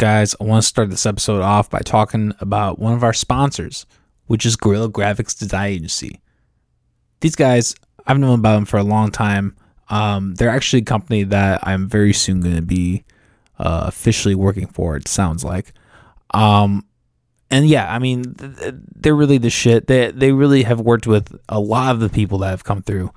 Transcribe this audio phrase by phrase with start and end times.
[0.00, 3.84] Guys, I want to start this episode off by talking about one of our sponsors,
[4.28, 6.22] which is Guerrilla Graphics Design Agency.
[7.20, 7.74] These guys,
[8.06, 9.54] I've known about them for a long time.
[9.90, 13.04] Um, they're actually a company that I'm very soon going to be
[13.58, 15.74] uh, officially working for, it sounds like.
[16.30, 16.86] Um,
[17.50, 19.86] and yeah, I mean, th- th- they're really the shit.
[19.86, 23.12] They they really have worked with a lot of the people that have come through.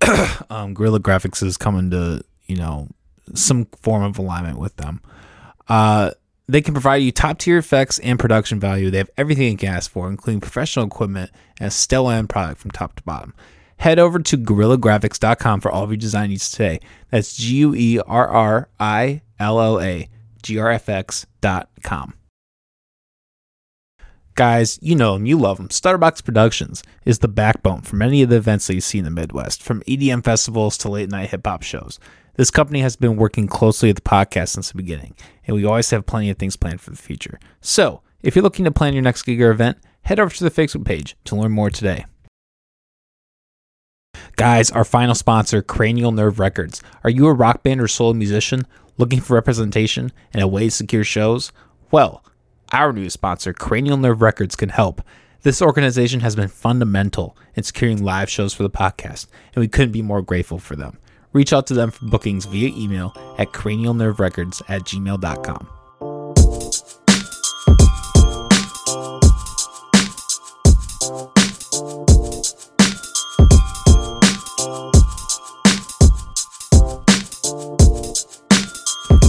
[0.50, 2.88] um, Guerrilla Graphics is coming to you know
[3.34, 5.00] some form of alignment with them.
[5.68, 6.10] Uh,
[6.46, 8.90] they can provide you top tier effects and production value.
[8.90, 12.60] They have everything you can ask for, including professional equipment and a stellar end product
[12.60, 13.34] from top to bottom.
[13.78, 16.80] Head over to GuerrillaGraphics.com for all of your design needs today.
[17.10, 20.08] That's G U E R R I L L A
[20.42, 22.14] G R F X.com.
[24.36, 25.68] Guys, you know them, you love them.
[25.68, 29.10] Stutterbox Productions is the backbone for many of the events that you see in the
[29.10, 32.00] Midwest, from EDM festivals to late night hip hop shows.
[32.36, 35.14] This company has been working closely with the podcast since the beginning,
[35.46, 37.38] and we always have plenty of things planned for the future.
[37.60, 40.50] So, if you're looking to plan your next gig or event, head over to the
[40.50, 42.06] Facebook page to learn more today.
[44.34, 46.82] Guys, our final sponsor, Cranial Nerve Records.
[47.04, 48.66] Are you a rock band or solo musician
[48.98, 51.52] looking for representation and a way to secure shows?
[51.92, 52.24] Well,
[52.72, 55.02] our new sponsor, Cranial Nerve Records, can help.
[55.42, 59.92] This organization has been fundamental in securing live shows for the podcast, and we couldn't
[59.92, 60.98] be more grateful for them.
[61.34, 65.68] Reach out to them for bookings via email at cranialnerverecords at gmail.com.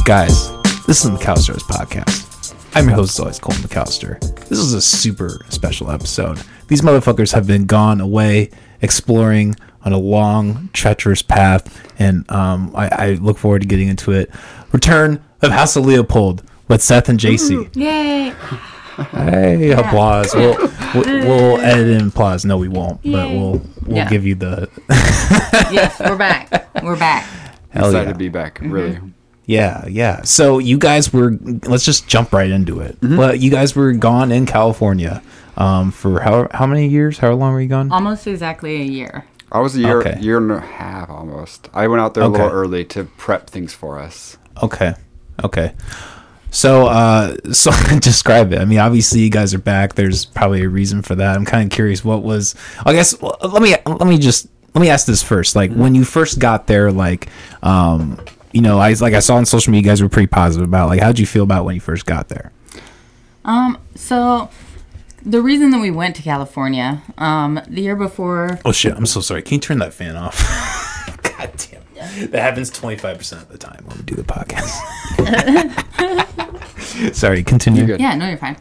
[0.06, 0.52] Guys,
[0.86, 2.54] this is the McAllister Hours podcast.
[2.76, 4.20] I'm your host, always, Cole McAllister.
[4.48, 6.40] This is a super special episode.
[6.68, 8.52] These motherfuckers have been gone away
[8.84, 14.12] exploring on a long, treacherous path, and um, I, I look forward to getting into
[14.12, 14.30] it.
[14.72, 17.70] Return of House of Leopold with Seth and Jacy.
[17.74, 18.34] Yay!
[19.12, 20.34] Hey, applause.
[20.34, 20.58] We'll,
[20.96, 22.46] we'll, we'll edit in applause.
[22.46, 24.10] No, we won't, but we'll we'll Yeah.
[24.10, 24.70] give you the
[25.72, 26.74] yes, we're back.
[26.82, 27.26] We're back.
[27.72, 28.14] hell Excited yeah.
[28.14, 28.60] to be back.
[28.62, 29.00] Really.
[29.48, 30.24] Yeah, yeah.
[30.24, 32.98] So you guys were let's just jump right into it.
[33.02, 35.22] Well, you guys were gone in California
[35.58, 37.18] um, for how how many years?
[37.18, 37.92] How long were you gone?
[37.92, 39.26] Almost exactly a year.
[39.52, 40.20] I was a year, Okay.
[40.20, 41.70] year and a half almost.
[41.74, 44.38] I went out there a little early to prep things for us.
[44.62, 44.96] Okay.
[45.44, 45.74] Okay.
[46.52, 48.60] So uh so describe it.
[48.60, 49.96] I mean, obviously you guys are back.
[49.96, 51.36] There's probably a reason for that.
[51.36, 54.82] I'm kind of curious what was I guess well, let me let me just let
[54.82, 55.56] me ask this first.
[55.56, 57.28] Like when you first got there like
[57.64, 58.20] um
[58.52, 60.90] you know, I like I saw on social media you guys were pretty positive about
[60.90, 62.52] like how'd you feel about when you first got there?
[63.44, 64.50] Um, so
[65.26, 69.22] the reason that we went to California, um, the year before, Oh shit, I'm so
[69.22, 69.42] sorry.
[69.42, 70.38] Can you turn that fan off?
[71.24, 72.30] God damn.
[72.32, 74.72] That happens 25% of the time when we do the podcast.
[77.16, 77.80] sorry, continue.
[77.80, 78.00] You're good.
[78.02, 78.58] yeah, no, you're fine.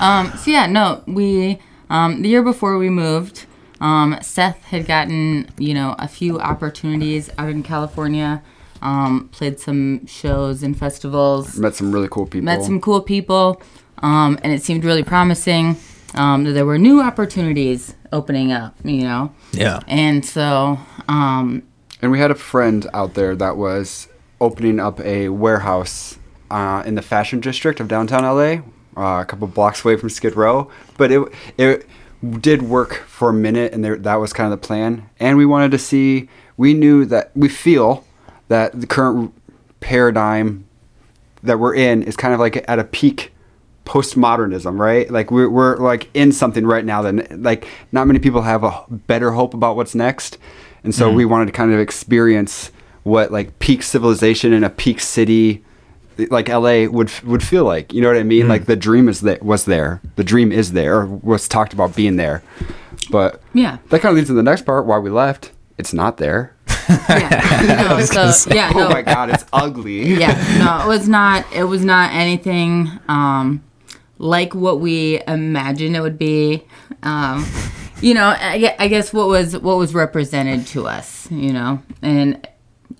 [0.00, 1.58] Um, so yeah, no, we,
[1.90, 3.46] um, the year before we moved,
[3.80, 8.42] um, Seth had gotten, you know, a few opportunities out in California,
[8.80, 11.58] um, played some shows and festivals.
[11.58, 12.44] Met some really cool people.
[12.44, 13.60] met some cool people,
[13.98, 15.76] um, and it seemed really promising.
[16.14, 19.80] Um, that there were new opportunities opening up, you know, Yeah.
[19.88, 21.62] and so um,
[22.02, 24.08] And we had a friend out there that was
[24.40, 26.18] opening up a warehouse
[26.50, 28.62] uh, in the fashion district of downtown LA,
[28.96, 30.70] uh, a couple blocks away from Skid Row.
[30.98, 31.20] But it
[31.58, 31.86] it
[32.40, 35.08] did work for a minute, and there, that was kind of the plan.
[35.18, 36.28] And we wanted to see.
[36.56, 38.04] We knew that we feel
[38.48, 39.32] that the current
[39.80, 40.64] paradigm
[41.42, 43.32] that we're in is kind of like at a peak
[43.84, 45.10] postmodernism, right?
[45.10, 48.84] Like we're, we're like in something right now that like not many people have a
[48.88, 50.38] better hope about what's next.
[50.82, 52.70] And so we wanted to kind of experience
[53.04, 55.64] what like peak civilization in a peak city
[56.30, 57.92] like LA would would feel like.
[57.92, 58.48] You know what I mean?
[58.48, 60.00] Like the dream is that was there.
[60.16, 62.42] The dream is there or was talked about being there.
[63.10, 65.52] But yeah, that kind of leads to the next part why we left.
[65.76, 66.54] It's not there.
[66.88, 70.14] yeah, no, so, yeah, no, Oh my god, it's ugly.
[70.14, 71.44] yeah, no, it was not.
[71.52, 73.62] It was not anything um,
[74.18, 76.64] like what we imagined it would be.
[77.02, 77.46] Um,
[78.00, 81.30] you know, I, I guess what was what was represented to us.
[81.30, 82.46] You know, and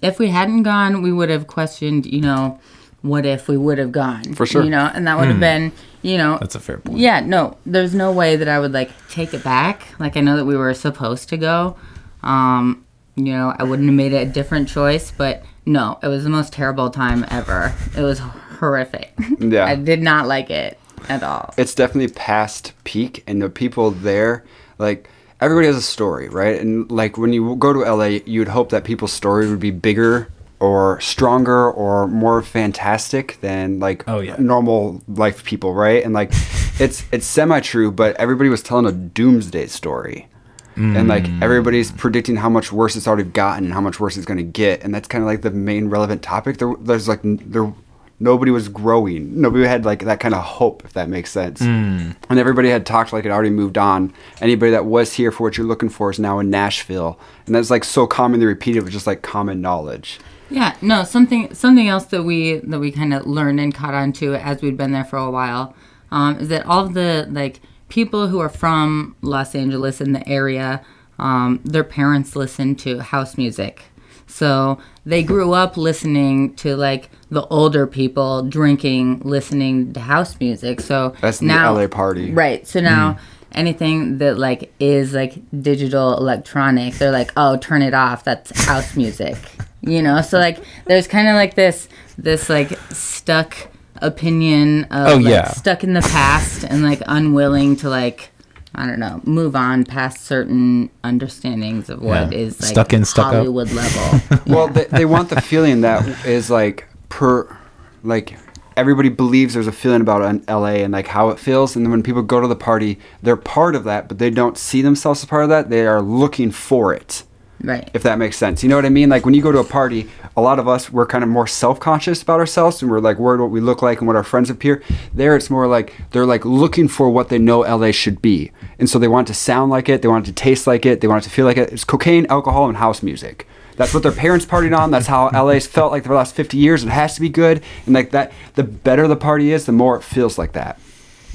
[0.03, 2.07] if we hadn't gone, we would have questioned.
[2.07, 2.61] You know,
[3.03, 4.35] what if we would have gone?
[4.35, 4.65] For sure.
[4.65, 5.73] You know, and that would have been.
[6.03, 6.99] You know, That's a fair point.
[6.99, 9.87] yeah, no, there's no way that I would like take it back.
[9.99, 11.79] Like I know that we were supposed to go.
[12.23, 12.85] Um,
[13.15, 16.53] you know, I wouldn't have made a different choice, but no, it was the most
[16.53, 17.75] terrible time ever.
[17.97, 18.19] It was
[18.59, 19.15] horrific.
[19.39, 19.65] Yeah.
[19.67, 20.79] I did not like it
[21.09, 21.53] at all.
[21.57, 24.45] it's definitely past peak and the people there
[24.79, 25.09] like
[25.41, 28.85] everybody has a story right and like when you go to la you'd hope that
[28.85, 30.29] people's story would be bigger
[30.61, 34.37] or stronger or more fantastic than like Oh, yeah.
[34.39, 36.03] normal life people, right?
[36.03, 36.31] And like
[36.81, 40.29] it's it's semi true, but everybody was telling a doomsday story.
[40.77, 41.43] And like Mm.
[41.43, 44.43] everybody's predicting how much worse it's already gotten and how much worse it's going to
[44.63, 46.57] get, and that's kind of like the main relevant topic.
[46.59, 47.73] There, there's like there,
[48.21, 49.41] nobody was growing.
[49.41, 51.61] Nobody had like that kind of hope, if that makes sense.
[51.61, 52.17] Mm.
[52.29, 54.13] And everybody had talked like it already moved on.
[54.41, 57.71] Anybody that was here for what you're looking for is now in Nashville, and that's
[57.71, 60.21] like so commonly repeated with just like common knowledge.
[60.51, 64.13] Yeah, no, something something else that we that we kind of learned and caught on
[64.15, 65.75] to as we'd been there for a while
[66.11, 70.27] um, is that all of the like people who are from Los Angeles in the
[70.29, 70.85] area,
[71.19, 73.85] um, their parents listen to house music.
[74.27, 80.81] So they grew up listening to like the older people drinking, listening to house music.
[80.81, 82.33] So That's the now, LA party.
[82.33, 82.67] Right.
[82.67, 83.19] So now mm.
[83.53, 88.25] anything that like is like digital electronic, they're like, oh, turn it off.
[88.25, 89.37] That's house music.
[89.83, 90.23] You know.
[90.23, 93.57] So like, there's kind of like this this like stuck
[93.97, 95.49] opinion of Oh, like, yeah.
[95.49, 98.31] stuck in the past and like unwilling to like.
[98.77, 102.39] I don't know, move on past certain understandings of what Yeah.
[102.39, 103.35] is like Stuck in, stuck up.
[103.35, 104.21] Hollywood level.
[104.47, 107.57] Well, they, they want the feeling that is like per,
[108.03, 108.37] like
[108.77, 111.91] everybody believes there's a feeling about an LA and like how it feels, and then
[111.93, 115.23] when people go to the party, they're part of that, but they don't see themselves
[115.23, 115.71] as part of that.
[115.71, 117.23] They are looking for it.
[117.63, 117.89] right.
[117.95, 118.63] if that makes sense.
[118.65, 119.09] You know what I mean?
[119.09, 121.47] Like when you go to a party, a lot of us we're kind of more
[121.47, 124.51] self-conscious about ourselves and we're like worried what we look like and what our friends
[124.51, 124.83] appear.
[125.13, 128.51] There it's more like they're like looking for what they know LA should be.
[128.79, 131.01] And so they want to sound like it, they want it to taste like it,
[131.01, 131.73] they want it to feel like it.
[131.73, 133.47] It's cocaine, alcohol and house music.
[133.77, 134.91] That's what their parents partied on.
[134.91, 136.85] That's how LA's felt like the last 50 years.
[136.85, 137.63] It has to be good.
[137.87, 140.79] And like that the better the party is, the more it feels like that.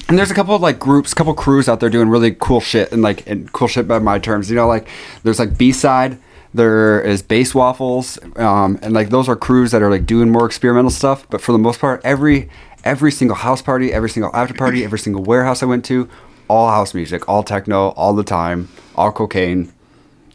[0.08, 2.92] And there's a couple of like groups, couple crews out there doing really cool shit
[2.92, 4.50] and like and cool shit by my terms.
[4.50, 4.88] You know, like
[5.24, 6.18] there's like B side,
[6.54, 10.46] there is Base Waffles, um, and like those are crews that are like doing more
[10.46, 11.28] experimental stuff.
[11.30, 12.50] But for the most part, every
[12.84, 16.10] every single house party, every single after party, every single warehouse I went to,
[16.48, 19.72] all house music, all techno, all the time, all cocaine.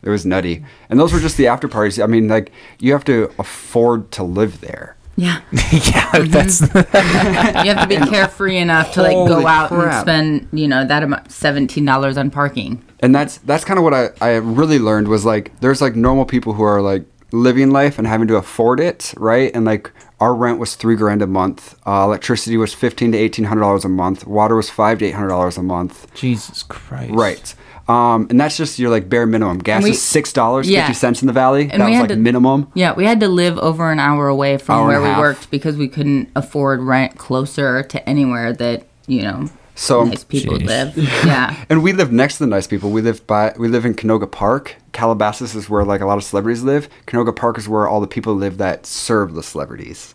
[0.03, 1.99] It was nutty, and those were just the after parties.
[1.99, 4.97] I mean, like you have to afford to live there.
[5.17, 5.41] Yeah.
[5.73, 10.49] yeah, that's You have to be carefree enough to like go Holy out and spend,
[10.53, 12.83] you know, that amount seventeen dollars on parking.
[13.01, 16.25] and that's that's kind of what I, I really learned was like there's like normal
[16.25, 19.51] people who are like living life and having to afford it right?
[19.55, 19.91] And like
[20.21, 21.75] our rent was three grand a month.
[21.87, 24.27] Uh, electricity was fifteen to eighteen hundred dollars a month.
[24.27, 26.13] Water was five to eight hundred dollars a month.
[26.15, 27.13] Jesus Christ.
[27.13, 27.55] right
[27.89, 30.87] um, and that's just your like bare minimum gas we- is six dollars Yeah.
[30.87, 33.05] fifty cents in the valley And that we was had like to- minimum Yeah, we
[33.05, 35.19] had to live over an hour away from Hour where we half.
[35.19, 40.57] worked because we couldn't afford rent closer to anywhere that you know So- nice people
[40.59, 40.67] Jeez.
[40.67, 40.97] live.
[41.27, 42.91] Yeah, And we live next to the nice people.
[42.91, 44.77] We live by we live in Canoga Park.
[44.93, 46.89] Calabasas is where like a lot of celebrities live.
[47.07, 50.15] Canoga Park is where all the people live that serve the celebrities.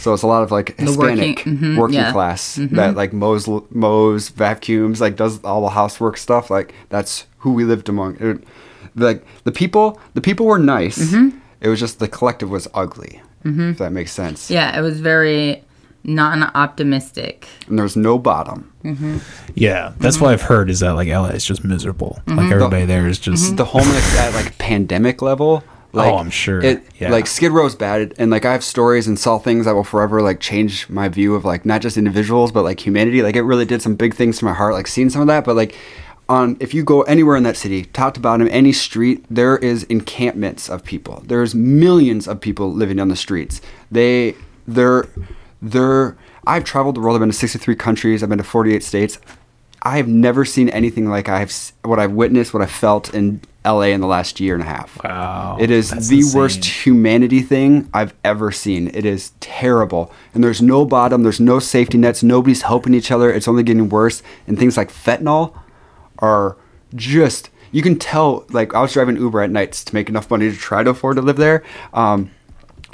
[0.00, 2.04] So it's a lot of like Hispanic working- mhm, working yeah.
[2.04, 2.12] Mm-hmm.
[2.12, 6.50] class that like mows mows vacuums like does all the housework stuff.
[6.50, 8.16] Like that's who we lived among.
[8.20, 8.44] It,
[8.96, 10.98] like the people the people were nice.
[10.98, 11.38] Mm-hmm.
[11.60, 13.20] It was just the collective was ugly.
[13.44, 14.50] If that makes sense.
[14.50, 15.64] yeah, it was very
[16.04, 17.46] non-optimistic.
[17.68, 18.72] And there was no bottom.
[19.54, 20.24] Yeah, that's Mm-hmm.
[20.24, 22.20] what I've heard is that like LA is just miserable.
[22.26, 25.62] Like everybody there is just the homeless at like pandemic level.
[25.92, 26.62] Oh, like, Oh, I'm sure.
[26.62, 27.10] It Yeah.
[27.10, 30.22] like Skid Row's bad, and like I have stories and saw things that will forever
[30.22, 33.22] like change my view of like not just individuals but like humanity.
[33.22, 34.74] Like it really did some big things to my heart.
[34.74, 35.74] Like seeing some of that, but like
[36.28, 39.82] on if you go anywhere in that city, top to bottom, any street, there is
[39.84, 41.24] encampments of people.
[41.26, 43.60] There's millions of people living on the streets.
[43.90, 44.36] They
[44.68, 45.08] they're
[45.60, 46.16] they're.
[46.46, 47.16] I've traveled the world.
[47.16, 48.22] I've been to 63 countries.
[48.22, 49.18] I've been to 48 states.
[49.82, 51.52] I have never seen anything like I've
[51.84, 55.02] what I've witnessed, what I felt in LA in the last year and a half.
[55.04, 56.38] Wow, It is the insane.
[56.38, 58.88] worst humanity thing I've ever seen.
[58.94, 60.12] It is terrible.
[60.32, 63.30] And there's no bottom, there's no safety nets, nobody's helping each other.
[63.30, 64.22] It's only getting worse.
[64.46, 65.54] And things like fentanyl
[66.20, 66.56] are
[66.94, 70.50] just you can tell like I was driving Uber at nights to make enough money
[70.50, 71.62] to try to afford to live there.
[71.94, 72.30] Um,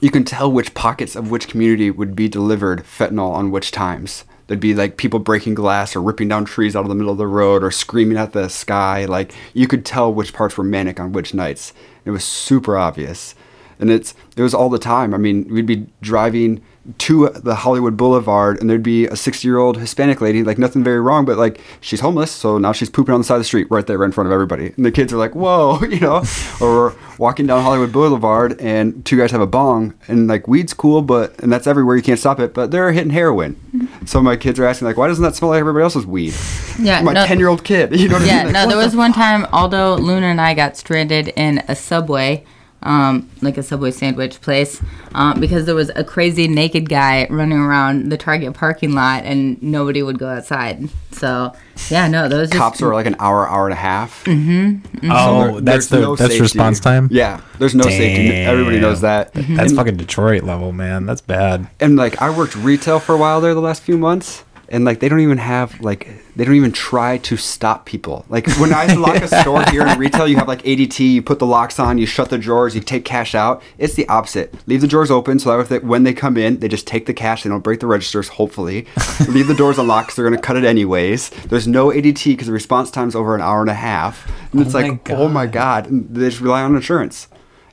[0.03, 4.25] you can tell which pockets of which community would be delivered fentanyl on which times.
[4.47, 7.19] There'd be like people breaking glass or ripping down trees out of the middle of
[7.19, 9.05] the road or screaming at the sky.
[9.05, 11.73] Like you could tell which parts were manic on which nights.
[12.05, 13.35] It was super obvious.
[13.79, 15.13] And it's it was all the time.
[15.13, 16.63] I mean, we'd be driving
[16.99, 20.85] to the Hollywood Boulevard and there'd be a 60 year old Hispanic lady, like nothing
[20.85, 23.45] very wrong, but like she's homeless, so now she's pooping on the side of the
[23.45, 24.73] street right there in front of everybody.
[24.77, 26.23] And the kids are like, whoa, you know,
[26.61, 31.03] or walking down Hollywood Boulevard and two guys have a bong and like weed's cool,
[31.03, 33.55] but and that's everywhere, you can't stop it, but they're hitting heroin.
[33.75, 34.07] Mm-hmm.
[34.07, 36.35] So my kids are asking, like, why doesn't that smell like everybody else's weed?
[36.79, 38.53] Yeah, My no- 10 year old kid, you know what I Yeah, mean?
[38.53, 41.75] Like, no, there the was one time, although Luna and I got stranded in a
[41.77, 42.45] subway
[42.87, 44.81] um, like a Subway sandwich place,
[45.15, 49.61] um, because there was a crazy naked guy running around the Target parking lot and
[49.63, 50.89] nobody would go outside.
[51.11, 51.53] So
[51.91, 54.25] yeah, no, those just- Cops are like an hour, hour and a half.
[54.25, 55.11] Mm-hmm.
[55.11, 56.43] Oh, there- that's the no that's safety.
[56.43, 57.09] response time.
[57.11, 58.31] Yeah, there's no safety.
[58.31, 59.33] Everybody knows that.
[59.35, 61.07] That's fucking Detroit level, man.
[61.07, 61.67] That's bad.
[61.81, 65.01] And like I worked retail for a while there the last few months, and like
[65.01, 68.25] they don't even have like they don't even try to stop people.
[68.29, 71.39] Like when I lock a store here in retail, you have like ADT, you put
[71.39, 73.63] the locks on, you shut the drawers, you take cash out.
[73.79, 74.55] It's the opposite.
[74.67, 77.43] Leave the drawers open so that when they come in, they just take the cash.
[77.45, 78.29] They don't break the registers.
[78.29, 78.87] Hopefully,
[79.29, 80.09] leave the doors unlocked.
[80.09, 81.31] 'cause they're gonna cut it anyways.
[81.31, 84.75] There's no ADT because the response time's over an hour and a half, and it's
[84.75, 85.87] Oh like oh my god.
[85.87, 87.29] And they just rely on insurance,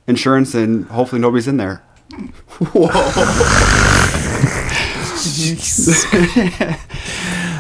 [0.08, 1.84] insurance, and hopefully nobody's in there.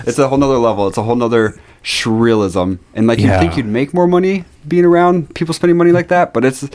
[0.05, 0.87] it's a whole nother level.
[0.87, 2.79] It's a whole nother surrealism.
[2.93, 3.33] And like Yeah.
[3.35, 6.67] you think you'd make more money being around people spending money like that, but it's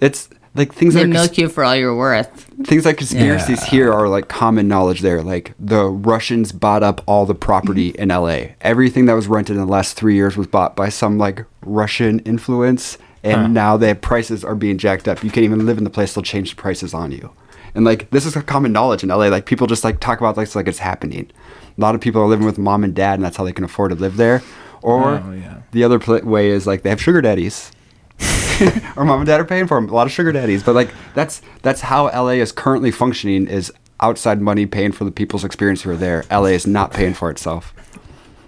[0.00, 2.46] it's like things they that are milk you for all you're worth.
[2.64, 3.68] things like conspiracies Yeah.
[3.70, 5.22] here are like common knowledge there.
[5.22, 8.02] Like the Russians bought up all the property mm-hmm.
[8.02, 8.54] in LA.
[8.60, 12.18] Everything that was rented in the last three years was bought by some like Russian
[12.20, 13.46] influence, and Huh.
[13.48, 15.22] now the prices are being jacked up.
[15.22, 17.30] You can't even live in the place; they'll change the prices on you.
[17.74, 19.26] And like this is a common knowledge in LA.
[19.28, 21.30] Like people just like talk about this like it's happening.
[21.76, 23.64] A lot of people are living with mom and dad, and that's how they can
[23.64, 24.42] afford to live there.
[24.82, 25.62] Or Oh, yeah.
[25.72, 27.70] the other pl- way is like they have sugar daddies
[28.96, 29.88] or mom and dad are paying for them.
[29.88, 33.46] A lot of sugar daddies, but like that's that's how LA is currently functioning.
[33.48, 36.24] Is outside money paying for the people's experience who are there.
[36.30, 37.72] LA is not paying for itself.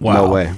[0.00, 0.26] Wow.
[0.26, 0.52] No way.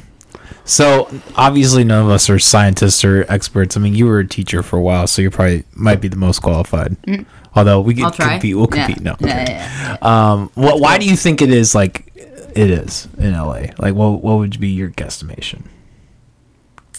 [0.64, 3.76] So obviously, none of us are scientists or experts.
[3.76, 6.16] I mean, you were a teacher for a while, so you probably might be the
[6.16, 6.96] most qualified.
[7.02, 7.24] Mm.
[7.56, 7.94] Although we.
[7.94, 8.86] Can compete, we'll Yeah.
[8.86, 9.02] compete.
[9.02, 9.44] No, Yeah, okay.
[9.52, 10.32] yeah, yeah.
[10.32, 10.78] Um, what?
[10.80, 13.72] Why do you think it is like it is in LA?
[13.78, 14.22] Like, what?
[14.22, 15.62] What would be your guesstimation?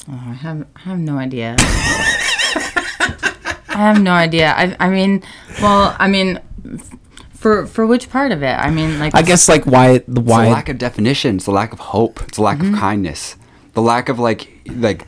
[0.10, 1.56] Oh, I have I have no idea.
[3.70, 4.54] I have no idea.
[4.58, 5.22] I I mean,
[5.62, 6.40] well, I mean,
[7.34, 8.56] for for which part of it?
[8.58, 11.36] I mean, like I guess like why the It's a why lack of definition.
[11.38, 12.22] It's a lack of hope.
[12.28, 12.74] It's a lack Mm-hmm.
[12.74, 13.36] of kindness.
[13.74, 15.06] The lack of like like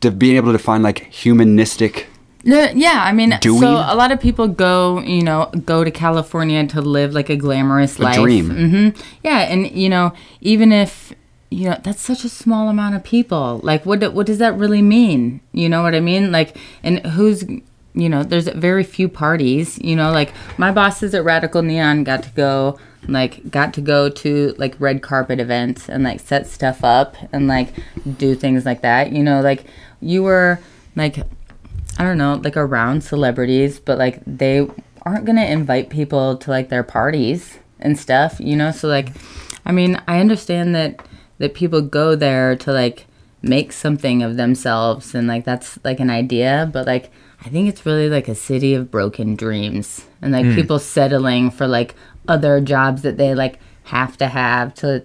[0.00, 2.06] de- being able to define like humanistic.
[2.44, 3.76] Yeah, I mean, Do so we?
[3.76, 7.98] a lot of people go, you know, go to California to live like a glamorous
[7.98, 8.16] life.
[8.20, 8.50] dream.
[8.50, 8.88] hmm
[9.22, 11.12] Yeah, and you know, even if
[11.50, 14.56] you know that's such a small amount of people, like what do- what does that
[14.58, 15.40] really mean?
[15.52, 16.32] You know what I mean?
[16.32, 17.44] Like, and who's
[17.94, 19.78] you know, there's very few parties.
[19.78, 24.08] You know, like my bosses at Radical Neon got to go, like, got to go
[24.08, 27.68] to like red carpet events and like set stuff up and like
[28.18, 29.12] do things like that.
[29.12, 29.64] You know, like
[30.00, 30.58] you were
[30.96, 31.18] like
[32.02, 34.66] I don't know, like around celebrities, but like they
[35.02, 38.72] aren't gonna invite people to like their parties and stuff, you know?
[38.72, 39.10] So like
[39.64, 41.00] I mean, I understand that
[41.38, 43.06] that people go there to like
[43.40, 47.12] make something of themselves and like that's like an idea, but like
[47.46, 50.56] I think it's really like a city of broken dreams and like hmm.
[50.56, 51.94] people settling for like
[52.26, 55.04] other jobs that they like have to have to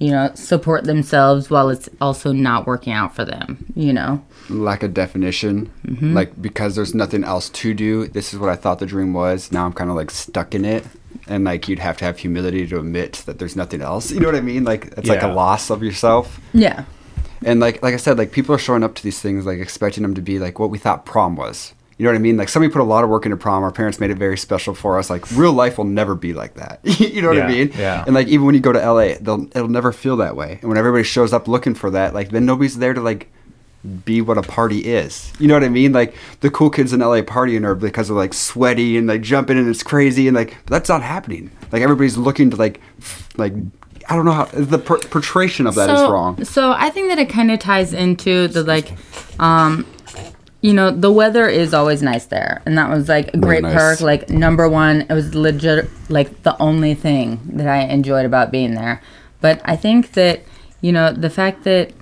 [0.00, 4.24] you know support themselves while it's also not working out for them, you know?
[4.48, 6.14] Lack of definition Mm-hmm.
[6.14, 9.52] like because there's nothing else to do this is what i thought the dream was
[9.52, 10.84] now i'm kind of like stuck in it
[11.26, 14.26] and like you'd have to have humility to admit that there's nothing else you know
[14.26, 16.84] what i mean like it's like a loss of yourself Yeah.
[17.44, 20.02] and like like i said like people are showing up to these things like expecting
[20.02, 22.36] them to be like what we thought prom was you know what I mean?
[22.36, 23.62] Like somebody put a lot of work into prom.
[23.62, 25.08] Our parents made it very special for us.
[25.08, 26.80] Like real life will never be like that.
[26.98, 27.70] you know what I mean?
[27.78, 28.02] yeah.
[28.04, 30.58] And like even when you go to LA, they'll it'll never feel that way.
[30.62, 33.30] And when everybody shows up looking for that, like then nobody's there to like
[34.04, 35.32] be what a party is.
[35.38, 35.92] You know what I mean?
[35.92, 39.58] Like the cool kids in LA partying are because they're like sweaty and like jumping
[39.58, 41.50] and it's crazy and like that's not happening.
[41.72, 42.80] Like everybody's looking to like
[43.36, 43.54] like
[44.08, 46.44] I don't know how the per- portrayal of that is wrong.
[46.44, 48.92] So I think that it kind of ties into the like,
[49.38, 49.86] um,
[50.60, 53.74] you know, the weather is always nice there, and that was like a great nice.
[53.74, 54.00] perk.
[54.00, 58.74] Like number one, it was legit like the only thing that I enjoyed about being
[58.74, 59.02] there.
[59.40, 60.42] But I think that
[60.80, 61.92] you know the fact that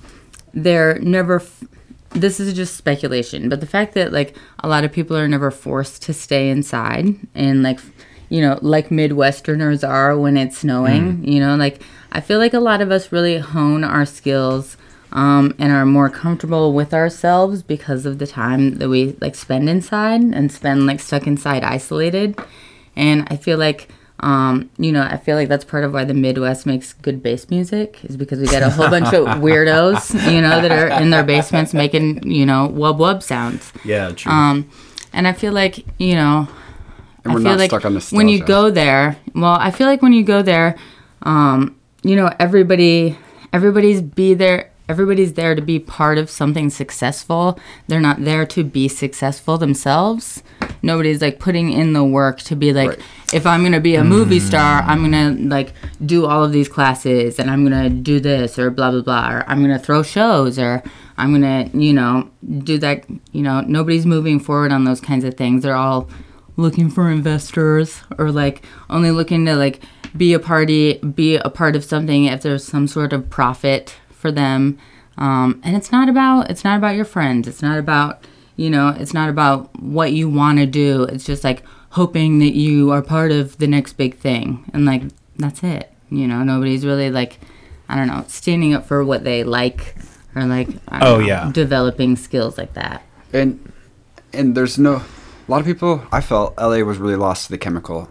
[0.53, 1.37] they're never.
[1.37, 1.65] F-
[2.11, 5.50] this is just speculation, but the fact that like a lot of people are never
[5.50, 7.81] forced to stay inside and like
[8.29, 12.61] you know like midwesterners are when it's snowing, you know, like I feel like a
[12.61, 14.76] lot of us really hone our skills
[15.12, 19.69] um, and are more comfortable with ourselves because of the time that we like spend
[19.69, 22.38] inside and spend like stuck inside isolated.
[22.97, 23.88] And I feel like
[24.21, 27.49] um, you know, I feel like that's part of why the Midwest makes good bass
[27.50, 31.11] music is because we get a whole bunch of weirdos, you know, that are in
[31.11, 33.73] their basements making, you know, wub wub sounds.
[33.85, 34.71] yeah true Um,
[35.12, 36.49] and I feel like, you know,
[37.25, 40.03] And we're feel not like stuck on when you go there, well, I feel like
[40.03, 40.77] when you go there,
[41.23, 43.19] um, you know, everybody,
[43.53, 47.59] everybody's be there, everybody's there to be part of something successful.
[47.89, 50.43] They're not there to be successful themselves.
[50.83, 53.00] Nobody's like putting in the work to be like, Right.
[53.33, 55.73] If I'm gonna be a movie star, I'm gonna like
[56.05, 59.45] do all of these classes and I'm gonna do this or blah blah blah or
[59.47, 60.83] I'm gonna throw shows or
[61.17, 63.05] I'm gonna you know do that.
[63.33, 65.63] You know, nobody's moving forward on those kinds of things.
[65.63, 66.09] They're all
[66.57, 69.81] looking for investors or like only looking to like
[70.17, 74.31] be a party be a part of something if there's some sort of profit for
[74.33, 74.79] them
[75.19, 78.25] um, and it's not about it's not about your friends it's not about
[78.57, 82.55] you know it's not about what you want to do it's just like hoping that
[82.55, 84.69] you are part of the next big thing.
[84.73, 85.03] And like
[85.37, 86.43] that's it you know?
[86.43, 87.39] Nobody's really like
[87.89, 89.95] i don't know standing up for what they like
[90.35, 91.51] or like I don't Oh, know, yeah.
[91.53, 93.03] developing skills like that.
[93.33, 93.73] And
[94.33, 95.05] and there's no a
[95.49, 98.09] lot of people i felt la was really lost to the chemical.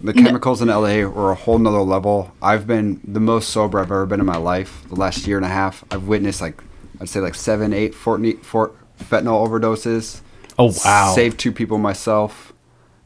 [0.00, 2.32] The chemicals in la were a whole nother level.
[2.42, 5.46] I've been the most sober i've ever been in my life the last year and
[5.46, 5.84] a half.
[5.90, 6.62] I've witnessed like
[7.00, 10.22] i'd say like seven eight four, four fentanyl overdoses.
[10.58, 11.12] Oh wow.
[11.14, 12.53] saved two people myself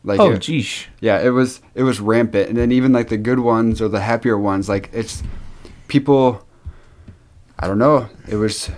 [0.08, 0.86] like Oh it- geesh.
[1.00, 4.00] yeah it was it was rampant and then even like the good ones or the
[4.00, 5.22] happier ones like it's
[5.86, 6.44] people
[7.58, 8.70] i don't know it was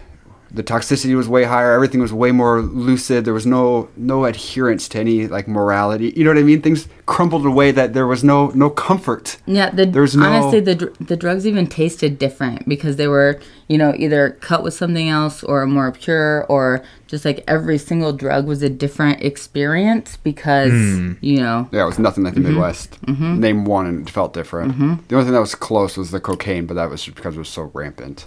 [0.50, 4.88] the toxicity was way higher everything was way more lucid there was no no adherence
[4.88, 6.61] to any like morality you know what i mean?
[6.61, 9.38] Things crumbled away that there was no no comfort.
[9.47, 13.78] Yeah, the There's no- honestly the the drugs even tasted different because they were you
[13.78, 18.47] know either cut with something else or more pure or just like every single drug
[18.47, 21.12] was a different experience because hmm.
[21.21, 21.69] you know.
[21.73, 22.50] Yeah it was nothing like the mm-hmm.
[22.50, 23.00] midwest.
[23.02, 23.40] Mm-hmm.
[23.40, 24.73] Name one and it felt different.
[24.73, 24.95] Mm-hmm.
[25.09, 27.38] The only thing that was close was the cocaine but that was just because it
[27.38, 28.26] was so rampant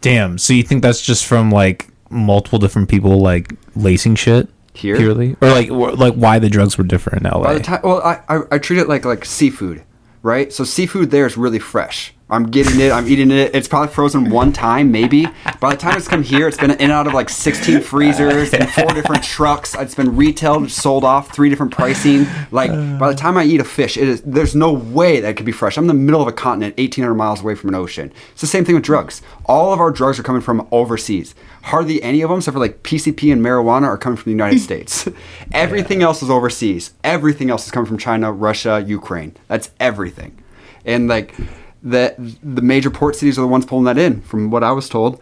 [0.00, 0.38] Damn.
[0.38, 4.96] So you think that's just from like multiple different people like lacing shit Here?
[4.96, 7.42] purely, or like or, like why the drugs were different in LA?
[7.42, 9.84] By the time, well, I, I, I treat it like like seafood,
[10.22, 10.52] right?
[10.52, 12.14] So seafood there is really fresh.
[12.30, 12.92] I'm getting it.
[12.92, 13.54] I'm eating it.
[13.54, 15.26] It's probably frozen one time, maybe.
[15.58, 18.54] By the time it's come here, it's been in and out of like 16 freezers
[18.54, 19.74] and four different trucks.
[19.74, 22.26] It's been retailed, sold off, three different pricing.
[22.50, 25.36] Like by the time I eat a fish, it is there's no way that it
[25.36, 25.76] could be fresh.
[25.76, 28.12] I'm in the middle of a continent, 1,800 miles away from an ocean.
[28.32, 29.22] It's the same thing with drugs.
[29.46, 31.34] All of our drugs are coming from overseas.
[31.62, 34.60] Hardly any of them, except for like PCP and marijuana, are coming from the United
[34.68, 35.08] States.
[35.52, 36.92] Everything else is overseas.
[37.04, 39.36] Everything else is coming from China, Russia, Ukraine.
[39.48, 40.36] That's everything.
[40.84, 41.34] And like
[41.82, 44.88] the the major port cities are the ones pulling that in, from what I was
[44.88, 45.20] told.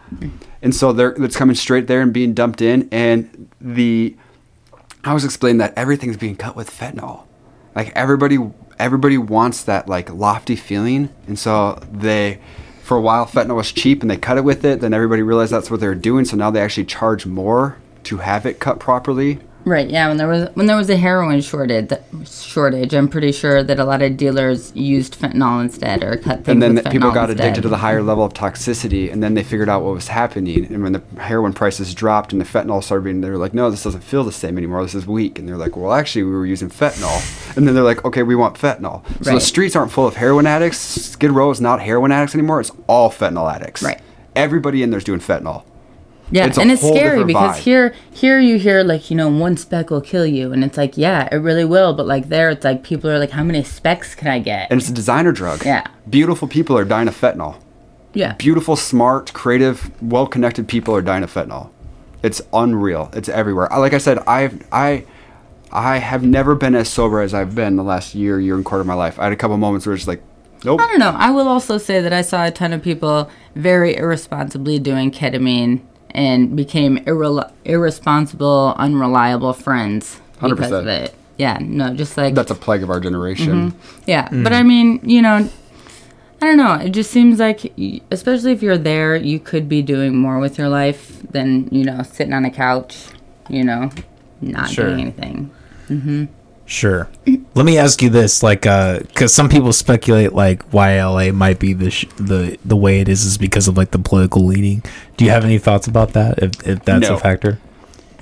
[0.61, 2.89] And so they're it's coming straight there and being dumped in.
[2.91, 4.15] And the
[5.03, 7.25] I was explaining that everything's being cut with fentanyl.
[7.75, 8.37] Like everybody
[8.77, 12.39] everybody wants that like lofty feeling, and so they
[12.83, 14.81] for a while fentanyl was cheap and they cut it with it.
[14.81, 18.17] Then everybody realized that's what they were doing, so now they actually charge more to
[18.17, 19.39] have it cut properly.
[19.65, 19.89] Right.
[19.89, 20.07] Yeah.
[20.07, 21.91] When there was when there was a heroin shortage,
[22.25, 26.47] shortage, I'm pretty sure that a lot of dealers used fentanyl instead or cut things
[26.47, 27.45] and then the people got instead.
[27.45, 30.65] addicted to the higher level of toxicity and then they figured out what was happening
[30.65, 33.69] and when the heroin prices dropped and the fentanyl started being they were like no
[33.69, 36.31] this doesn't feel the same anymore this is weak and they're like well actually we
[36.31, 39.91] were using fentanyl and then they're like okay we want fentanyl so the streets aren't
[39.91, 43.83] full of heroin addicts skid row is not heroin addicts anymore it's all fentanyl addicts
[43.83, 43.99] Right.
[44.35, 45.63] everybody in there's doing fentanyl
[46.31, 47.61] Yeah, It's and it's scary because vibe.
[47.61, 50.97] here, here you hear like you know one speck will kill you, and it's like
[50.97, 51.93] yeah, it really will.
[51.93, 54.69] But like there, it's like people are like, how many specks can I get?
[54.71, 55.85] and it's a designer drug Yeah.
[56.09, 57.55] beautiful people are dying of fentanyl
[58.11, 61.69] yeah, beautiful, smart, creative, well-connected people are dying of fentanyl.
[62.23, 63.11] It's unreal.
[63.13, 63.67] It's everywhere.
[63.71, 65.05] Like I said, I've I
[65.71, 68.81] I have never been as sober as I've been the last year, year and quarter
[68.81, 69.19] of my life.
[69.19, 70.23] I had a couple moments where it's like,
[70.65, 70.81] nope.
[70.81, 71.11] I don't know.
[71.15, 75.81] I will also say that I saw a ton of people very irresponsibly doing ketamine
[76.11, 80.79] and became irre- irresponsible, unreliable friends because 100%.
[80.79, 81.13] of it.
[81.37, 83.71] Yeah, no, just like That's a plague of our generation.
[83.71, 84.01] Mm-hmm.
[84.07, 84.43] Yeah, mm.
[84.43, 85.49] but I mean, you know,
[86.41, 86.73] I don't know.
[86.73, 90.57] It just seems like, y- especially if you're there, you could be doing more with
[90.57, 93.05] your life than you know sitting on a couch,
[93.49, 93.89] you know,
[94.41, 94.87] not Sure.
[94.87, 95.51] doing anything.
[95.89, 96.25] Mm-hmm.
[96.69, 97.09] Sure.
[97.55, 101.57] Let me ask you this, like, uh, because some people speculate like why LA might
[101.57, 104.83] be the sh- the the way it is is because of like the political leaning.
[105.17, 106.37] Do you have any thoughts about that?
[106.37, 107.15] If if that's No.
[107.15, 107.59] a factor?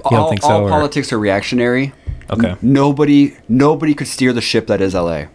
[0.10, 1.92] You don't think so, all or- politics are reactionary.
[2.30, 2.52] Okay.
[2.52, 5.26] N- nobody nobody could steer the ship that is LA.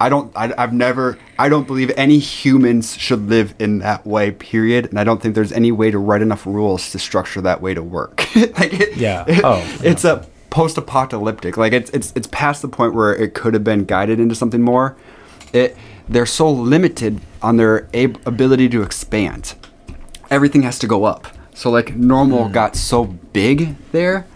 [0.00, 0.30] I don't.
[0.36, 1.18] I, I've never.
[1.40, 4.30] I don't believe any humans should live in that way.
[4.30, 4.86] Period.
[4.86, 7.74] And I don't think there's any way to write enough rules to structure that way
[7.74, 8.24] to work.
[8.36, 9.24] like it, Yeah.
[9.26, 11.56] it- Oh, it's a post-apocalyptic.
[11.56, 14.62] Like it's it's it's past the point where it could have been guided into something
[14.62, 14.96] more.
[15.52, 15.76] It
[16.08, 19.54] they're so limited on their ab- ability to expand.
[20.30, 21.26] Everything has to go up.
[21.54, 22.52] So like normal Hmm.
[22.52, 24.26] got so big there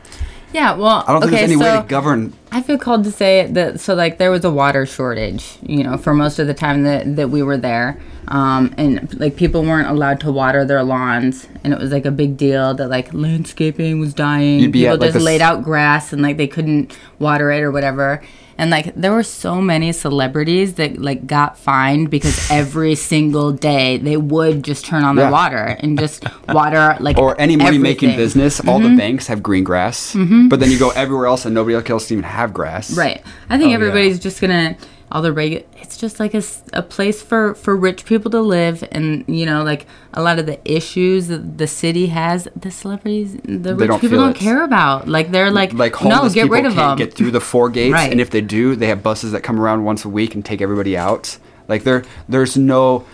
[0.56, 2.32] Yeah, well, I don't think okay, there's any so way to govern.
[2.50, 3.78] I feel called to say that.
[3.78, 7.16] So, like, there was a water shortage, you know, for most of the time that
[7.16, 11.74] that we were there, um, and like people weren't allowed to water their lawns, and
[11.74, 14.60] it was like a big deal that like landscaping was dying.
[14.60, 17.60] You'd be people at, like, just laid out grass and like they couldn't water it
[17.60, 18.22] or whatever.
[18.58, 23.98] And like there were so many celebrities that like got fined because every single day
[23.98, 25.26] they would just turn on Yeah.
[25.26, 28.90] the water and just water like Or any money making business, all Mm-hmm.
[28.92, 30.14] the banks have green grass,
[30.48, 32.96] but then you go everywhere else and nobody else can even have grass.
[32.96, 33.22] Right.
[33.50, 34.76] I think Oh, everybody's just gonna
[35.12, 36.42] all the regular it's just like a,
[36.72, 40.46] a place for for rich people to live, and you know, like a lot of
[40.46, 44.40] the issues that the city has, the celebrities, the rich don't people don't it.
[44.40, 45.06] care about.
[45.08, 47.06] Like they're like, Like no, get rid of can't them.
[47.08, 48.10] get through the four gates, Right.
[48.10, 50.60] and if they do, they have buses that come around once a week and take
[50.60, 51.38] everybody out.
[51.68, 53.04] Like there, there's no.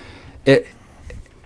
[0.47, 0.67] It,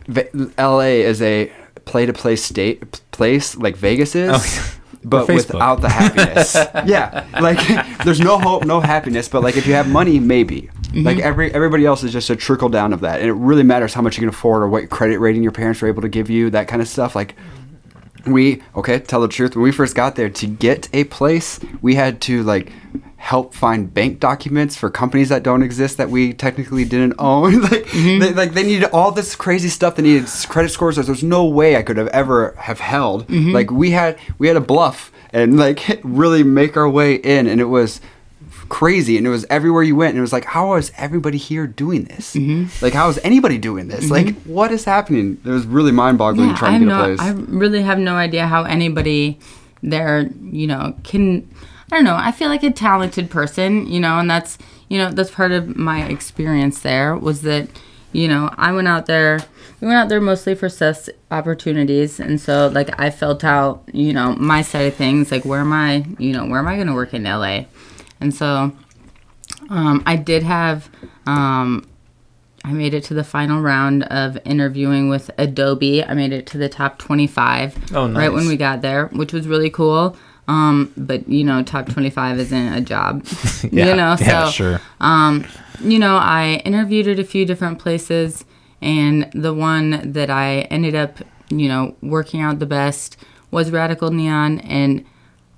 [0.08, 1.02] V- L.A.
[1.02, 1.52] is a
[1.84, 4.30] play-to-play state place like Vegas is.
[4.32, 4.72] Oh, yeah.
[5.08, 7.58] But without the happiness, yeah, like
[8.04, 9.28] there's no hope, no happiness.
[9.28, 10.62] But like if you have money, maybe.
[10.62, 11.04] Mm-hmm.
[11.04, 13.94] Like every everybody else is just a trickle down of that, and it really matters
[13.94, 16.28] how much you can afford or what credit rating your parents are able to give
[16.28, 17.14] you, that kind of stuff.
[17.14, 17.36] Like
[18.26, 21.94] we okay tell the truth when we first got there to get a place we
[21.94, 22.72] had to like
[23.16, 27.60] help find bank documents for companies that don't exist that we technically didn't own.
[27.66, 28.36] Like they, mm-hmm.
[28.36, 29.96] like they needed all this crazy stuff.
[29.96, 33.26] They needed credit scores that there's no way i could have ever have held.
[33.26, 33.52] Mm-hmm.
[33.52, 37.60] Like we had we had a bluff and like really make our way in and
[37.60, 38.00] it was
[38.68, 41.66] crazy and it was everywhere you went and it was like how is everybody here
[41.66, 42.34] doing this?
[42.34, 42.84] Mm-hmm.
[42.84, 44.10] Like how is anybody doing this?
[44.10, 45.40] Like what is happening?
[45.44, 47.00] It was really mind-boggling yeah, trying have to get no.
[47.00, 47.20] a place.
[47.20, 49.40] I really have no idea how anybody
[49.82, 51.48] there, you know, can.
[51.90, 52.16] I don't know.
[52.16, 55.76] I feel like a talented person, you know, and that's you know that's part of
[55.76, 57.68] my experience there was that
[58.12, 59.40] you know I went out there.
[59.80, 64.12] We went out there mostly for sus opportunities, and so like I felt out, you
[64.12, 65.30] know, my side of things.
[65.30, 67.64] Like where am I, you know, where am I going to work in LA?
[68.20, 68.72] And so
[69.68, 70.88] um, I did have
[71.26, 71.86] um,
[72.64, 76.02] I made it to the final round of interviewing with Adobe.
[76.02, 79.46] I made it to the top 25 Oh, right when we got there, which was
[79.46, 80.16] really cool.
[80.48, 83.24] Um, but you know, top 25 isn't a job.
[83.72, 84.80] Yeah, you know, so yeah, sure.
[85.00, 85.44] um,
[85.80, 88.44] you know, I interviewed at a few different places,
[88.80, 93.16] and the one that I ended up, you know, working out the best
[93.50, 95.04] was Radical Neon, and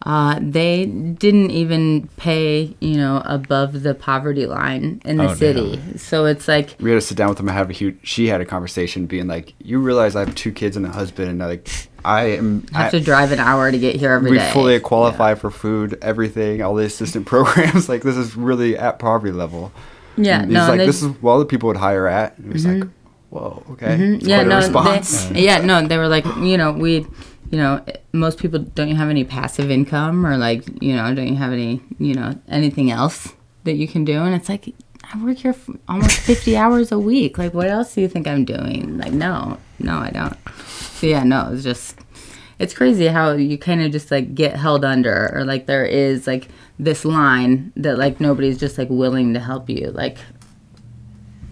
[0.06, 5.80] uh, they didn't even pay, you know, above the poverty line in the Oh, city.
[5.96, 7.98] So it's like, we had to sit down with them and have a huge.
[8.04, 11.28] She had a conversation, being like, "You realize I have two kids and a husband,
[11.30, 11.68] and like,
[12.04, 12.64] I am.
[12.72, 15.50] Have I, to drive an hour to get here every we day." fully qualify for
[15.50, 17.88] food, everything, all the assistant programs.
[17.88, 19.72] like, this is really at poverty level."
[20.16, 22.66] Yeah, And no, like, "This is what other people would hire at." And it was
[22.66, 22.84] like,
[23.30, 25.24] "Whoa, okay." It's yeah, no, response.
[25.26, 27.04] they, yeah, no, they were like, you know, we,
[27.50, 31.28] you know, most people don't you have any passive income or like, you know, don't
[31.28, 33.34] you have any, you know, anything else
[33.64, 34.20] that you can do?
[34.20, 34.74] And it's like,
[35.12, 37.38] I work here for almost fifty hours a week.
[37.38, 38.98] Like, what else do you think I'm doing?
[38.98, 40.36] Like, no, no, I don't.
[40.66, 41.98] So yeah, no, it's just,
[42.58, 46.26] it's crazy how you kind of just like get held under, or like there is
[46.26, 50.18] like this line that like nobody's just like willing to help you like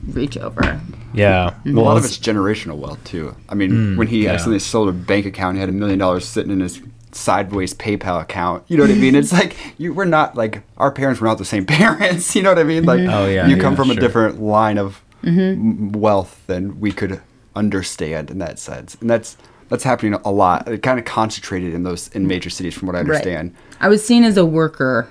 [0.06, 0.80] reach over.
[1.12, 1.54] Yeah.
[1.64, 3.34] a lot of it's- it's generational wealth too.
[3.48, 3.96] I mean, mm.
[3.96, 4.32] when he yeah.
[4.32, 6.80] accidentally sold a bank account, he had a million dollars sitting in his
[7.12, 8.64] sideways PayPal account.
[8.68, 9.14] You know what I mean?
[9.14, 12.34] It's like you we're not like our parents were not the same parents.
[12.36, 12.84] You know what I mean?
[12.84, 15.40] Like Oh, yeah, you come yeah, from a different line of mm-hmm.
[15.40, 17.20] m- wealth than we could
[17.54, 19.36] understand in that sense, and that's
[19.68, 20.68] that's happening a lot.
[20.68, 23.54] It kind of concentrated in those in major cities, from what I understand.
[23.80, 25.08] I was seen as a worker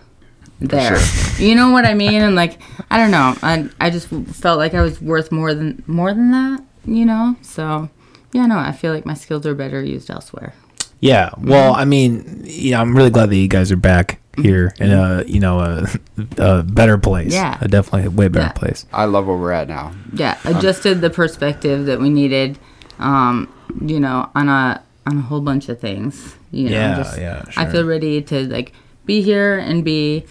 [0.60, 0.98] there.
[1.38, 2.22] You know what I mean?
[2.22, 3.36] And like, I don't know.
[3.42, 6.64] I I just felt like I was worth more than more than that.
[6.86, 7.36] You know?
[7.42, 7.90] So
[8.34, 10.54] yeah, no, I feel like my skills are better used elsewhere.
[11.00, 11.32] Yeah.
[11.38, 15.24] Well, I mean, yeah, I'm really glad that you guys are back here in a
[15.28, 15.88] you know a,
[16.38, 17.34] a better place.
[17.34, 17.58] Yeah.
[17.62, 18.52] A definitely way better Yeah.
[18.54, 18.86] place.
[18.94, 19.94] I love where we're at now.
[20.14, 22.58] Yeah, adjusted the perspective that we needed.
[23.00, 26.36] Um, you know, on a on a whole bunch of things.
[26.52, 28.72] You know, Yeah, just, yeah, I feel ready to like
[29.06, 30.26] be here and be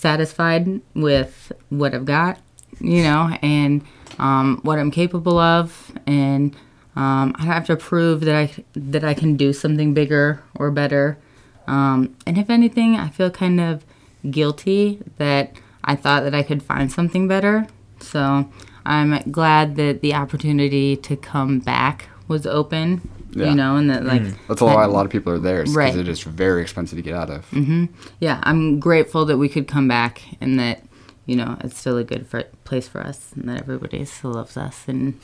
[0.00, 2.40] satisfied with what I've got,
[2.80, 3.82] you know, and
[4.18, 6.54] um, what I'm capable of, and
[6.96, 11.18] um, I have to prove that I that I can do something bigger or better.
[11.66, 13.84] Um, and if anything, I feel kind of
[14.28, 15.52] guilty that
[15.84, 17.66] I thought that I could find something better.
[18.00, 18.50] So
[18.84, 23.08] I'm glad that the opportunity to come back was open.
[23.32, 23.50] Yeah.
[23.50, 24.34] You know, and that like mm.
[24.48, 25.94] That's why a lot of people are there because Right.
[25.96, 27.48] it is very expensive to get out of.
[27.50, 27.86] Mm-hmm.
[28.20, 30.82] yeah, I'm grateful that we could come back and that,
[31.26, 34.56] you know, it's still a good for, place for us and that everybody still loves
[34.56, 35.18] us and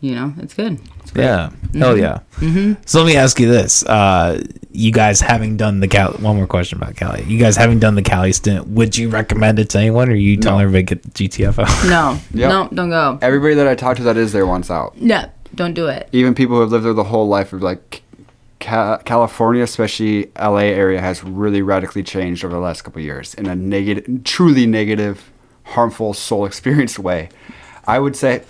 [0.00, 0.78] you know, it's good.
[1.16, 1.50] Yeah.
[1.50, 1.78] Mm-hmm.
[1.80, 2.20] Hell yeah.
[2.36, 2.74] Mm-hmm.
[2.86, 4.40] So let me ask you this: uh,
[4.70, 6.16] You guys having done the Cali?
[6.22, 7.24] One more question about Cali.
[7.24, 10.36] You guys having done the Cali stint, would you recommend it to anyone, or you
[10.36, 11.90] telling everybody get GTFO?
[11.90, 12.48] No, Yep.
[12.48, 13.18] no, don't go.
[13.20, 14.96] Everybody that I talked to that is there wants out.
[15.00, 16.08] No, don't do it.
[16.12, 18.02] Even people who have lived there the whole life are like,
[18.60, 23.46] Ca- California, especially LA area, has really radically changed over the last couple years in
[23.46, 25.30] a negative, truly negative,
[25.64, 27.28] harmful soul experience way.
[27.86, 28.42] I would say,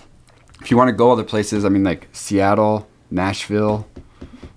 [0.61, 3.87] if you want to go other places, I mean like Seattle, Nashville.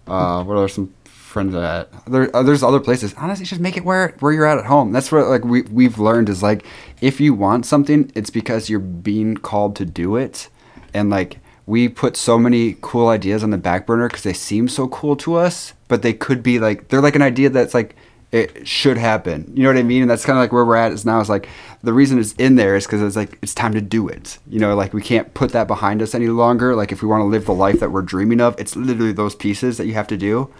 [0.06, 1.90] Uh, what are some friends at?
[2.06, 3.14] There, uh, there's other places.
[3.16, 4.92] Honestly, just make it where where you're at at home.
[4.92, 6.64] That's what like we we've learned is like
[7.00, 10.48] if you want something, it's because you're being called to do it,
[10.92, 14.68] and like we put so many cool ideas on the back burner because they seem
[14.68, 17.96] so cool to us, but they could be like they're like an idea that's like
[18.32, 19.52] it should happen.
[19.54, 20.02] You know what I mean?
[20.02, 21.20] And that's kind of like where we're at is now.
[21.20, 21.48] Is like
[21.82, 24.38] the reason it's in there is because it's like it's time to do it.
[24.48, 26.74] You know, like we can't put that behind us any longer.
[26.74, 29.34] Like if we want to live the life that we're dreaming of, it's literally those
[29.34, 30.52] pieces that you have to do.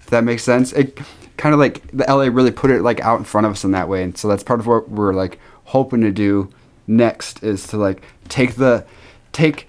[0.00, 0.98] If that makes sense, it
[1.36, 3.72] kind of like the LA really put it like out in front of us in
[3.72, 6.50] that way, and so that's part of what we're like hoping to do
[6.86, 8.86] next is to like take the
[9.32, 9.68] take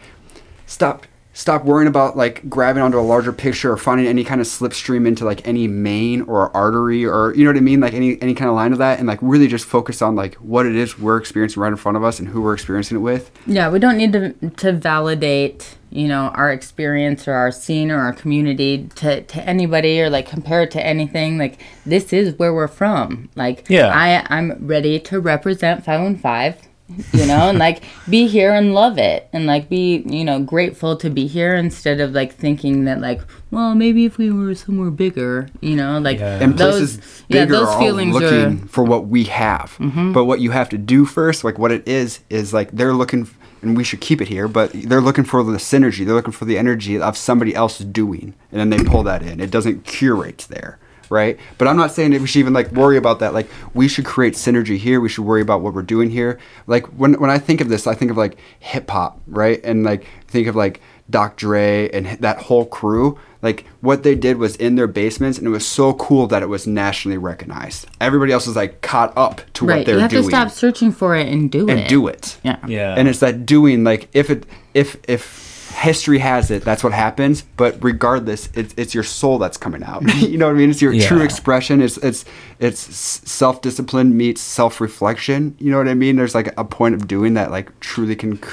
[0.70, 4.48] stop stop worrying about like grabbing onto a larger picture or finding any kind of
[4.48, 8.22] slipstream into like any main or artery or you know what I mean like any
[8.22, 10.76] any kind of line of that and like really just focus on like what it
[10.76, 13.70] is we're experiencing right in front of us and who we're experiencing it with Yeah,
[13.70, 18.12] we don't need to to validate, you know, our experience or our scene or our
[18.14, 21.38] community to, to anybody or like compare it to anything.
[21.38, 23.30] Like this is where we're from.
[23.36, 23.94] Like Yeah.
[23.96, 26.69] I I'm ready to represent 515,
[27.14, 30.96] you know, and like be here and love it and like be, you know, grateful
[30.98, 33.22] to be here instead of like thinking that like,
[33.52, 36.40] well, maybe if we were somewhere bigger, you know, like Yeah.
[36.42, 38.66] and those places yeah, bigger those are all feelings looking are Mm-hmm.
[38.68, 39.78] for what we have
[40.14, 43.22] but what you have to do first like what it is is like they're looking
[43.22, 46.32] f- and we should keep it here but they're looking for the synergy they're looking
[46.34, 49.84] for the energy of somebody else doing and then they pull that in it doesn't
[49.86, 53.34] curate there right but i'm not saying that we should even like worry about that
[53.34, 56.86] like we should create synergy here we should worry about what we're doing here like
[56.88, 60.06] when when i think of this i think of like hip hop right and like
[60.28, 61.48] think of like Dr.
[61.48, 65.50] Dre and that whole crew, like what they did was in their basements, and it
[65.50, 67.88] was so cool that it was nationally recognized.
[68.00, 69.96] Everybody else was like caught up to what they're doing.
[69.96, 71.80] You have doing to stop searching for it and do and it.
[71.80, 72.38] And do it.
[72.44, 72.58] Yeah.
[72.68, 72.96] Yeah.
[72.96, 77.42] And it's that doing, like if it if if history has it, that's what happens.
[77.58, 80.04] But regardless, it's it's your soul that's coming out.
[80.16, 80.70] you know what I mean?
[80.70, 81.82] It's your true expression.
[81.82, 82.26] It's it's
[82.60, 85.56] it's self discipline meets self reflection.
[85.60, 86.16] You know what I mean?
[86.16, 88.50] There's like a point of doing that, like truly can c-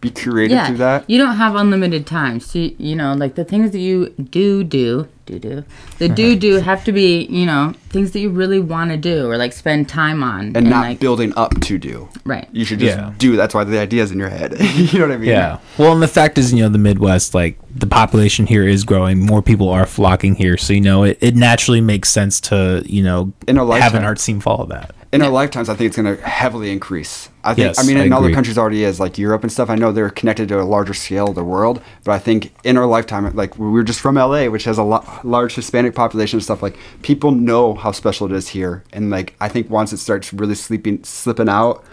[0.00, 1.08] be curated through that.
[1.08, 2.40] You don't have unlimited time.
[2.40, 5.64] So, you, you know, like the things that you do do, do do,
[5.98, 6.38] the do uh-huh.
[6.38, 9.52] do have to be, you know, things that you really want to do or like
[9.52, 10.56] spend time on.
[10.56, 12.08] and not like, building up to do.
[12.24, 12.48] Right.
[12.52, 13.12] You should just Yeah.
[13.18, 13.36] do.
[13.36, 14.56] That's why the idea's in your head.
[14.74, 15.30] you know what I mean?
[15.30, 15.58] Yeah.
[15.76, 19.20] Well, and the fact is, you know, the Midwest, like the population here is growing.
[19.20, 23.02] More people are flocking here, so you know, it, it naturally makes sense to you
[23.02, 24.94] know In a have an art scene follow that.
[25.12, 27.30] In our lifetimes, I think it's going to heavily increase.
[27.48, 27.68] I think.
[27.68, 29.70] Yes, I mean, I in other countries already is like Europe and stuff.
[29.70, 32.76] I know they're connected to a larger scale of the world, but I think in
[32.76, 36.36] our lifetime, like we we're just from LA, which has a lo- large Hispanic population
[36.36, 36.62] and stuff.
[36.62, 40.32] Like people know how special it is here, and like I think once it starts
[40.32, 41.84] really sleeping slipping out,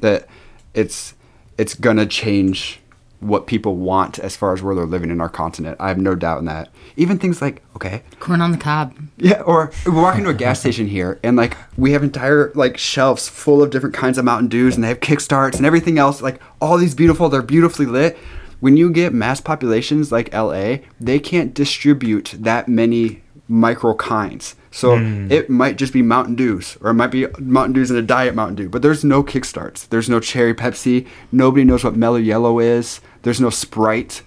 [0.00, 0.28] that
[0.74, 1.14] it's
[1.56, 2.79] it's gonna change
[3.20, 5.76] what people want as far as where they're living in our continent.
[5.78, 6.70] I have no doubt in that.
[6.96, 8.94] Even things like okay, corn on the cob.
[9.18, 12.78] yeah, or we walk into a gas station here and like we have entire like
[12.78, 16.22] shelves full of different kinds of Mountain Dews and they have kickstarts and everything else.
[16.22, 18.18] Like all these beautiful, they're beautifully lit.
[18.60, 24.54] When you get mass populations like LA, they can't distribute that many micro kinds.
[24.72, 24.96] So
[25.30, 28.34] it might just be Mountain Dews, or it might be Mountain Dews and a diet
[28.36, 28.68] Mountain Dew.
[28.68, 29.88] But there's no kickstarts.
[29.88, 31.06] There's no cherry Pepsi.
[31.32, 33.00] Nobody knows what Mellow Yellow is.
[33.22, 34.22] There's no Sprite.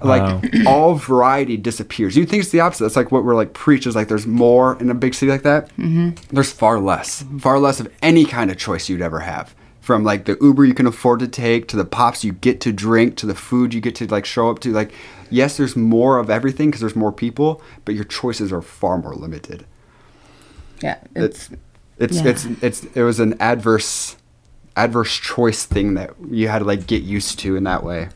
[0.00, 2.16] Like all variety disappears.
[2.16, 2.84] You think it's the opposite.
[2.84, 5.42] That's like what we're like preach is like there's more in a big city like
[5.42, 5.68] that.
[5.76, 6.10] Mm-hmm.
[6.34, 9.54] There's far less, far less of any kind of choice you'd ever have.
[9.80, 12.72] From like the Uber you can afford to take to the pops you get to
[12.72, 14.72] drink to the food you get to like show up to.
[14.72, 14.92] Like
[15.30, 19.14] yes, there's more of everything because there's more people, but your choices are far more
[19.14, 19.64] limited.
[20.82, 20.98] Yeah.
[21.14, 21.50] It's,
[21.98, 22.28] It's Yeah.
[22.30, 24.16] it's it's it was an adverse
[24.76, 28.08] adverse choice thing that you had to like get used to in that way.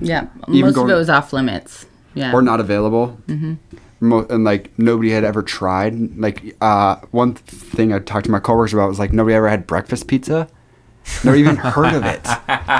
[0.00, 0.26] yeah.
[0.48, 1.86] Even Most going- of it was off limits.
[2.14, 2.32] Yeah.
[2.34, 3.16] or not available.
[3.26, 3.54] Mm-hmm.
[4.00, 6.18] Mo- and like nobody had ever tried.
[6.18, 9.66] Like uh, one thing I talked to my coworkers about was like nobody ever had
[9.66, 10.48] breakfast pizza.
[11.24, 12.20] Never even heard of it.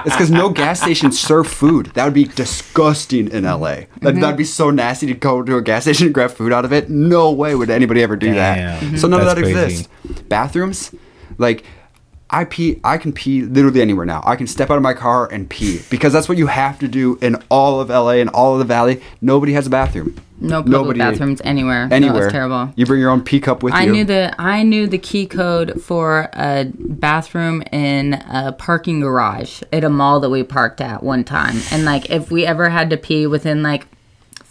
[0.07, 1.87] It's because no gas stations serve food.
[1.95, 3.59] That would be disgusting in LA.
[3.59, 4.21] That, mm-hmm.
[4.21, 6.73] That'd be so nasty to go to a gas station and grab food out of
[6.73, 6.91] it.
[6.91, 8.81] No way would anybody ever do that.
[8.81, 8.97] Damn.
[8.97, 9.53] So none of that crazy.
[9.53, 9.89] exists.
[10.29, 10.95] Bathrooms,
[11.39, 11.65] like
[12.33, 12.81] I pee.
[12.83, 14.23] I can pee literally anywhere now.
[14.25, 16.89] I can step out of my car and pee because that's what you have to
[16.89, 19.03] do in all of LA and all of the Valley.
[19.21, 20.17] Nobody has a bathroom.
[20.41, 21.89] No public bathrooms anywhere.
[21.93, 22.19] Anywhere.
[22.19, 22.73] No, it's terrible.
[22.75, 23.91] You bring your own pee cup with I you.
[23.91, 29.63] I knew the I knew the key code for a bathroom in a parking garage
[29.73, 31.57] at a mall that we parked at one time.
[31.71, 33.87] And like if we ever had to pee within like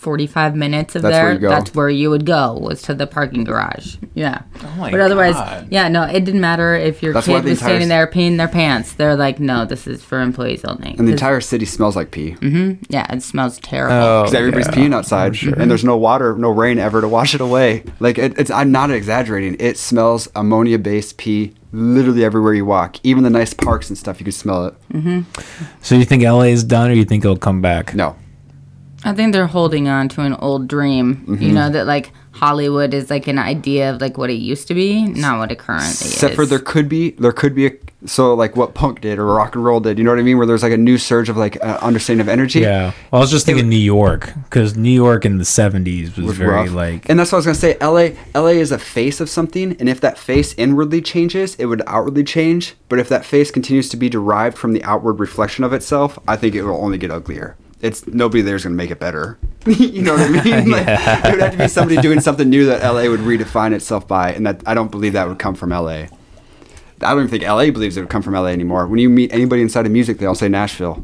[0.01, 1.49] 45 minutes of That's where there, you go.
[1.49, 3.97] that's where you would go was to the parking garage.
[4.15, 4.41] Yeah.
[4.63, 5.67] Oh my but otherwise, God.
[5.69, 8.93] yeah, no, it didn't matter if your That's kid was standing there peeing their pants.
[8.93, 12.31] They're like, "No, this is for employees only." and the entire city smells like pee
[12.31, 12.83] mm-hmm.
[12.89, 13.95] yeah, it smells terrible.
[13.95, 14.73] Oh, because oh, everybody's yeah.
[14.73, 17.83] peeing outside, and there's no water, no rain ever to wash it away.
[17.99, 19.55] Like it, it's, I'm not exaggerating.
[19.59, 22.97] It smells ammonia-based pee literally everywhere you walk.
[23.03, 24.73] Even the nice parks and stuff, you can smell it.
[24.93, 25.21] Mm-hmm.
[25.83, 27.93] So you think LA is done, or you think it'll come back?
[27.93, 28.15] No,
[29.03, 31.15] I think they're holding on to an old dream.
[31.15, 31.43] Mm-hmm.
[31.43, 34.73] You know that like Hollywood is like an idea of like what it used to
[34.73, 36.13] be, not what it currently except is.
[36.13, 37.71] Except for there could be there could be a
[38.05, 39.97] so like what punk did or rock and roll did.
[39.97, 40.37] You know what I mean?
[40.37, 42.59] Where there's like a new surge of like uh, understanding of energy.
[42.61, 42.93] Yeah.
[43.11, 46.37] Well, I was just thinking New York because New York in the '70s was, was
[46.37, 46.71] very rough.
[46.71, 47.09] like.
[47.09, 47.77] and that's what I was gonna say.
[47.79, 51.81] LA, LA is a face of something, and if that face inwardly changes, it would
[51.87, 52.75] outwardly change.
[52.89, 56.37] But if that face continues to be derived from the outward reflection of itself, I
[56.37, 57.55] think it will only get uglier.
[57.81, 59.37] It's nobody there's gonna make it better.
[59.65, 60.69] you know what I mean?
[60.69, 64.07] Like, it would have to be somebody doing something new that LA would redefine itself
[64.07, 66.05] by, and that I don't believe that would come from LA.
[67.03, 68.85] I don't even think LA believes it would come from LA anymore.
[68.87, 71.03] When you meet anybody inside of music, they all say Nashville.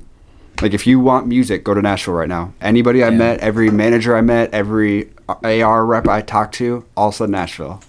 [0.62, 2.54] Like if you want music, go to Nashville right now.
[2.62, 3.18] Anybody I Yeah.
[3.18, 5.10] met, every manager I met, every
[5.44, 7.82] AR rep I talked to, all said Nashville.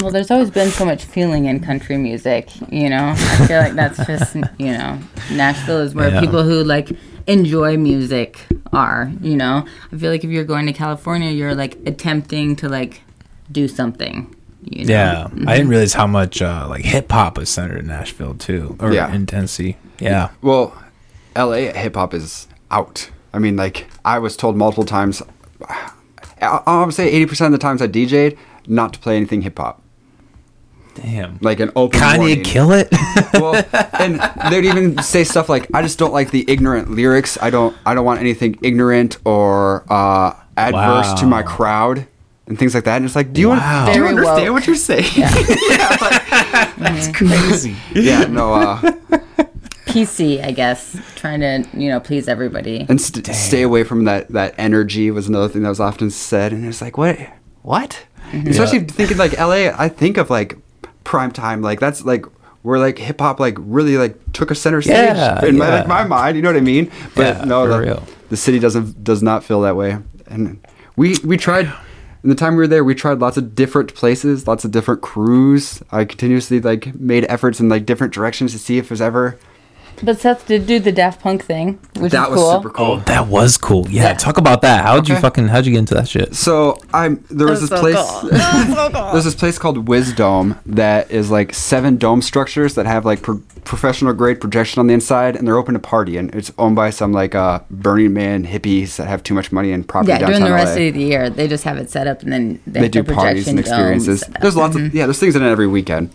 [0.00, 2.48] Well, there's always been so much feeling in country music.
[2.70, 4.98] You know, I feel like that's just you know,
[5.32, 6.20] Nashville is where Yeah.
[6.20, 6.90] people who like
[7.26, 8.38] enjoy music
[8.72, 9.10] are.
[9.20, 13.02] You know, I feel like if you're going to California, you're like attempting to like
[13.50, 14.34] do something.
[14.66, 14.92] You know?
[14.92, 18.76] yeah, I didn't realize how much uh, like hip hop is centered in Nashville too,
[18.80, 19.12] or Yeah.
[19.14, 19.76] in Tennessee.
[20.00, 20.30] Yeah.
[20.40, 20.74] Well,
[21.36, 23.10] LA hip hop is out.
[23.34, 25.22] I mean, like I was told multiple times.
[25.68, 25.90] I,
[26.66, 29.58] I would say eighty percent of the times I DJ'd not to play anything hip
[29.58, 29.82] hop,
[30.94, 31.38] Damn.
[31.40, 31.98] like an open.
[32.00, 32.42] Kanye warning.
[32.44, 32.88] kill it?
[33.34, 33.62] well,
[33.98, 34.20] and
[34.52, 37.36] they'd even say stuff like, "I just don't like the ignorant lyrics.
[37.40, 42.06] I don't, I don't want anything ignorant or uh, adverse to my crowd."
[42.46, 43.90] And things like that, and it's like, do you, Wow.
[43.90, 44.52] do you understand woke.
[44.52, 45.06] what you're saying?
[45.16, 46.26] Yeah, like-
[46.76, 47.74] That's crazy.
[47.94, 48.80] yeah, no, uh,
[49.86, 52.84] PC, I guess, trying to you know please everybody.
[52.88, 56.52] and st- stay away from that that energy was another thing that was often said
[56.52, 57.18] and it's like what
[57.62, 58.04] what
[58.46, 60.56] especially thinking like la i think of like
[61.04, 62.24] prime time like that's like
[62.62, 65.86] where like hip hop like really like took a center stage Yeah, in my, like,
[65.86, 66.90] my mind you know what i mean?
[67.14, 68.02] But Yeah, no real.
[68.30, 69.98] the city doesn't does not feel that way.
[70.26, 70.58] And
[70.96, 71.66] we we tried
[72.22, 75.02] in the time we were there we tried lots of different places lots of different
[75.02, 75.82] crews.
[75.92, 79.38] I continuously like made efforts in like different directions to see if there's ever
[80.02, 82.52] But Seth did do the Daft Punk thing, which that is was cool.
[82.52, 83.88] super cool Oh, that was cool.
[83.88, 84.14] Yeah, Yeah.
[84.14, 84.84] talk about that.
[84.84, 86.34] How'd you fucking how'd you get into that shit?
[86.34, 87.96] So I'm there was this place.
[89.12, 93.42] there's this place called Wisdome that is like seven dome structures that have like pro-
[93.64, 96.16] professional grade projection on the inside, and they're open to party.
[96.16, 99.72] And it's owned by some like uh, Burning Man hippies that have too much money
[99.72, 100.86] and property Yeah, downtown during the rest LA.
[100.88, 103.14] of the year, they just have it set up and then they, they do the
[103.14, 104.24] parties and projection experiences.
[104.40, 105.06] There's lots of yeah.
[105.06, 106.10] There's things in it every weekend.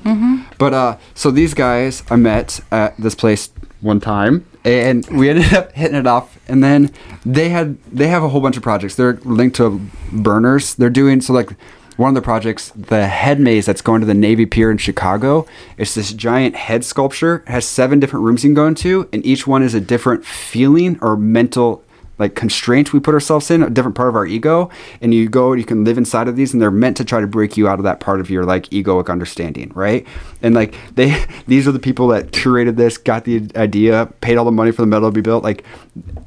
[0.58, 3.50] But uh, so these guys I met at this place
[3.82, 6.38] one time, and we ended up hitting it off.
[6.48, 6.92] And then
[7.26, 8.96] they had they have a whole bunch of projects.
[8.96, 10.76] They're linked to burners.
[10.76, 11.52] They're doing so like.
[11.98, 15.46] One of the projects, the head maze that's going to the Navy Pier in Chicago,
[15.78, 17.44] it's this giant head sculpture.
[17.46, 20.24] It has seven different rooms you can go into, and each one is a different
[20.24, 21.84] feeling or mental
[22.20, 24.70] like constraint we put ourselves in, a different part of our ego,
[25.02, 27.28] and you go, you can live inside of these, and they're meant to try to
[27.28, 30.06] break you out of that part of your like egoic understanding, right?
[30.42, 34.46] And like they, these are the people that curated this, got the idea, paid all
[34.46, 35.44] the money for the metal to be built.
[35.44, 35.64] Like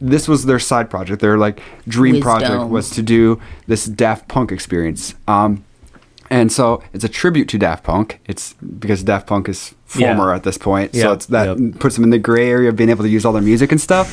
[0.01, 1.21] this was their side project.
[1.21, 5.15] Their like dream project was to do this Daft Punk experience.
[5.29, 5.65] Um,
[6.31, 8.19] and so it's a tribute to Daft Punk.
[8.25, 10.37] It's because Daft Punk is former Yeah.
[10.37, 11.79] at this point, so it's that yep.
[11.79, 13.79] puts them in the gray area of being able to use all their music and
[13.79, 14.09] stuff.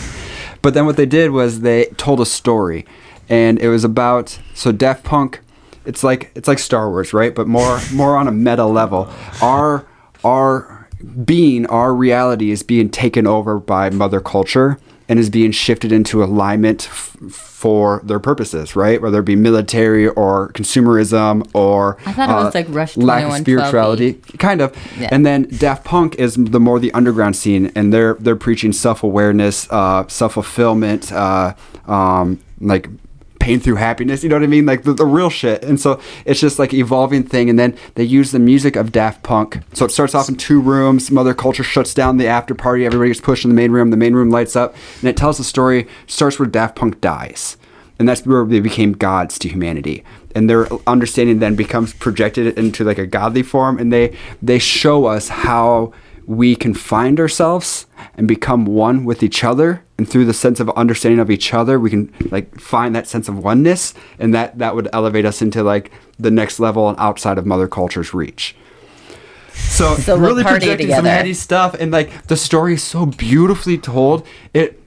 [0.61, 2.85] But then what they did was they told a story,
[3.27, 5.41] and it was about so Daft Punk.
[5.85, 7.33] It's like it's like Star Wars, right?
[7.33, 9.09] But more more on a meta level.
[9.41, 9.87] Our
[10.23, 10.87] our
[11.23, 16.23] being, our reality is being taken over by Mother Culture and is being shifted into
[16.23, 19.01] alignment f- for their purposes, right?
[19.01, 23.23] Whether it be military or consumerism or uh, I thought it was like Rush lack
[23.25, 24.73] of spirituality, kind of.
[24.97, 25.09] Yeah.
[25.11, 29.03] And then Daft Punk is the more the underground scene, and they're they're preaching self
[29.03, 31.55] awareness, uh, self fulfillment, uh,
[31.87, 32.87] um, like
[33.39, 34.23] pain through happiness.
[34.23, 34.65] You know what I mean?
[34.65, 35.63] Like the, the real shit.
[35.63, 37.49] And so it's just like evolving thing.
[37.49, 39.59] And then they use the music of Daft Punk.
[39.73, 41.09] So it starts off in two rooms.
[41.09, 42.85] Mother Culture shuts down the after party.
[42.85, 43.89] Everybody gets pushed in the main room.
[43.89, 45.87] The main room lights up, and it tells the story.
[46.07, 47.57] Starts where Daft Punk dies
[47.99, 52.83] and that's where they became gods to humanity and their understanding then becomes projected into
[52.83, 55.93] like a godly form and they they show us how
[56.25, 57.85] we can find ourselves
[58.15, 61.77] and become one with each other and through the sense of understanding of each other
[61.77, 65.61] we can like find that sense of oneness and that that would elevate us into
[65.61, 68.55] like the next level and outside of mother culture's reach.
[69.53, 71.09] So, So really projecting some together.
[71.09, 74.25] heady stuff and like the story is so beautifully told.
[74.53, 74.81] It,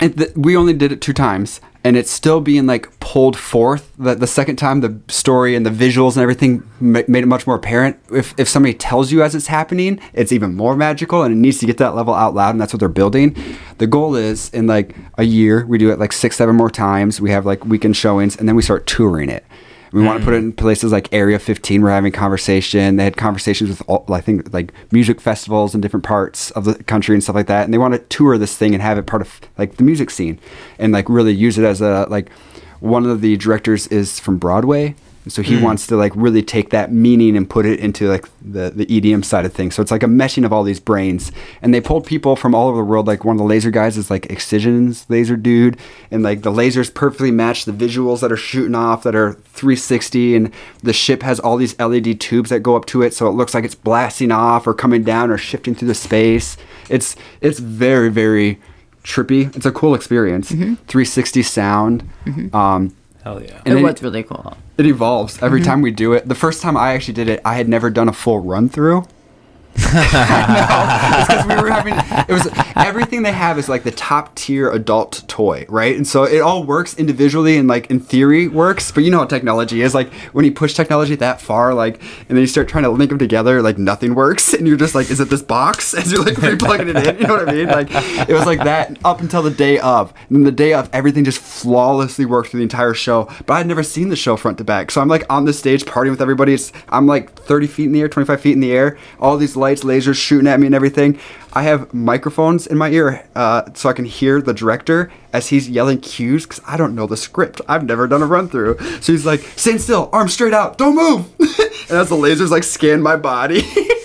[0.00, 4.16] it we only did it two times and it's still being like pulled forth the,
[4.16, 7.54] the second time the story and the visuals and everything ma- made it much more
[7.54, 7.96] apparent.
[8.10, 11.58] If, if somebody tells you as it's happening it's even more magical and it needs
[11.58, 13.36] to get that level out loud and that's what they're building.
[13.78, 17.20] The goal is in like a year we do it like six seven more times.
[17.20, 19.44] We have like weekend showings and then we start touring it
[19.96, 20.48] we want to put it mm.
[20.48, 21.80] in places like Area 15.
[21.80, 22.96] We're having conversation.
[22.96, 26.74] They had conversations with, all, I think, like music festivals in different parts of the
[26.84, 27.64] country and stuff like that.
[27.64, 30.10] And they want to tour this thing and have it part of like the music
[30.10, 30.38] scene,
[30.78, 32.30] and like really use it as a like.
[32.80, 34.94] One of the directors is from Broadway,
[35.28, 35.64] so he hmm.
[35.64, 39.24] wants to like really take that meaning and put it into like the the EDM
[39.24, 39.74] side of things.
[39.74, 42.68] So it's like a meshing of all these brains, and they pulled people from all
[42.68, 43.06] over the world.
[43.06, 45.78] Like one of the laser guys is like Excision's laser dude,
[46.10, 50.36] and like the lasers perfectly match the visuals that are shooting off that are 360,
[50.36, 50.52] and
[50.82, 53.54] the ship has all these LED tubes that go up to it, so it looks
[53.54, 56.56] like it's blasting off or coming down or shifting through the space.
[56.88, 58.60] It's it's very very
[59.02, 59.54] trippy.
[59.56, 60.50] It's a cool experience.
[60.50, 60.74] Mm-hmm.
[60.86, 62.08] 360 sound.
[62.26, 62.54] Mm-hmm.
[62.54, 62.94] Um,
[63.26, 63.60] Hell yeah.
[63.64, 64.56] and it then- was really cool.
[64.78, 65.68] it evolves every mm-hmm.
[65.68, 66.28] time we do it.
[66.28, 69.04] The first time I actually did it, I had never done a full run through.
[71.26, 71.94] because we were having
[72.28, 75.94] it was everything they have is like the top tier adult toy, right?
[75.94, 79.26] And so it all works individually and like in theory works, but you know how
[79.26, 79.94] technology is.
[79.94, 83.10] Like when you push technology that far, like and then you start trying to link
[83.10, 85.94] them together, like nothing works, and you're just like, is it this box?
[85.96, 87.66] As you're like re-plugging it in, you know what I mean?
[87.68, 87.88] Like
[88.28, 90.12] it was like that up until the day of.
[90.28, 93.28] And then the day of, everything just flawlessly worked through the entire show.
[93.46, 95.84] But I'd never seen the show front to back, so I'm like on the stage
[95.84, 96.54] partying with everybody.
[96.54, 99.56] It's, I'm like 30 feet in the air, 25 feet in the air, all these
[99.66, 101.18] lights, lasers shooting at me and everything.
[101.52, 105.68] I have microphones in my ear uh, so I can hear the director as he's
[105.68, 107.60] yelling cues because I don't know the script.
[107.68, 108.78] I've never done a run through.
[109.00, 111.26] So he's like, stand still, arms straight out, don't move.
[111.40, 113.62] and as the lasers like scan my body.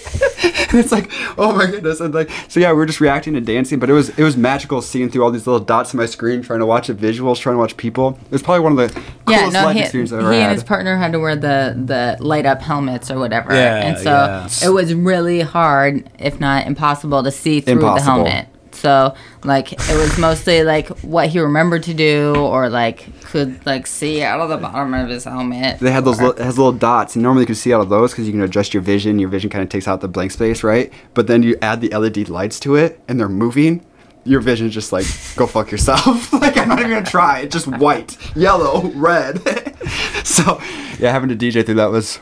[0.44, 2.00] and it's like, oh my goodness.
[2.00, 4.36] And like, so yeah, we were just reacting and dancing, but it was it was
[4.38, 7.40] magical seeing through all these little dots on my screen, trying to watch the visuals,
[7.40, 8.18] trying to watch people.
[8.26, 10.52] It was probably one of the Yeah, coolest no, life he, experiences I've he and
[10.54, 14.12] his partner had to wear the the light up helmets or whatever, Yeah, and so
[14.12, 14.50] yeah.
[14.64, 18.24] it was really hard, if not impossible, to see through Impossible.
[18.24, 18.48] the helmet.
[18.82, 19.14] So
[19.44, 24.24] like it was mostly like what he remembered to do, or like could like see
[24.24, 25.80] out of the bottom of his helmet.
[25.80, 27.82] They had those or- little, it has little dots, and normally you can see out
[27.82, 29.20] of those because you can adjust your vision.
[29.20, 30.92] Your vision kind of takes out the blank space, right?
[31.14, 33.86] But then you add the LED lights to it, and they're moving.
[34.24, 35.06] Your vision's just like,
[35.36, 36.32] go fuck yourself.
[36.42, 37.40] like I'm not even gonna try.
[37.40, 39.42] It's just white, yellow, red.
[40.24, 40.62] so
[41.00, 42.20] yeah, having to DJ through that was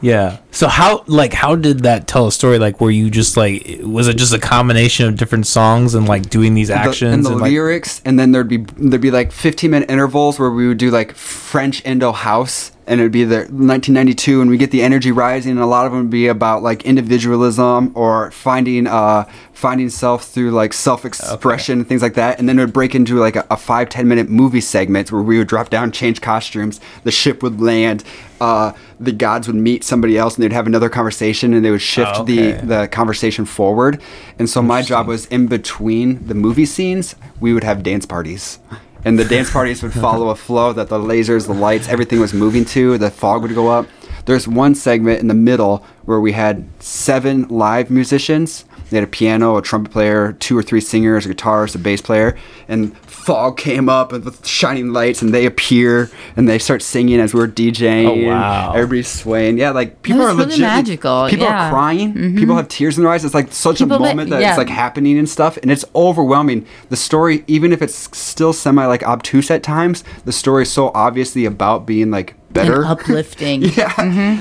[0.00, 0.38] Yeah.
[0.50, 2.58] So how like how did that tell a story?
[2.58, 6.30] Like were you just like was it just a combination of different songs and like
[6.30, 9.10] doing these the- actions and the and, like, lyrics, and then there'd be there'd be
[9.10, 13.24] like 15 minute intervals where we would do like French Indo house, and it'd be
[13.24, 16.28] the 1992, and we get the energy rising, and a lot of them would be
[16.28, 22.14] about like individualism or finding uh finding self through like self expression and things like
[22.14, 25.10] that, and then it would break into like a, a five ten minute movie segment
[25.10, 28.04] where we would drop down, change costumes, the ship would land.
[28.38, 31.80] Uh, the gods would meet somebody else and they'd have another conversation and they would
[31.80, 34.00] shift Oh, the the conversation forward.
[34.38, 38.58] And so my job was in between the movie scenes, we would have dance parties.
[39.06, 42.34] And the dance parties would follow a flow that the lasers, the lights, everything was
[42.34, 42.98] moving to.
[42.98, 43.86] The fog would go up.
[44.24, 48.64] There's one segment in the middle where we had seven live musicians.
[48.90, 52.00] They had a piano, a trumpet player, two or three singers, a guitarist, a bass
[52.00, 52.36] player,
[52.68, 57.18] and fog came up and with shining lights, and they appear and they start singing
[57.18, 58.26] as we're DJing.
[58.26, 58.72] Oh, wow.
[58.74, 59.58] Everybody's swaying.
[59.58, 60.60] Yeah, like people are really legit.
[60.60, 61.66] magical, People yeah.
[61.66, 62.14] are crying.
[62.14, 62.38] Mm-hmm.
[62.38, 63.24] People have tears in their eyes.
[63.24, 64.50] It's like such People a that- moment that yeah.
[64.50, 66.64] it's like happening and stuff, and it's overwhelming.
[66.88, 70.92] The story, even if it's still semi like obtuse at times, the story is so
[70.94, 72.76] obviously about being like better.
[72.82, 73.62] and uplifting.
[73.78, 73.92] yeah,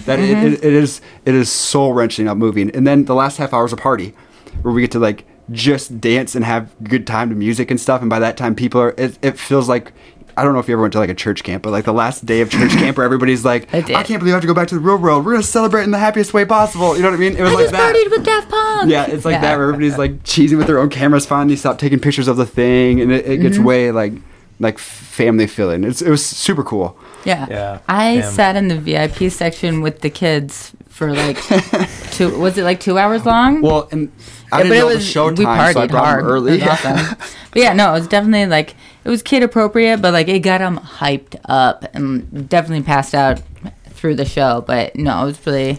[0.05, 2.69] that It, it, it is it is soul wrenching up moving.
[2.75, 4.13] And then the last half hour is a party
[4.61, 8.01] where we get to like just dance and have good time to music and stuff.
[8.01, 8.93] And by that time, people are.
[8.97, 9.91] It, it feels like.
[10.37, 11.93] I don't know if you ever went to like a church camp, but like the
[11.93, 14.47] last day of church camp where everybody's like, I I, can't believe I have to
[14.47, 15.23] go back to the real world.
[15.25, 16.93] We're gonna celebrate in the happiest way possible.
[16.97, 17.37] You know what I mean?
[17.37, 17.95] It was I like just that.
[17.95, 18.91] partied with Daft Punk.
[18.91, 19.41] Yeah, it's like Yeah.
[19.41, 21.25] that where everybody's like cheesing with their own cameras.
[21.25, 23.41] Finally, stop taking pictures of the thing, and it, it Mm-hmm.
[23.43, 24.11] gets way like
[24.59, 25.85] like family feeling.
[25.85, 26.97] It's, it was super cool.
[27.25, 27.47] Yeah.
[27.49, 27.79] Yeah.
[27.87, 28.31] I Damn.
[28.33, 31.37] sat in the VIP section with the kids for like
[32.11, 32.37] two.
[32.39, 33.61] Was it like two hours long?
[33.61, 34.11] Well, and
[34.51, 36.23] I Yeah, didn't know the show we time, so I partied brought hard.
[36.23, 36.53] them early.
[36.53, 37.17] It was awesome.
[37.51, 40.59] but yeah, no, it was definitely like it was kid appropriate, but like it got
[40.59, 43.41] them hyped up and definitely passed out
[43.89, 44.63] through the show.
[44.65, 45.77] But no, it was really,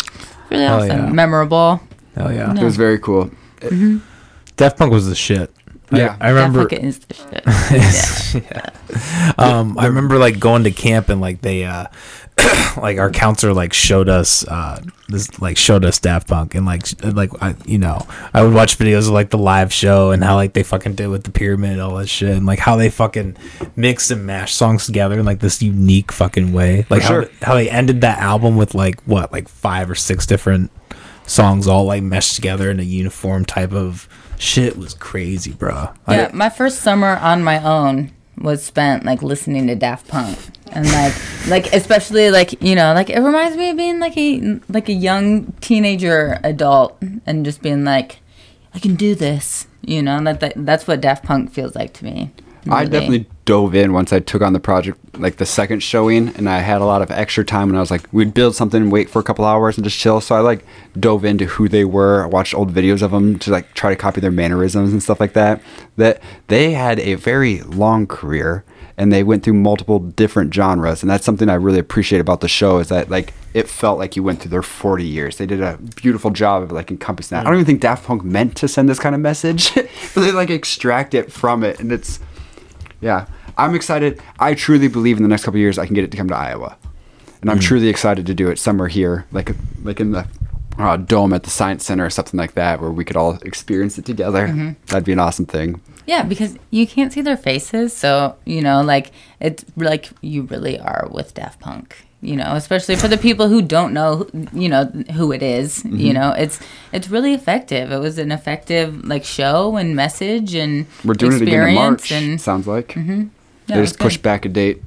[0.51, 1.11] really Hell awesome, yeah.
[1.13, 1.81] memorable.
[2.17, 2.53] Hell yeah.
[2.55, 3.31] It was very cool.
[3.61, 3.99] Mm-hmm.
[4.57, 5.51] Daft Punk was the shit.
[5.91, 6.17] I- Yeah.
[6.21, 6.67] I, remember.
[6.69, 8.45] That is the shit.
[8.51, 9.35] yeah.
[9.39, 11.87] Um, I remember like going to camp and like they, uh,
[12.77, 16.85] like our counselor like showed us, uh, this like showed us Daft Punk and like
[16.87, 20.23] sh- like I, you know I would watch videos of like the live show and
[20.23, 22.77] how like they fucking did with the pyramid and all that shit and like how
[22.77, 23.37] they fucking
[23.77, 26.85] mixed and mashed songs together in like this unique fucking way.
[26.91, 27.31] Like how, sure.
[27.43, 30.71] how they ended that album with like what like five or six different
[31.27, 34.09] songs all like meshed together in a uniform type of
[34.39, 35.91] shit was crazy, bro.
[36.07, 40.39] I- Yeah, my first summer on my own was spent like listening to Daft Punk
[40.73, 41.15] and like
[41.49, 44.93] like especially like you know like it reminds me of being like a like a
[44.93, 48.21] young teenager adult and just being like
[48.75, 52.05] I can do this you know that, that that's what Daft Punk feels like to
[52.05, 52.31] me.
[52.71, 56.51] I definitely dove in once I took on the project, like the second showing, and
[56.51, 57.69] I had a lot of extra time.
[57.69, 60.21] And I was like, we'd build something, wait for a couple hours, and just chill.
[60.21, 60.67] So I like
[60.99, 62.25] dove into who they were.
[62.25, 65.21] I watched old videos of them to like try to copy their mannerisms and stuff
[65.21, 65.63] like that.
[65.97, 68.65] That they had a very long career,
[68.99, 72.49] and they went through multiple different genres, and that's something I really appreciate about the
[72.49, 72.79] show.
[72.79, 75.39] Is that like it felt like you went through their 40 years.
[75.39, 77.47] They did a beautiful job of like encompassing that.
[77.47, 80.33] I don't even think Daft Punk meant to send this kind of message, but they
[80.33, 82.19] like extract it from it, and it's
[83.01, 83.27] yeah,
[83.59, 84.21] I'm excited.
[84.39, 86.29] I truly believe in the next couple of years I can get it to come
[86.29, 86.77] to Iowa,
[87.41, 89.51] and I'm truly excited to do it somewhere here, like
[89.83, 90.27] like in the
[90.79, 93.99] uh, dome at the Science Center or something like that, where we could all experience
[93.99, 94.77] it together.
[94.87, 95.81] That'd be an awesome thing.
[96.07, 100.79] Yeah, because you can't see their faces, so you know, like it's like you really
[100.79, 101.97] are with Daft Punk.
[102.23, 105.97] You know, especially for the people who don't know, you know, who it is, Mm-hmm.
[105.97, 106.59] You know, it's
[106.93, 107.93] it's really effective.
[107.93, 112.11] It was an effective like show and message and We're doing it again in March.
[112.11, 112.97] And sounds like
[113.67, 114.23] yeah, they just was pushed good.
[114.23, 114.83] back a date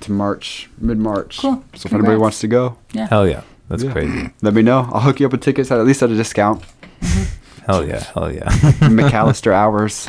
[0.00, 1.38] to March, mid March.
[1.38, 1.64] Cool.
[1.74, 3.06] So if anybody wants to go, yeah.
[3.08, 3.92] Hell yeah, that's Yeah.
[3.92, 4.30] crazy.
[4.42, 4.88] let me know.
[4.92, 6.62] I'll hook you up with tickets at, at least at a discount.
[7.66, 8.44] Hell yeah, hell yeah.
[8.86, 10.06] McAllister hours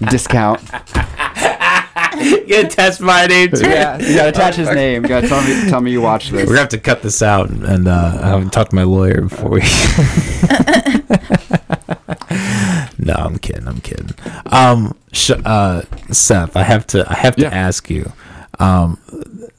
[0.10, 0.60] discount.
[2.46, 3.66] Get test my name too.
[3.70, 5.04] Yeah, you gotta attach his name.
[5.04, 6.40] You gotta tell me tell me you watch this.
[6.42, 9.22] We're gonna have to cut this out, and uh, I haven't talked to my lawyer
[9.22, 9.62] before we.
[13.04, 13.66] No, I'm kidding.
[13.66, 14.10] I'm kidding.
[14.46, 17.08] Um, sh- uh, Seth, I have to.
[17.10, 17.50] I have to Yeah.
[17.50, 18.12] ask you.
[18.58, 18.98] Um,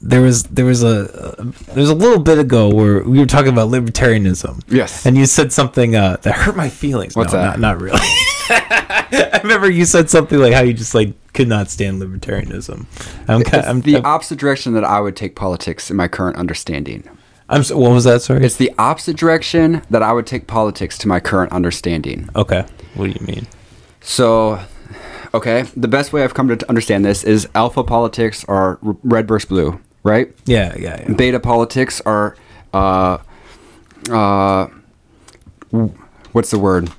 [0.00, 1.34] there was there was a
[1.74, 4.62] there's a little bit ago where we were talking about libertarianism.
[4.68, 5.04] Yes.
[5.06, 7.16] and you said something uh, that hurt my feelings.
[7.16, 7.58] What's no, that?
[7.58, 7.98] Not, not really.
[8.48, 12.86] I remember you said something like how you just like could not stand libertarianism.
[13.28, 13.64] I'm kind.
[13.64, 17.08] I'm, the I'm, opposite direction that I would take politics in my current understanding.
[17.48, 18.22] I'm so, what was that?
[18.22, 18.44] Sorry.
[18.44, 22.28] It's the opposite direction that I would take politics to my current understanding.
[22.36, 22.66] okay.
[22.94, 23.46] What do you mean?
[24.00, 24.60] So,
[25.34, 29.48] okay, the best way I've come to understand this is alpha politics are red versus
[29.48, 30.32] blue, right?
[30.44, 31.12] Yeah, yeah, yeah.
[31.14, 32.36] Beta politics are,
[32.74, 33.18] uh,
[34.10, 34.66] uh,
[36.32, 36.90] what's the word?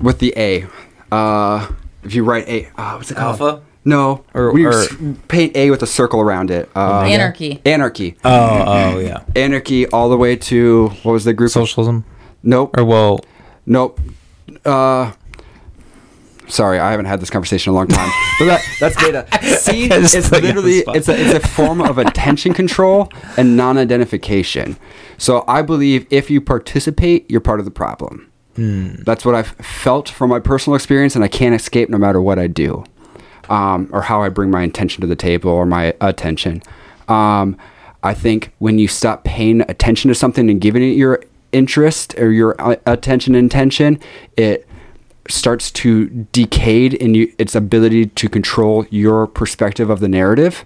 [0.00, 0.66] With the A.
[1.12, 1.68] Uh,
[2.02, 3.40] if you write A, uh, what's it called?
[3.40, 3.62] Alpha?
[3.84, 4.24] No.
[4.34, 4.86] Or- when you or-
[5.28, 6.68] paint A with a circle around it.
[6.76, 7.60] Uh, Anarchy.
[7.64, 8.16] Anarchy.
[8.24, 9.22] Oh, oh, yeah.
[9.36, 11.50] Anarchy all the way to, what was the group?
[11.50, 12.04] Socialism,
[12.42, 12.76] Nope.
[12.76, 13.20] or well,
[13.66, 14.00] Nope.
[14.64, 15.12] Uh,
[16.50, 18.10] sorry, I haven't had this conversation in a long time.
[18.38, 19.26] But that, that's data.
[19.58, 22.52] C Just is put you on the literally it's a, it's a form of attention
[22.52, 24.76] control and non-identification.
[25.16, 28.30] So I believe if you participate, you're part of the problem.
[29.04, 32.38] That's what I've felt from my personal experience, and I can't escape no matter what
[32.38, 32.84] I do,
[33.48, 36.62] um, or how I bring my intention to the table or my attention.
[37.08, 37.56] Um,
[38.02, 41.22] I think when you stop paying attention to something and giving it your
[41.52, 43.98] interest or your uh, attention and intention,
[44.36, 44.66] it
[45.30, 50.64] starts to decade in you, its ability to control your perspective of the narrative.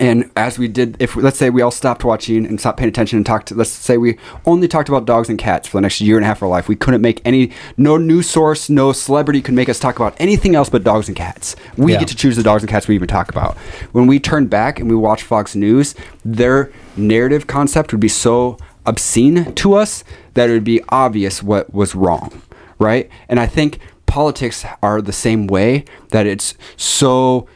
[0.00, 3.18] And as we did, if let's say we all stopped watching and stopped paying attention
[3.18, 4.16] and talked, let's say we
[4.46, 6.48] only talked about dogs and cats for the next year and a half of our
[6.48, 10.14] life, we couldn't make any, no news source, no celebrity could make us talk about
[10.18, 11.56] anything else but dogs and cats.
[11.76, 11.98] We Yeah.
[11.98, 13.58] get to choose the dogs and cats we even talk about.
[13.92, 18.56] When we turn back and we watch Fox News, their narrative concept would be so
[18.86, 22.40] obscene to us that it would be obvious what was wrong,
[22.82, 23.08] right?
[23.28, 27.48] And I think politics are the same way that it's so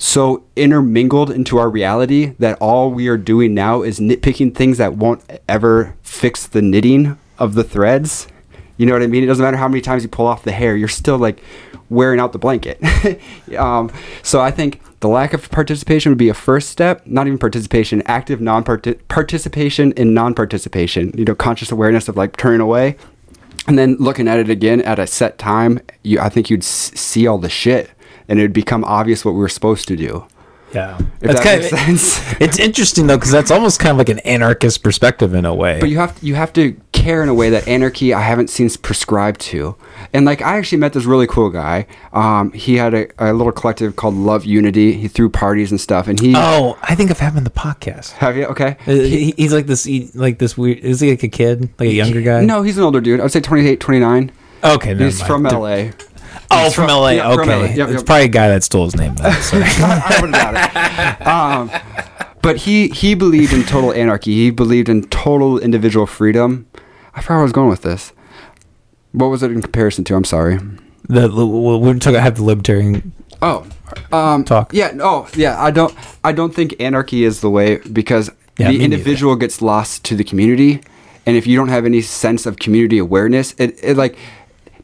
[0.00, 4.94] so intermingled into our reality that all we are doing now is nitpicking things that
[4.94, 8.28] won't ever fix the knitting of the threads.
[8.76, 9.24] You know what I mean?
[9.24, 11.42] It doesn't matter how many times you pull off the hair, you're still like
[11.90, 12.80] wearing out the blanket.
[13.58, 13.90] um,
[14.22, 18.02] so I think The lack of participation would be a first step, not even participation,
[18.06, 21.12] active non participation in non participation.
[21.16, 22.96] You know, conscious awareness of like turning away.
[23.68, 26.90] And then looking at it again at a set time, you, I think you'd s-
[26.94, 27.90] see all the shit
[28.26, 30.26] and it would become obvious what we were supposed to do.
[30.74, 32.32] Yeah, If that kind makes of, sense.
[32.40, 35.80] it's interesting though because that's almost kind of like an anarchist perspective in a way.
[35.80, 38.68] But you have you have to care in a way that anarchy I haven't seen
[38.82, 39.76] prescribed to.
[40.12, 41.86] And like I actually met this really cool guy.
[42.12, 44.92] Um, he had a, a little collective called Love Unity.
[44.92, 46.06] He threw parties and stuff.
[46.06, 48.12] And he oh, I think I've had him in the podcast.
[48.12, 48.76] have you okay?
[48.86, 50.78] Uh, he, he's like this, he, like this weird.
[50.80, 52.44] Is he like a kid, like a younger guy?
[52.44, 53.20] No, he's an older dude.
[53.20, 54.32] I'd say 28, 29.
[54.64, 55.28] Okay, He's mind.
[55.28, 55.90] from LA.
[56.50, 57.08] Oh, from, from- LA.
[57.10, 57.64] yeah, okay, from LA.
[57.64, 58.06] Yep, it's yep.
[58.06, 59.14] probably a guy that stole his name.
[59.16, 59.64] Though, sorry.
[59.64, 61.26] I would have got it.
[61.28, 61.70] Um,
[62.40, 64.32] but he he believed in total anarchy.
[64.32, 66.66] He believed in total individual freedom.
[67.14, 68.12] I forgot where I was going with this.
[69.12, 70.14] What was it in comparison to?
[70.14, 70.58] I'm sorry.
[71.08, 72.20] the, we're talking.
[72.20, 73.12] Have the libertarian.
[73.42, 73.66] Oh,
[74.12, 74.72] um, Talk.
[74.72, 74.92] Yeah.
[75.00, 75.60] Oh, yeah.
[75.62, 75.94] I don't.
[76.24, 78.84] I don't think anarchy is the way because Yeah, the me neither.
[78.84, 80.80] individual gets lost to the community,
[81.26, 84.16] and if you don't have any sense of community awareness, it, it like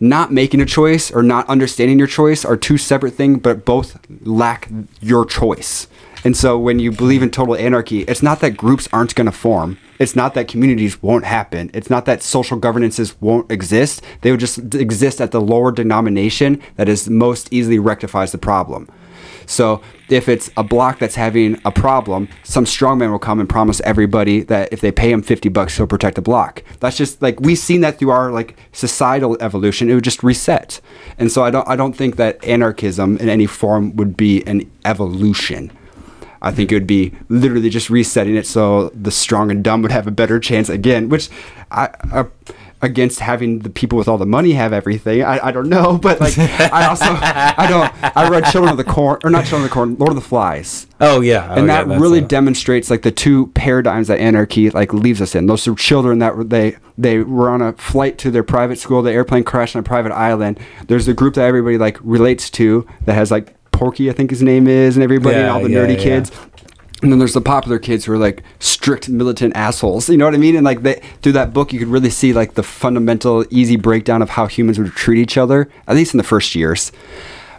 [0.04, 3.98] not making a choice or not understanding your choice are two separate things, but both
[4.24, 4.68] lack
[5.00, 5.88] your choice.
[6.24, 9.32] And so when you believe in total anarchy, it's not that groups aren't going to
[9.32, 9.78] form.
[9.98, 11.70] It's not that communities won't happen.
[11.74, 14.02] It's not that social governances won't exist.
[14.22, 18.88] They would just exist at the lower denomination that is most easily rectifies the problem.
[19.46, 23.80] So if it's a block that's having a problem, some strongman will come and promise
[23.82, 26.62] everybody that if they pay him 50 bucks, he'll protect the block.
[26.80, 29.90] That's just like we've seen that through our like societal evolution.
[29.90, 30.80] It would just reset.
[31.18, 34.70] And so I don't I don't think that anarchism in any form would be an
[34.84, 35.70] evolution.
[36.44, 39.90] I think it would be literally just resetting it so the strong and dumb would
[39.90, 41.30] have a better chance again, which
[41.70, 42.26] I, I
[42.84, 45.22] against having the people with all the money have everything.
[45.22, 48.84] I, I don't know, but like I also I don't I read Children of the
[48.84, 50.86] Corn or not Children of the Corn, Lord of the Flies.
[51.00, 55.20] Oh yeah, oh, and that really demonstrates like the two paradigms that anarchy like leaves
[55.20, 55.46] us in.
[55.46, 59.12] Those are children that they they were on a flight to their private school, the
[59.12, 60.60] airplane crashed on a private island.
[60.86, 64.40] There's a group that everybody like relates to that has like Porky, I think his
[64.40, 66.02] name is, and everybody and all the yeah, nerdy yeah.
[66.02, 66.30] kids.
[67.04, 70.08] And then there's the popular kids who are like strict militant assholes.
[70.08, 70.56] You know what I mean?
[70.56, 74.22] And like they, through that book, you could really see like the fundamental, easy breakdown
[74.22, 76.90] of how humans would treat each other, at least in the first years.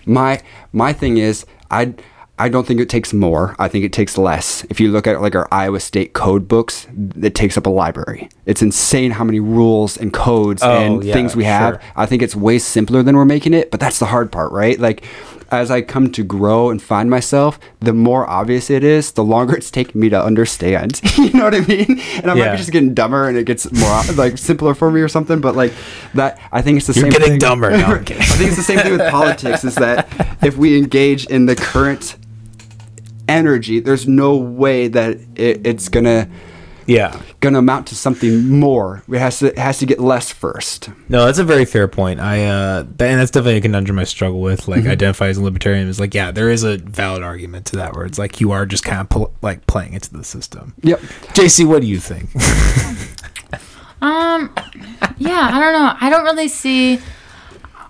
[0.05, 0.41] My
[0.73, 1.93] my thing is, I
[2.37, 3.55] I don't think it takes more.
[3.57, 4.65] I think it takes less.
[4.69, 6.85] If you look at like our Iowa State code books,
[7.21, 8.29] it takes up a library.
[8.45, 11.75] It's insane how many rules and codes Oh, and yeah, things we have.
[11.75, 11.81] sure.
[11.95, 14.77] I think it's way simpler than we're making it, but that's the hard part, right?
[14.79, 15.05] Like
[15.51, 19.55] as I come to grow and find myself, the more obvious it is, the longer
[19.55, 20.99] it's taking me to understand.
[21.17, 21.99] you know what I mean?
[22.17, 22.51] And I might Yeah.
[22.51, 25.55] be just getting dumber and it gets more like simpler for me or something, but
[25.55, 25.71] like
[26.15, 27.03] that I think it's the same.
[27.05, 27.39] You're same getting thing.
[27.39, 27.71] dumber.
[27.71, 27.77] No.
[27.85, 30.07] I think it's the same thing with politics is that
[30.43, 32.17] if we engage in the current
[33.27, 36.27] energy, there's no way that it, it's gonna
[36.87, 37.21] yeah.
[37.39, 39.03] gonna amount to something more.
[39.09, 40.89] It has to it has to get less first.
[41.09, 42.19] No, that's a very fair point.
[42.19, 44.67] I uh, that, and that's definitely a conundrum I struggle with.
[44.67, 44.89] Like, Mm-hmm.
[44.91, 48.05] identify as a libertarian is like, yeah, there is a valid argument to that where
[48.05, 50.73] it's like you are just kind of pl- like playing into the system.
[50.83, 51.01] Yep.
[51.33, 52.29] Jacy, what do you think?
[54.01, 54.53] Um,
[55.17, 55.95] yeah, I don't know.
[55.99, 56.99] I don't really see.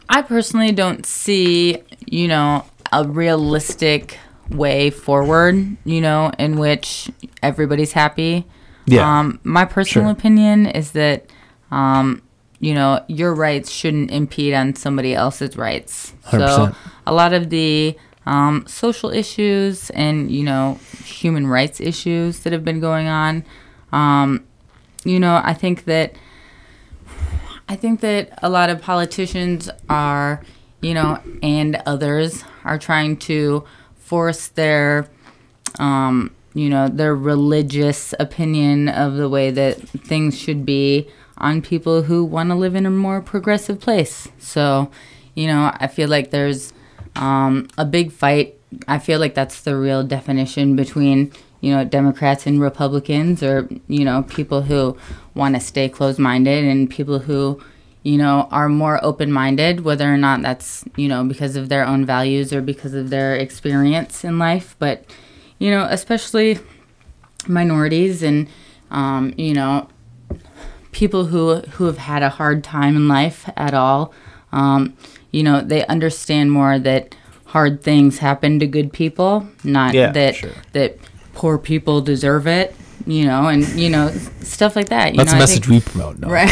[0.07, 4.17] I personally don't see, you know, a realistic
[4.49, 5.75] way forward.
[5.83, 7.09] You know, in which
[7.43, 8.45] everybody's happy.
[8.85, 9.19] Yeah.
[9.19, 10.11] Um, my personal Sure.
[10.11, 11.25] opinion is that,
[11.71, 12.21] um,
[12.59, 16.13] you know, your rights shouldn't impede on somebody else's rights.
[16.31, 16.75] So 100%.
[17.07, 22.65] a lot of the um, social issues and you know human rights issues that have
[22.65, 23.43] been going on.
[23.91, 24.45] Um,
[25.03, 26.15] you know, I think that
[27.69, 30.41] I think that a lot of politicians are,
[30.81, 33.63] you know, and others are trying to
[33.95, 35.07] force their,
[35.79, 42.03] um, you know, their religious opinion of the way that things should be on people
[42.03, 44.29] who want to live in a more progressive place.
[44.39, 44.89] So,
[45.35, 46.71] you know, I feel like there's
[47.17, 48.55] um, a big fight.
[48.87, 54.05] I feel like that's the real definition between you know Democrats and Republicans, or you
[54.05, 54.97] know people who
[55.33, 57.61] want to stay closed-minded and people who
[58.03, 62.05] you know are more open-minded, whether or not that's you know because of their own
[62.05, 64.75] values or because of their experience in life.
[64.79, 65.05] But
[65.59, 66.59] you know, especially
[67.47, 68.47] minorities and
[68.91, 69.87] um, you know
[70.91, 74.13] people who who have had a hard time in life at all.
[74.51, 74.95] Um,
[75.31, 77.15] you know, they understand more that
[77.47, 80.51] hard things happen to good people, not Yeah, that sure.
[80.73, 80.97] that
[81.33, 82.75] poor people deserve it.
[83.05, 84.09] you know, and you know
[84.41, 85.11] stuff like that.
[85.13, 86.17] You That's know, a message think- we promote.
[86.19, 86.29] No.
[86.29, 86.49] Right.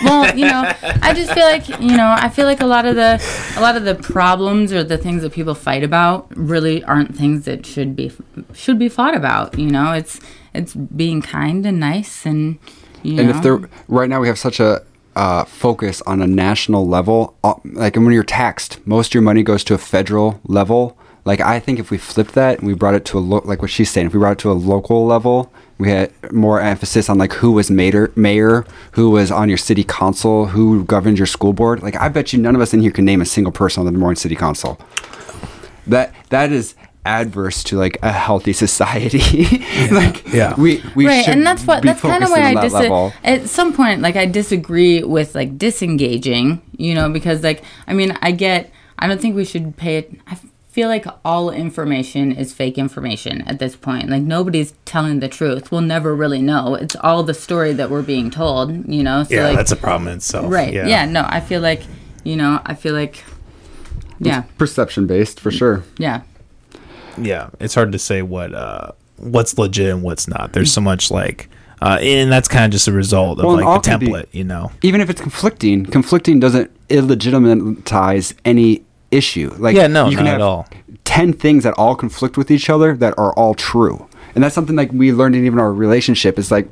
[0.04, 0.70] well, you know,
[1.02, 3.20] I just feel like you know, I feel like a lot of the
[3.56, 7.46] a lot of the problems or the things that people fight about really aren't things
[7.46, 8.12] that should be
[8.56, 9.58] should be fought about.
[9.58, 10.20] You know, it's
[10.54, 12.58] it's being kind and nice and
[13.02, 13.36] you and know.
[13.36, 14.82] if there right now we have such a
[15.14, 19.42] uh, focus on a national level uh, like when you're taxed most of your money
[19.42, 20.94] goes to a federal level
[21.24, 23.62] like i think if we flipped that and we brought it to a lo- like
[23.62, 27.08] what she's saying if we brought it to a local level we had more emphasis
[27.08, 31.26] on like who was mayor mayor who was on your city council who governed your
[31.26, 33.52] school board like i bet you none of us in here can name a single
[33.52, 34.78] person on the Des Moines city council
[35.86, 36.74] that that is
[37.06, 39.18] adverse to like a healthy society
[39.90, 40.54] like Yeah.
[40.58, 42.62] we we right, should and that's what be that's kind of why on I that
[42.62, 43.12] dis- level.
[43.24, 48.16] at some point like I disagree with like disengaging, you know, because like I mean
[48.22, 50.12] I get I don't think we should pay it.
[50.26, 50.38] I
[50.70, 54.10] feel like all information is fake information at this point.
[54.10, 55.70] Like nobody's telling the truth.
[55.72, 56.74] We'll never really know.
[56.74, 59.22] It's all the story that we're being told, you know.
[59.24, 60.52] So Yeah, like, that's a problem in itself.
[60.52, 60.72] right.
[60.74, 61.04] Yeah.
[61.06, 61.82] No, I feel like
[62.24, 63.24] you know I feel like
[64.18, 65.84] yeah perception based for sure.
[65.98, 66.22] yeah
[67.18, 70.52] yeah, it's hard to say what uh what's legit and what's not.
[70.52, 71.48] There's so much like
[71.82, 74.26] uh and that's kind of just a result of Well, like the can be- template,
[74.32, 74.70] you know.
[74.82, 79.54] Even if it's conflicting, conflicting doesn't illegitimize any issue.
[79.58, 80.68] Like Yeah, no, you can not have at all.
[81.04, 84.76] ten things that all conflict with each other that are all true, and that's something
[84.76, 86.38] like we learned in even our relationship.
[86.38, 86.68] Is like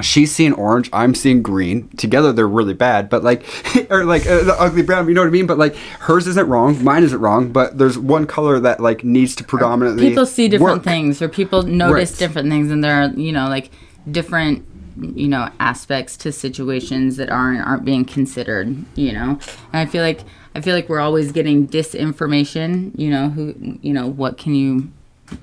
[0.00, 1.88] she's seeing orange, I'm seeing green.
[1.96, 3.44] Together they're really bad, but like
[3.90, 5.08] or like uh, the ugly brown.
[5.08, 5.46] You know what I mean?
[5.46, 9.34] But like hers isn't wrong, mine isn't wrong, but there's one color that like needs
[9.36, 10.08] to predominantly.
[10.08, 10.84] people see different work.
[10.84, 12.18] things or people notice Right.
[12.18, 13.70] different things and there are you know like
[14.10, 14.64] different
[15.00, 19.38] you know aspects to situations that aren't aren't being considered you know
[19.72, 20.20] and i feel like
[20.54, 24.90] i feel like we're always getting disinformation you know who you know what can you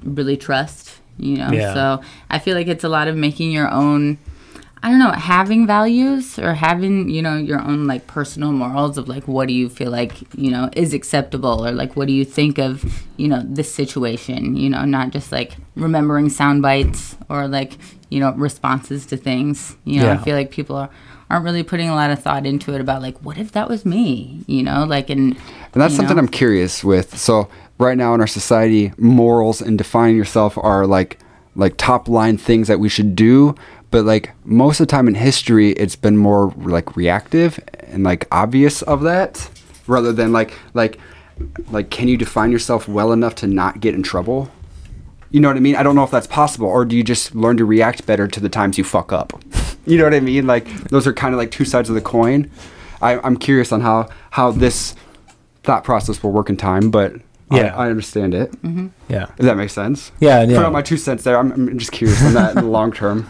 [0.04, 1.74] really trust you know Yeah.
[1.74, 4.18] so i feel like it's a lot of making your own
[4.82, 9.10] I don't know, having values or having, you know, your own like personal morals of
[9.10, 12.24] like what do you feel like, you know, is acceptable or like what do you
[12.24, 12.86] think of,
[13.18, 17.74] you know, this situation, you know, not just like remembering sound bites or like,
[18.10, 19.76] you know, responses to things.
[19.84, 20.14] You know, Yeah.
[20.14, 20.90] I feel like people are
[21.30, 23.86] aren't really putting a lot of thought into it about like what if that was
[23.86, 25.36] me, you know, like and
[25.74, 26.22] And that's something know?
[26.24, 27.18] I'm curious with.
[27.18, 27.50] So
[27.80, 31.18] right now in our society, morals and defining yourself are like
[31.56, 33.56] like top line things that we should do.
[33.92, 38.28] But like most of the time in history, it's been more like reactive and like
[38.32, 39.50] obvious of that,
[39.88, 41.00] rather than like like
[41.72, 44.52] like can you define yourself well enough to not get in trouble?
[45.32, 45.76] You know what I mean?
[45.76, 48.40] I don't know if that's possible, or do you just learn to react better to
[48.40, 49.34] the times you fuck up?
[49.86, 50.46] You know what I mean?
[50.46, 52.52] Like those are kind of like two sides of the coin.
[53.02, 54.94] I, I'm curious on how how this
[55.64, 57.14] thought process will work in time, but
[57.52, 57.76] Yeah.
[57.76, 58.52] I, I understand it.
[58.62, 58.88] Mm-hmm.
[59.08, 59.24] Yeah.
[59.38, 60.12] If that makes sense.
[60.20, 61.38] Yeah, Put out my two cents there.
[61.38, 63.30] I'm, I'm just curious on that in the long term.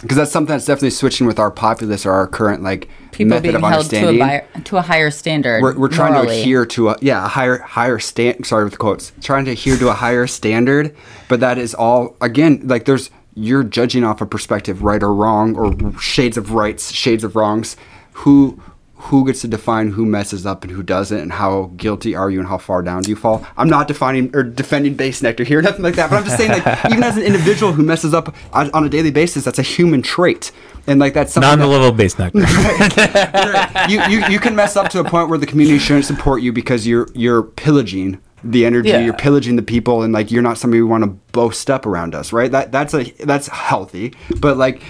[0.00, 3.42] Because that's something that's definitely switching with our populace or our current like people method
[3.52, 4.18] being of held to a, understanding.
[4.54, 5.62] bi- to a higher standard.
[5.62, 6.34] we're, we're trying morally.
[6.34, 9.52] to adhere to a yeah a higher higher stand sorry with the quotes trying to
[9.52, 10.94] adhere to a higher standard
[11.28, 15.56] but that is all again like there's you're judging off a perspective right or wrong
[15.56, 17.74] or shades of rights shades of wrongs
[18.12, 18.60] who
[19.04, 22.38] who gets to define who messes up and who doesn't and how guilty are you
[22.40, 23.46] and how far down do you fall?
[23.56, 26.84] I'm not defining or defending Bassnectar here nothing like that but i'm just saying like
[26.90, 30.52] even as an individual who messes up on, a daily basis that's a human trait.
[30.86, 33.88] And like that's something Not on the that- level of Bassnectar.
[33.88, 36.52] you, you you can mess up to a point where the community shouldn't support you
[36.52, 39.00] because you're you're pillaging the energy, Yeah.
[39.00, 42.14] you're pillaging the people, and like you're not somebody we want to boast up around
[42.14, 42.50] us, right?
[42.52, 44.82] That that's a that's healthy, but like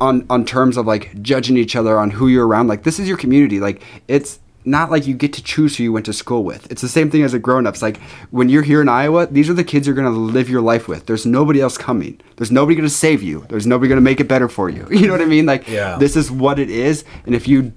[0.00, 3.06] on on terms of like judging each other on who you're around, like this is
[3.08, 6.44] your community, like it's not like you get to choose who you went to school
[6.44, 6.70] with.
[6.70, 7.82] It's the same thing as a grown ups.
[7.82, 7.98] Like
[8.30, 11.06] when you're here in Iowa, these are the kids you're gonna live your life with.
[11.06, 12.20] There's nobody else coming.
[12.36, 13.44] There's nobody gonna save you.
[13.48, 14.86] There's nobody gonna make it better for you.
[14.90, 15.46] You know what I mean?
[15.46, 15.96] Like Yeah.
[15.98, 17.04] this is what it is.
[17.26, 17.72] And if you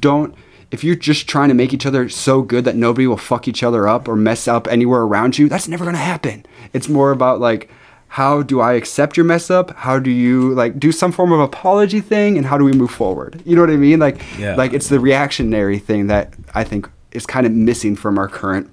[0.00, 0.34] don't,
[0.70, 3.62] if you're just trying to make each other so good that nobody will fuck each
[3.62, 6.44] other up or mess up anywhere around you, that's never gonna happen.
[6.72, 7.70] It's more about like,
[8.08, 9.74] how do I accept your mess up?
[9.76, 12.90] How do you like do some form of apology thing, and how do we move
[12.90, 13.42] forward?
[13.44, 13.98] You know what I mean?
[13.98, 14.54] Like, Yeah.
[14.56, 18.68] like it's the reactionary thing that I think is kind of missing from our current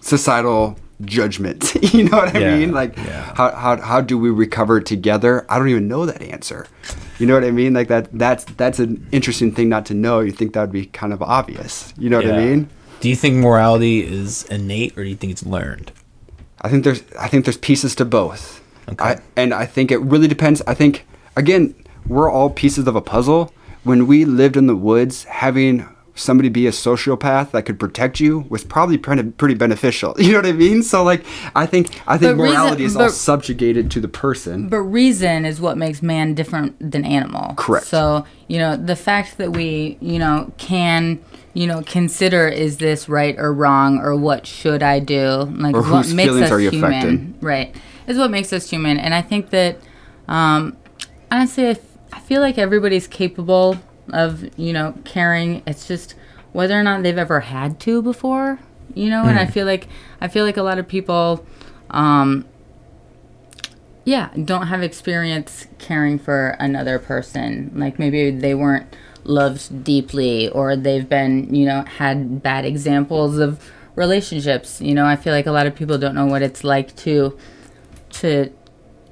[0.00, 1.74] societal judgment.
[1.94, 2.72] you know what I Yeah, mean?
[2.72, 3.34] Like, yeah.
[3.34, 5.44] how, how how do we recover together?
[5.48, 6.66] I don't even know that answer.
[7.18, 7.74] You know what I mean?
[7.74, 10.20] Like that that's that's an interesting thing not to know.
[10.20, 11.92] You think that would be kind of obvious.
[11.98, 12.68] You know what I mean?
[13.00, 15.92] Do you think morality is innate or do you think it's learned?
[16.62, 18.62] I think there's I think there's pieces to both.
[18.88, 19.04] Okay.
[19.04, 20.62] I, and I think it really depends.
[20.66, 21.74] I think again,
[22.06, 23.52] we're all pieces of a puzzle.
[23.84, 25.86] When we lived in the woods, having
[26.16, 30.14] somebody be a sociopath that could protect you was probably pretty, pretty beneficial.
[30.26, 30.82] You know what I mean?
[30.82, 34.68] So like I think I think But reason- morality is all subjugated to the person.
[34.68, 37.54] But reason is what makes man different than animal.
[37.56, 37.86] Correct.
[37.86, 41.20] So, you know, the fact that we, you know, can,
[41.54, 45.42] you know, consider is this right or wrong or what should I do?
[45.56, 46.90] Like Or what makes feelings us are you human.
[46.92, 47.38] affecting?
[47.40, 47.76] Right.
[48.06, 48.98] Is what makes us human.
[48.98, 49.78] And I think that
[50.28, 50.76] um
[51.30, 51.80] honestly I, f-
[52.12, 53.76] I feel like everybody's capable
[54.08, 55.62] of, you know, caring.
[55.66, 56.14] It's just
[56.52, 58.58] whether or not they've ever had to before.
[58.94, 59.88] You know, and I feel like
[60.20, 61.44] I feel like a lot of people
[61.90, 62.44] um
[64.06, 68.86] yeah don't have experience caring for another person like maybe they weren't
[69.24, 75.16] loved deeply or they've been you know had bad examples of relationships you know i
[75.16, 77.36] feel like a lot of people don't know what it's like to
[78.10, 78.50] to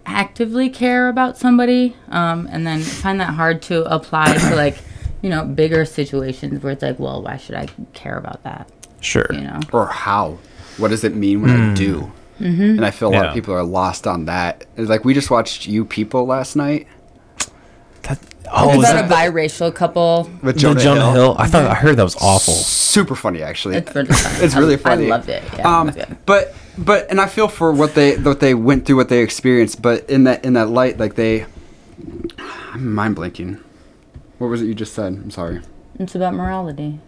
[0.07, 4.77] actively care about somebody um, and then find that hard to apply to like
[5.23, 9.27] you know bigger situations where it's like well why should i care about that Sure.
[9.33, 10.39] you know or how.
[10.79, 12.11] What does it mean when I do?
[12.41, 12.63] Mm-hmm.
[12.63, 14.65] And I feel a lot of people are lost on that.
[14.77, 16.89] It's like we just watched You People last night
[18.03, 18.19] That,
[18.53, 21.13] oh, it's is about that a biracial couple with the Jonah, Jonah Hill.
[21.13, 21.37] Hill?
[21.39, 22.55] I thought I heard that was awful.
[22.55, 23.77] Super funny, actually.
[23.77, 25.07] it's really funny It's I- really funny.
[25.07, 26.17] i loved it yeah um, it good.
[26.27, 29.81] but but and I feel for what they what they went through, what they experienced.
[29.83, 31.47] But in that in that light, like they,
[32.73, 33.61] I'm mind blanking.
[34.39, 35.13] What was it you just said?
[35.15, 35.61] I'm sorry.
[35.99, 36.99] It's about morality.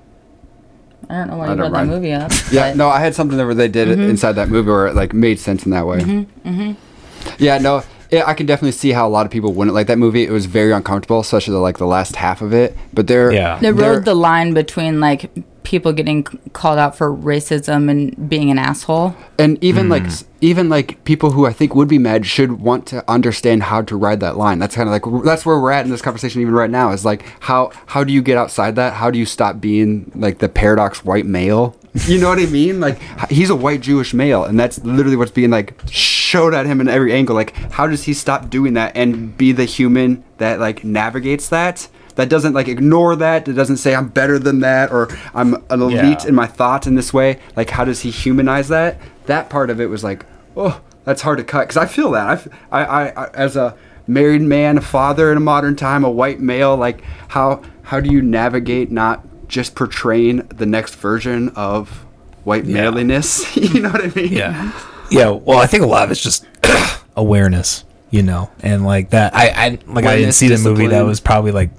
[1.11, 2.33] I don't know why I you don't brought that movie up.
[2.53, 5.13] Yeah, no, I had something where they did it inside that movie where it like
[5.13, 5.99] made sense in that way.
[6.01, 7.35] Mm-hmm, mm-hmm.
[7.43, 9.99] Yeah, no, yeah, I can definitely see how a lot of people wouldn't like that
[9.99, 10.23] movie.
[10.25, 12.77] It was very uncomfortable, especially the, like the last half of it.
[12.93, 13.59] But there, Yeah.
[13.59, 15.31] They there- rode the line between like
[15.67, 19.15] people getting called out for racism and being an asshole.
[19.39, 20.07] and even like Mm.
[20.07, 23.83] s- even like people who I think would be mad should want to understand how
[23.83, 24.59] to ride that line.
[24.61, 26.93] That's kind of like that's where we're at in this conversation even right now.
[26.93, 28.95] Is like how how do you get outside that?
[28.95, 31.75] How do you stop being like the paradox white male?
[32.07, 32.79] You know what I mean?
[32.79, 32.99] Like
[33.31, 36.89] he's a white Jewish male, and that's literally what's being like showed at him in
[36.89, 37.35] every angle.
[37.35, 41.89] Like how does he stop doing that and be the human that like navigates that?
[42.17, 43.45] That doesn't like ignore that.
[43.45, 46.29] That doesn't say I'm better than that or I'm an elite Yeah.
[46.29, 47.39] in my thoughts in this way.
[47.57, 48.99] Like how does he humanize that?
[49.27, 52.47] That part of it was like, oh, that's hard to cut because I feel that.
[52.73, 56.41] I, I, I as a married man, a father in a modern time, a white
[56.41, 62.05] male, like how how do you navigate not just portraying the next version of
[62.45, 62.75] white Yeah.
[62.83, 63.57] manliness?
[63.75, 64.33] you know what I mean?
[64.33, 64.73] Yeah.
[65.11, 65.31] Yeah.
[65.31, 66.47] Well, I think a lot of it's just
[67.17, 69.35] awareness, you know, and like that.
[69.35, 70.87] I, I like I didn't see the movie.
[70.89, 71.71] That was probably like,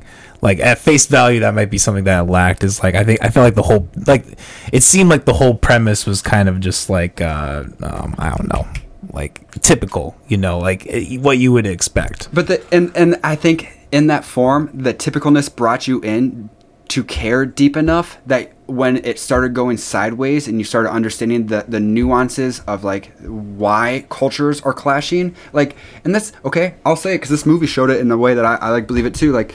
[0.42, 2.64] like at face value, that might be something that I lacked.
[2.64, 4.26] Is like I think I feel like the whole like
[4.72, 8.48] it seemed like the whole premise was kind of just like uh um, I don't
[8.52, 8.68] know,
[9.12, 12.30] like typical, you know, like eh, what you would expect.
[12.34, 16.50] But the and and I think in that form, the typicalness brought you in
[16.90, 21.66] to care deep enough that when it started going sideways and you started understanding the
[21.68, 26.76] the nuances of like why cultures are clashing, like and that's okay.
[26.86, 28.88] I'll say it because this movie showed it in a way that I, I like
[28.88, 29.32] believe it too.
[29.32, 29.54] Like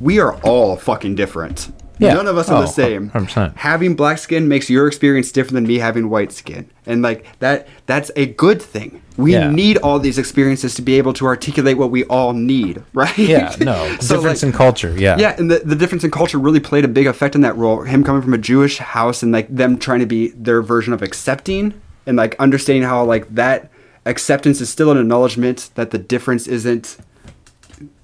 [0.00, 1.72] we are all fucking different.
[1.98, 2.14] Yeah.
[2.14, 3.10] None of us are Oh, the same.
[3.10, 3.56] 100%.
[3.58, 6.70] Having black skin makes your experience different than me having white skin.
[6.86, 9.02] And like that that's a good thing.
[9.18, 9.50] We Yeah.
[9.50, 13.18] need all these experiences to be able to articulate what we all need, right?
[13.18, 13.54] Yeah.
[13.60, 14.94] No So, difference like, in culture.
[14.96, 15.18] Yeah.
[15.18, 17.82] yeah, and the, the difference in culture really played a big effect in that role.
[17.82, 21.02] Him coming from a Jewish house and like them trying to be their version of
[21.02, 21.74] accepting
[22.06, 23.70] and like understanding how like that
[24.06, 26.96] acceptance is still an acknowledgement that the difference isn't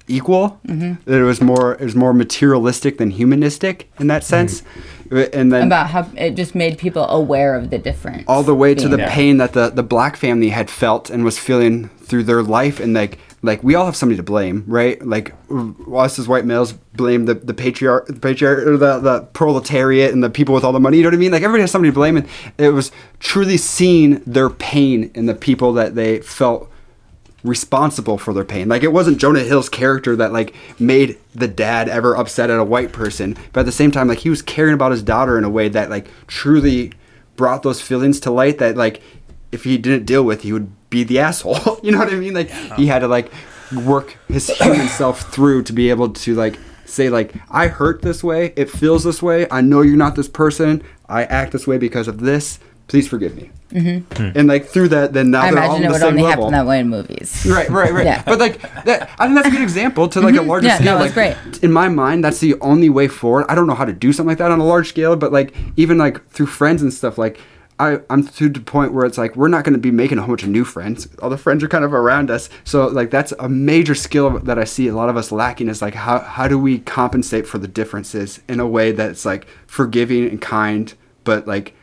[0.07, 0.59] equal.
[0.67, 1.01] Mm-hmm.
[1.09, 4.63] That it was more it was more materialistic than humanistic in that sense.
[5.09, 8.25] And then About how it just made people aware of the difference.
[8.27, 11.23] all the way to the being- pain that the the black family had felt and
[11.23, 15.05] was feeling through their life and like like we all have somebody to blame right
[15.05, 15.33] like
[15.93, 20.23] us as white males blame the the patriarch the patriarch or the the proletariat and
[20.23, 21.91] the people with all the money you know what i mean like everybody has somebody
[21.91, 22.27] to blame and
[22.57, 26.69] it was truly seeing their pain in the people that they felt
[27.43, 28.67] responsible for their pain.
[28.67, 32.63] Like it wasn't Jonah Hill's character that like made the dad ever upset at a
[32.63, 35.43] white person, but at the same time like he was caring about his daughter in
[35.43, 36.93] a way that like truly
[37.35, 39.01] brought those feelings to light that like
[39.51, 41.79] if he didn't deal with he would be the asshole.
[41.83, 42.33] you know what I mean?
[42.33, 43.31] Like he had to like
[43.83, 48.23] work his human self through to be able to like say like I hurt this
[48.23, 49.47] way, it feels this way.
[49.51, 50.83] I know you're not this person.
[51.07, 52.59] I act this way because of this.
[52.87, 53.51] Please forgive me.
[53.71, 54.37] Mm-hmm.
[54.37, 56.09] And like through that, then now I they're all imagine on it the would same
[56.11, 56.43] only level.
[56.45, 57.45] happen that way in movies.
[57.45, 58.05] Right, right, right.
[58.11, 58.23] Yeah.
[58.25, 60.97] But like that, I think that's a good example to like a larger Yeah, scale.
[60.97, 61.35] no, like great.
[61.61, 63.45] in my mind, that's the only way forward.
[63.49, 65.53] I don't know how to do something like that on a large scale, but like
[65.75, 67.41] even like through friends and stuff, like
[67.79, 70.21] I, I'm to the point where it's like we're not going to be making a
[70.21, 71.09] whole bunch of new friends.
[71.21, 72.49] All the friends are kind of around us.
[72.63, 75.81] So like that's a major skill that I see a lot of us lacking is
[75.81, 80.27] like how how do we compensate for the differences in a way that's like forgiving
[80.29, 80.93] and kind,
[81.25, 81.73] but like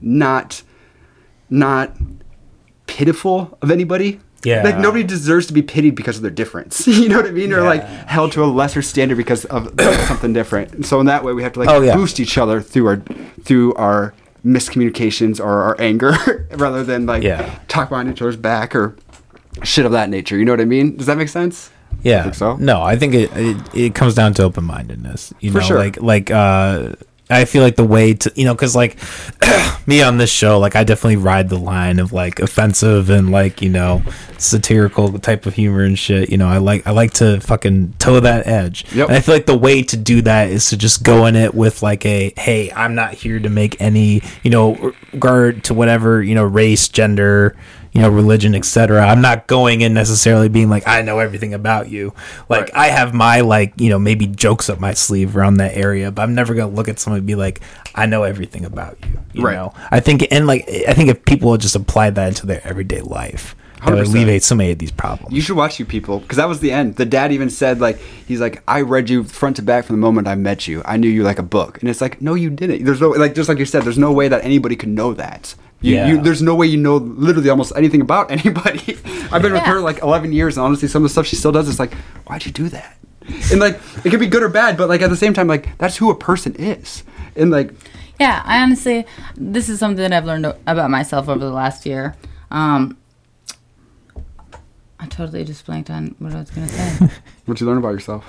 [0.00, 0.62] not
[1.50, 1.96] not
[2.86, 4.20] pitiful of anybody.
[4.44, 4.62] Yeah.
[4.62, 6.86] Like nobody deserves to be pitied because of their difference.
[6.86, 7.52] you know what I mean?
[7.52, 9.72] Or like held to a lesser standard because of
[10.06, 10.84] something different.
[10.84, 11.94] So in that way we have to like Oh, yeah.
[11.96, 12.96] boost each other through our
[13.42, 14.12] through our
[14.44, 17.58] miscommunications or our anger rather than like Yeah.
[17.68, 18.96] talk behind each other's back or
[19.62, 20.36] shit of that nature.
[20.36, 20.96] You know what I mean?
[20.96, 21.70] Does that make sense?
[22.02, 22.24] Yeah.
[22.24, 22.56] Think so?
[22.56, 25.32] No, I think it, it it comes down to open mindedness.
[25.40, 25.78] You For know, sure.
[25.78, 26.92] like like uh
[27.30, 28.98] I feel like the way to you know because like
[29.86, 33.62] me on this show like I definitely ride the line of like offensive and like
[33.62, 34.02] you know
[34.36, 36.30] satirical type of humor and shit.
[36.30, 38.84] You know I like I like to fucking toe that edge.
[38.92, 39.08] Yep.
[39.08, 41.54] And I feel like the way to do that is to just go in it
[41.54, 46.22] with like a hey I'm not here to make any you know regard to whatever
[46.22, 47.56] you know race gender
[47.94, 51.88] you know religion etc i'm not going in necessarily being like i know everything about
[51.88, 52.12] you
[52.48, 52.70] like Right.
[52.74, 56.22] i have my like you know maybe jokes up my sleeve around that area but
[56.22, 57.60] i'm never going to look at someone and be like
[57.94, 59.54] i know everything about you you Right.
[59.54, 63.00] know i think and like i think if people just apply that into their everyday
[63.00, 63.54] life
[63.84, 66.48] that would alleviate so many of these problems You should watch you people because that
[66.48, 66.96] was the end.
[66.96, 70.00] The dad even said like he's like I read you front to back from the
[70.00, 70.82] moment I met you.
[70.84, 72.84] I knew you like a book, and it's like no, you didn't.
[72.84, 73.82] There's no like just like you said.
[73.82, 75.54] There's no way that anybody could know that.
[75.80, 76.06] You, Yeah.
[76.08, 78.96] you, there's no way you know literally almost anything about anybody.
[79.30, 81.52] I've been with her like 11 years, and honestly, some of the stuff she still
[81.52, 81.92] does is like,
[82.26, 82.96] why'd you do that?
[83.50, 85.76] And like it could be good or bad, but like at the same time, like
[85.78, 87.04] that's who a person is.
[87.36, 87.72] And like
[88.20, 89.04] Yeah, I honestly,
[89.36, 92.14] this is something that I've learned about myself over the last year.
[92.50, 92.96] Um,
[95.04, 97.10] I totally just blanked on what I was gonna say.
[97.44, 98.24] What'd you learn about yourself.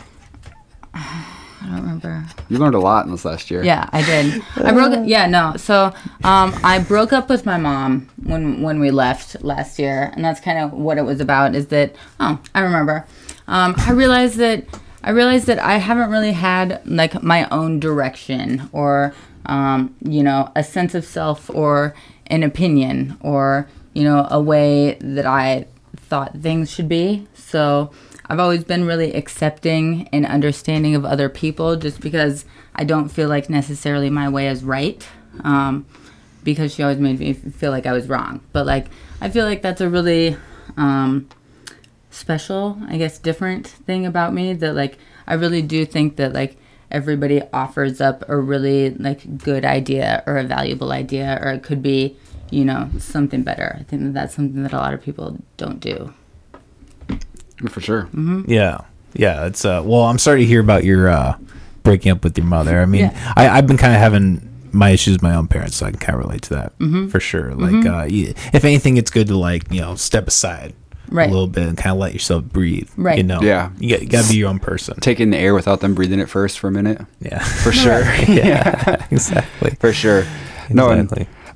[0.93, 2.25] I don't remember.
[2.49, 3.63] You learned a lot in this last year.
[3.63, 4.43] Yeah, I did.
[4.57, 5.07] I broke.
[5.07, 5.55] Yeah, no.
[5.55, 5.93] So,
[6.25, 10.41] um, I broke up with my mom when when we left last year, and that's
[10.41, 11.55] kind of what it was about.
[11.55, 11.95] Is that?
[12.19, 13.07] Oh, I remember.
[13.47, 14.65] Um, I realized that
[15.01, 19.13] I realized that I haven't really had like my own direction or
[19.45, 21.95] um, you know a sense of self or
[22.27, 25.67] an opinion or you know a way that I
[26.09, 27.27] thought things should be.
[27.33, 27.91] So
[28.27, 33.29] I've always been really accepting and understanding of other people just because I don't feel
[33.29, 35.07] like necessarily my way is right.
[35.43, 35.85] Um,
[36.45, 38.39] because she always made me feel like I was wrong.
[38.53, 38.85] But like,
[39.19, 40.37] I feel like that's a really
[40.77, 41.27] um,
[42.11, 44.97] special, I guess, different thing about me that like,
[45.27, 46.57] I really do think that like
[46.91, 51.81] everybody offers up a really like good idea or a valuable idea, or it could
[51.81, 52.15] be,
[52.51, 53.75] you know, something better.
[53.79, 56.13] I think that that's something that a lot of people don't do.
[57.69, 58.03] for sure.
[58.13, 58.43] Mm-hmm.
[58.51, 58.79] Yeah,
[59.13, 59.45] yeah.
[59.45, 59.81] It's uh.
[59.85, 61.37] Well, I'm sorry to hear about your uh
[61.83, 62.81] breaking up with your mother.
[62.81, 63.33] I mean, Yeah.
[63.35, 65.99] I I've been kind of having my issues with my own parents, so I can
[65.99, 67.07] kind of relate to that Mm-hmm.
[67.07, 67.53] for sure.
[67.55, 70.73] Like, uh, you, if anything, it's good to like you know step aside
[71.07, 71.29] Right.
[71.29, 72.89] a little bit and kind of let yourself breathe.
[72.97, 73.17] Right.
[73.19, 73.39] You know.
[73.39, 73.69] Yeah.
[73.79, 74.99] You, got, you gotta be your own person.
[75.01, 76.99] Take in the air without them breathing it first for a minute.
[77.21, 77.37] Yeah.
[77.43, 77.99] For sure.
[78.27, 79.05] yeah.
[79.11, 79.77] Exactly.
[79.79, 80.25] for sure.
[80.71, 81.07] No, and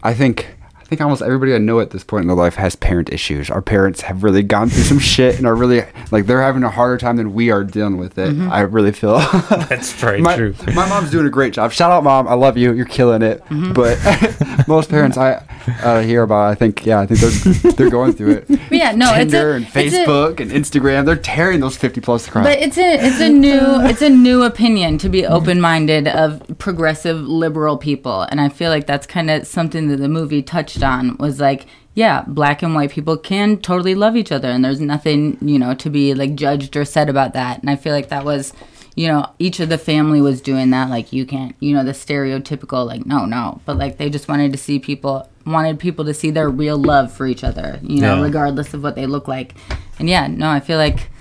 [0.03, 0.58] I think I
[0.89, 3.51] think almost everybody I know at this point in their life has parent issues.
[3.51, 6.69] Our parents have really gone through some shit and are really like they're having a
[6.69, 8.33] harder time than we are dealing with it.
[8.33, 8.51] Mm-hmm.
[8.51, 9.19] I really feel.
[9.69, 10.55] That's very my, true.
[10.73, 11.71] my mom's doing a great job.
[11.71, 12.27] Shout out, mom.
[12.27, 12.73] I love you.
[12.73, 13.43] You're killing it.
[13.45, 13.73] Mm-hmm.
[13.73, 15.43] But most parents I
[15.83, 18.47] uh, hear about, I think, yeah, I think they're they're going through it.
[18.47, 21.77] But yeah, no, it's Tinder a, and it's a- Facebook and Instagram, they're tearing those
[21.77, 22.45] 50 plus across.
[22.45, 26.41] But it's a it's a new it's a new opinion to be open minded of
[26.57, 30.78] progressive liberal people, and I feel like that's kind of something that the movie touched
[30.83, 31.65] on was like,
[31.95, 35.73] yeah, black and white people can totally love each other, and there's nothing you know
[35.75, 38.53] to be like judged or said about that, and I feel like that was.
[38.95, 40.89] You know, each of the family was doing that.
[40.89, 43.61] Like, you can't, you know, the stereotypical, like, no, no.
[43.65, 47.09] But, like, they just wanted to see people, wanted people to see their real love
[47.09, 48.21] for each other, you know, Yeah.
[48.23, 49.55] regardless of what they look like.
[49.99, 51.11] And yeah, no, I feel like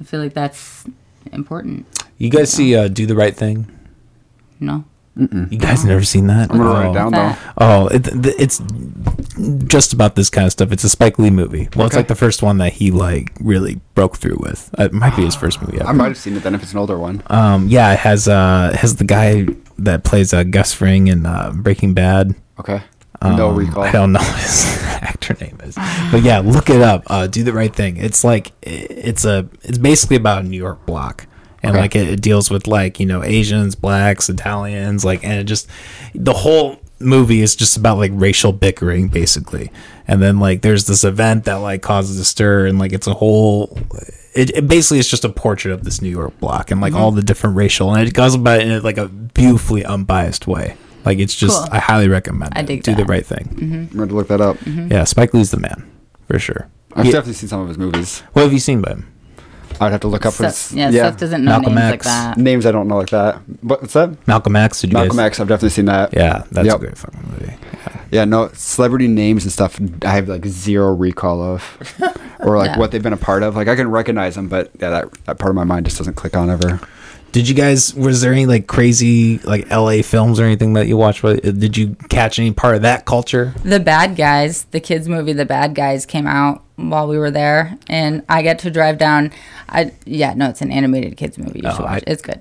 [0.00, 0.86] I feel like that's
[1.30, 1.86] important.
[2.18, 3.66] You guys see uh, Do the Right Thing?
[4.58, 4.82] No.
[5.16, 6.50] You guys never seen that?
[6.50, 6.90] I'm gonna write Oh.
[6.90, 7.36] it down though.
[7.58, 8.62] Oh, it, th- it's
[9.66, 10.72] just about this kind of stuff.
[10.72, 11.68] It's a Spike Lee movie.
[11.74, 12.00] Well, it's Okay.
[12.00, 14.70] like the first one that he like really broke through with.
[14.78, 15.80] Uh, It might be his first movie.
[15.80, 15.94] I Ever.
[15.94, 17.22] might have seen it then if it's an older one.
[17.26, 19.46] Um, yeah, it has uh has the guy
[19.78, 22.34] that plays uh, Gus Fring in uh, Breaking Bad.
[22.58, 22.80] Okay.
[23.22, 23.82] no Um, recall.
[23.82, 24.64] I don't know what his
[25.02, 25.74] actor name is,
[26.12, 27.02] but yeah, look it up.
[27.08, 27.96] Uh, do the right thing.
[27.96, 31.26] It's like i- it's a it's basically about a New York block,
[31.62, 31.80] and Okay.
[31.80, 35.68] like it, it deals with like you know Asians, blacks, Italians, like and it just
[36.14, 39.70] the whole movie is just about like racial bickering basically,
[40.06, 43.14] and then like there's this event that like causes a stir, and like it's a
[43.14, 43.78] whole.
[44.32, 47.08] It, it basically is just a portrait of this New York block and like all
[47.10, 47.16] mm-hmm.
[47.16, 50.76] the different racial, and it goes about it in like a beautifully unbiased way.
[51.04, 51.68] Like it's just Cool.
[51.74, 52.66] I highly recommend I it.
[52.66, 53.48] dig Do the right thing.
[53.48, 53.74] Mm-hmm.
[53.74, 54.56] I'm going to look that up.
[54.58, 54.92] Mm-hmm.
[54.92, 55.90] Yeah, Spike Lee's the man
[56.28, 56.68] for sure.
[56.94, 57.12] I've Yeah.
[57.12, 58.22] definitely seen some of his movies.
[58.34, 59.06] What have you seen by him?
[59.80, 62.06] I'd have to look up Seth, his yeah, Seth doesn't know Malcolm names X.
[62.06, 62.36] like that.
[62.38, 62.66] names.
[62.66, 63.36] I don't know like that.
[63.62, 64.14] What- What's that?
[64.28, 64.82] Malcolm X.
[64.82, 65.26] Did you Malcolm guys?
[65.26, 65.40] X.
[65.40, 66.12] I've definitely seen that.
[66.12, 66.76] Yeah, that's Yep.
[66.76, 67.54] a great fucking movie.
[68.10, 69.80] Yeah, no celebrity names and stuff.
[70.04, 71.94] I have like zero recall of,
[72.40, 72.78] or like Yeah.
[72.78, 73.56] what they've been a part of.
[73.56, 76.14] Like I can recognize them, but yeah, that that part of my mind just doesn't
[76.14, 76.78] click on ever.
[77.32, 77.94] Did you guys?
[77.94, 80.02] Was there any like crazy like L.A.
[80.02, 81.22] films or anything that you watched?
[81.22, 83.54] Did you catch any part of that culture?
[83.64, 87.76] The Bad Guys, the kids movie, The Bad Guys came out while we were there,
[87.88, 89.30] and I get to drive down.
[89.68, 91.60] I yeah, no, it's an animated kids movie.
[91.62, 92.02] You Oh, should watch.
[92.06, 92.40] I- It's good.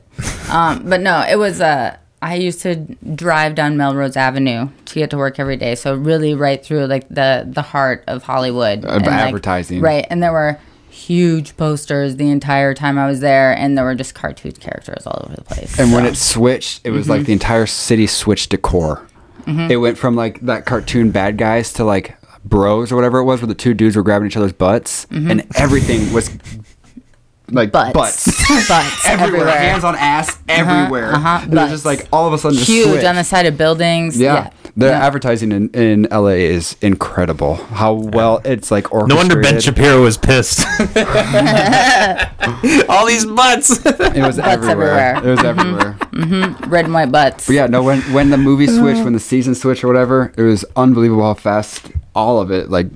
[0.49, 2.75] um, but no, it was Uh, I used to
[3.15, 7.07] drive down Melrose Avenue to get to work every day, so really right through like
[7.09, 9.81] the the heart of Hollywood Of and, like, advertising.
[9.81, 10.05] right?
[10.09, 10.57] And there were
[11.07, 15.21] huge posters the entire time I was there, and there were just cartoon characters all
[15.25, 15.79] over the place.
[15.79, 17.11] And when it switched, it was Mm-hmm.
[17.11, 19.05] like the entire city switched decor.
[19.47, 23.41] It went from like that cartoon bad guys to like bros or whatever it was,
[23.41, 26.29] where the two dudes were grabbing each other's butts, and everything was
[27.51, 27.91] like Mm-hmm.
[27.93, 28.67] butts, butts.
[28.69, 29.57] butts everywhere, everywhere.
[29.59, 31.13] hands on ass everywhere.
[31.13, 33.05] uh-huh, It was just like all of a sudden just huge switched.
[33.05, 34.19] on the side of buildings.
[34.19, 34.33] Yeah.
[34.33, 35.05] Yeah, The Yeah.
[35.05, 37.55] advertising in, in LA is incredible.
[37.55, 39.09] How well it's like orchestrated.
[39.09, 40.65] No wonder Ben Shapiro was pissed.
[42.89, 43.83] All these butts.
[43.85, 44.99] It was everywhere.
[44.99, 45.17] everywhere.
[45.17, 45.97] It was everywhere.
[46.13, 46.69] Mm-hmm.
[46.69, 47.47] red and white butts.
[47.47, 50.41] But yeah, no, when when the movie switched, when the season switched or whatever, it
[50.41, 52.87] was unbelievable how fast all of it like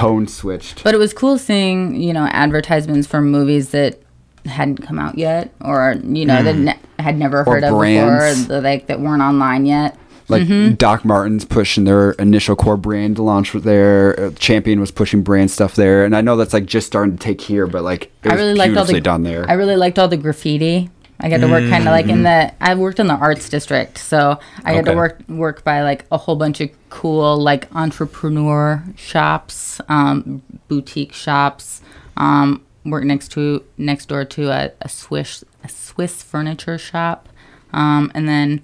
[0.00, 0.84] tone switched.
[0.84, 4.00] But it was cool seeing, you know, advertisements for movies that
[4.46, 7.50] hadn't come out yet, or you know, that ne- had never Hmm.
[7.50, 8.42] Or heard of brands.
[8.42, 9.96] before, like that weren't online yet.
[10.30, 10.74] Like Mm-hmm.
[10.74, 14.18] Doc Martens pushing their initial core brand launch there.
[14.20, 17.18] uh, Champion was pushing brand stuff there, and I know that's like just starting to
[17.22, 19.48] take here, but like it was I really liked all the done there.
[19.48, 20.90] I really liked all the graffiti.
[21.20, 22.52] I got to work kind of like in the.
[22.60, 24.90] I worked in the arts district, so I got Okay.
[24.92, 31.12] to work work by like a whole bunch of cool like entrepreneur shops, um, boutique
[31.12, 31.82] shops.
[32.16, 37.28] Um, work next to next door to a, a Swiss a Swiss furniture shop,
[37.72, 38.62] um, and then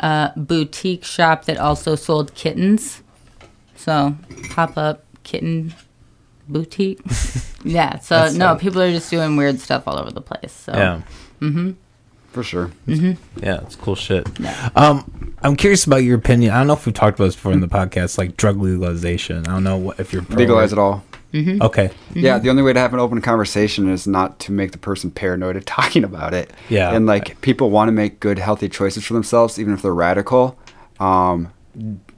[0.00, 3.02] a boutique shop that also sold kittens.
[3.74, 4.16] So
[4.50, 5.74] pop up kitten
[6.48, 7.00] boutique.
[7.64, 7.98] yeah.
[7.98, 10.52] So That's no, people are just doing weird stuff all over the place.
[10.52, 11.02] So yeah,
[12.36, 12.70] For sure.
[12.86, 14.28] yeah, it's cool shit.
[14.76, 16.50] Um, I'm curious about your opinion.
[16.50, 19.46] I don't know if we've talked about this before in the podcast, like drug legalization.
[19.46, 21.02] I don't know what, if you're pro Legalize it all.
[21.34, 24.78] Okay, Yeah, the only way to have an open conversation is not to make the
[24.78, 26.52] person paranoid of talking about it.
[26.68, 26.92] Yeah.
[26.94, 30.58] And like people want to make good, healthy choices for themselves, even if they're radical.
[31.00, 31.54] Um,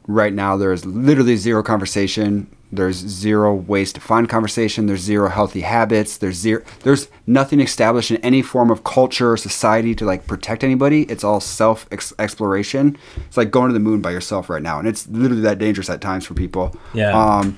[0.09, 2.53] right now, there's literally zero conversation.
[2.71, 4.87] There's zero ways to find conversation.
[4.87, 6.19] There's zero healthy habits.
[6.19, 6.63] There's zero.
[6.83, 11.03] There's nothing established in any form of culture or society to like protect anybody.
[11.05, 12.99] It's all self ex- exploration.
[13.27, 15.89] It's like going to the moon by yourself right now, and it's literally that dangerous
[15.89, 16.77] at times for people.
[16.93, 17.13] Yeah.
[17.19, 17.57] Um,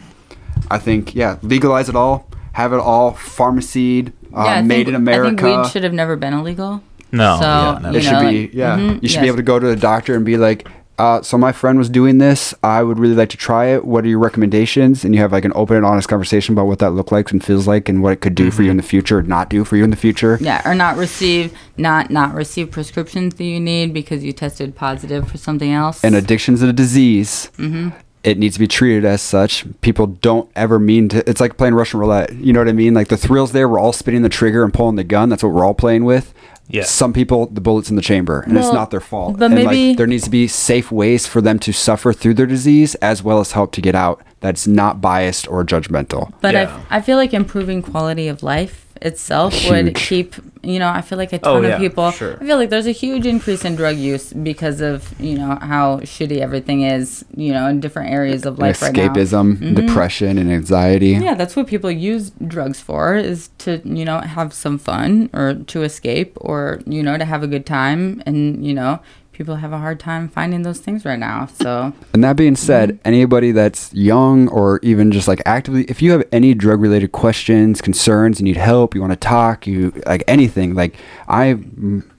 [0.71, 2.29] I think yeah, legalize it all.
[2.53, 5.27] Have it all pharmacied, uh, Yeah, I made think- in America.
[5.27, 6.83] I think weed should have never been illegal.
[7.13, 7.91] no, So, yeah, no.
[7.91, 8.77] you it should know, be like- yeah.
[8.77, 9.23] Mhm, You should yes.
[9.23, 10.69] be able to go to the doctor and be like,
[11.01, 12.55] uh, so my friend was doing this.
[12.63, 13.85] I would really like to try it.
[13.85, 15.05] What are your recommendations?
[15.05, 17.43] And you have like an open and honest conversation about what that looked like and
[17.43, 18.57] feels like, and what it could do Mm-hmm.
[18.57, 20.37] for you in the future, or not do for you in the future.
[20.41, 25.29] Yeah, or not receive not not receive prescriptions that you need because you tested positive
[25.31, 26.05] for something else.
[26.05, 27.51] And addiction's is a disease.
[27.57, 27.91] Mm-hmm.
[28.23, 29.65] It needs to be treated as such.
[29.81, 31.29] People don't ever mean to.
[31.31, 32.35] It's like playing Russian roulette.
[32.35, 32.93] You know what I mean?
[32.93, 35.31] Like the thrills there, we're all spinning the trigger and pulling the gun.
[35.31, 36.35] That's what we're all playing with.
[36.73, 36.85] Yeah.
[36.85, 39.39] Some people, the bullets in the chamber, and it's not their fault.
[39.39, 42.35] but and maybe- like, there needs to be safe ways for them to suffer through
[42.35, 44.23] their disease as well as help to get out.
[44.41, 46.33] That's not biased or judgmental.
[46.41, 46.81] but Yeah.
[46.91, 51.19] I, I feel like improving quality of life itself would keep you know I feel
[51.19, 52.37] like a Oh, ton yeah, of people sure.
[52.41, 56.01] I feel like there's a huge increase in drug use because of you know how
[56.01, 59.09] shitty everything is you know in different areas of life right now.
[59.09, 59.17] Mm-hmm.
[59.17, 61.11] Escapism, depression, and anxiety.
[61.11, 65.55] Yeah, that's what people use drugs for is to, you know, have some fun or
[65.55, 68.23] to escape or, you know, to have a good time.
[68.27, 69.01] And, you know,
[69.41, 71.47] people have a hard time finding those things right now.
[71.47, 73.09] So, And that being said, Mm-hmm.
[73.09, 77.81] anybody that's young or even just like actively, if you have any drug related questions,
[77.81, 81.57] concerns, you need help, you want to talk, you like anything, like I,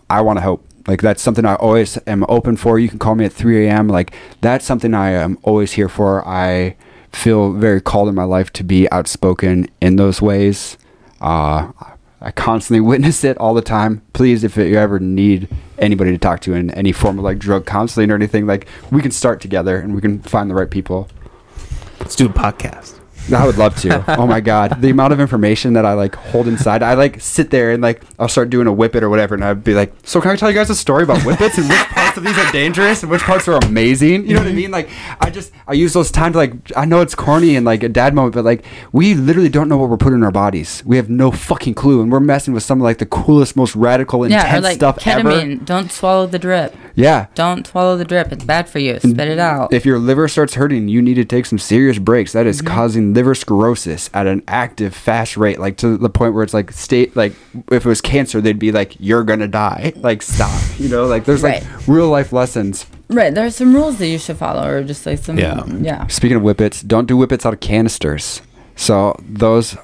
[0.10, 0.66] I want to help.
[0.88, 2.80] Like that's something I always am open for.
[2.80, 3.88] You can call me at 3 a.m.
[3.88, 6.28] Like that's something I am always here for.
[6.28, 6.76] I
[7.12, 10.76] feel very called in my life to be outspoken in those ways.
[11.22, 11.72] Uh,
[12.22, 14.04] I constantly witness it all the time.
[14.14, 15.48] Please, if you ever need
[15.80, 19.02] anybody to talk to in any form of like drug counseling or anything, like we
[19.02, 21.10] can start together and we can find the right people.
[22.00, 23.00] Let's do a podcast.
[23.34, 24.04] I would love to.
[24.20, 26.84] oh my god, the amount of information that I like hold inside.
[26.84, 29.64] I like sit there and like I'll start doing a whippet or whatever, and I'd
[29.64, 32.18] be like, "So can I tell you guys a story about whippets and part parts
[32.18, 34.28] of these are dangerous and which parts are amazing.
[34.28, 34.72] You know what I mean?
[34.72, 34.90] Like,
[35.20, 38.14] I just I use those times like I know it's corny and like a dad
[38.14, 40.84] moment, but like we literally don't know what we're putting in our bodies.
[40.86, 43.76] We have no fucking clue, and we're messing with some of like the coolest, most
[43.76, 45.54] radical, intense Yeah, or like stuff ketamine.
[45.56, 45.66] ever.
[45.66, 46.76] Don't swallow the drip.
[46.96, 47.28] Yeah.
[47.36, 48.32] Don't swallow the drip.
[48.34, 49.00] It's bad for you.
[49.00, 49.74] Spit it out.
[49.74, 52.34] If your liver starts hurting, you need to take some serious breaks.
[52.34, 52.68] That is Mm-hmm.
[52.68, 56.72] causing liver sclerosis at an active, fast rate, like to the point where it's like
[56.72, 57.34] state, like
[57.72, 60.52] if it was cancer, they'd be like, "You're gonna die." Like, stop.
[60.78, 61.88] You know, like there's like Right.
[62.02, 62.86] Real life lessons.
[63.10, 63.34] right.
[63.34, 65.38] There are some rules that you should follow, or just like some.
[65.38, 65.64] Yeah.
[65.68, 66.08] Yeah.
[66.08, 68.42] Speaking of whippets, don't do whippets out of canisters.
[68.76, 69.78] So those,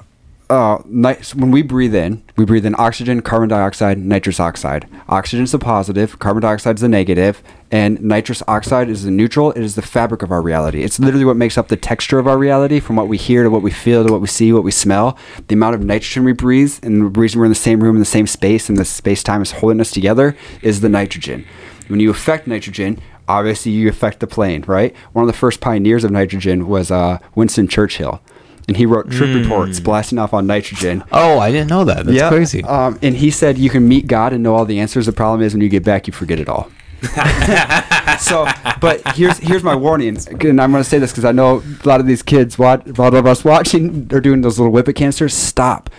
[0.50, 1.34] uh, nice.
[1.34, 4.88] When we breathe in, we breathe in oxygen, carbon dioxide, nitrous oxide.
[5.08, 9.52] Oxygen is the positive, carbon dioxide is the negative, and nitrous oxide is the neutral.
[9.52, 10.82] It is the fabric of our reality.
[10.82, 13.50] It's literally what makes up the texture of our reality, from what we hear to
[13.50, 15.16] what we feel to what we see, what we smell.
[15.48, 18.00] The amount of nitrogen we breathe, and the reason we're in the same room in
[18.00, 21.44] the same space, and the space time is holding us together, is the nitrogen.
[21.88, 24.94] When you affect nitrogen, obviously you affect the plane, right?
[25.12, 28.20] One of the first pioneers of nitrogen was uh, Winston Churchill.
[28.68, 31.02] And he wrote trip reports blasting off on nitrogen.
[31.10, 32.04] Oh, I didn't know that.
[32.04, 32.62] That's Yeah, crazy.
[32.64, 35.06] Um, and he said you can meet God and know all the answers.
[35.06, 36.70] The problem is when you get back, you forget it all.
[38.18, 38.46] so,
[38.80, 41.88] but here's here's my warning, and I'm going to say this because I know a
[41.88, 44.96] lot of these kids, watch, a lot of us watching, they're doing those little whippet
[44.96, 45.32] canisters.
[45.32, 45.90] Stop.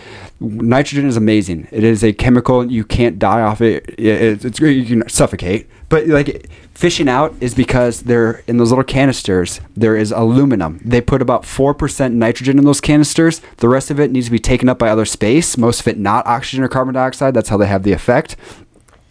[0.42, 1.68] Nitrogen is amazing.
[1.72, 3.86] It is a chemical you can't die off it.
[3.98, 5.68] It- It's, it's you can suffocate.
[5.90, 9.60] But like fishing out is because they're in those little canisters.
[9.76, 10.80] There is aluminum.
[10.86, 13.42] They put about four percent nitrogen in those canisters.
[13.58, 15.58] The rest of it needs to be taken up by other space.
[15.58, 17.34] Most of it not oxygen or carbon dioxide.
[17.34, 18.36] That's how they have the effect.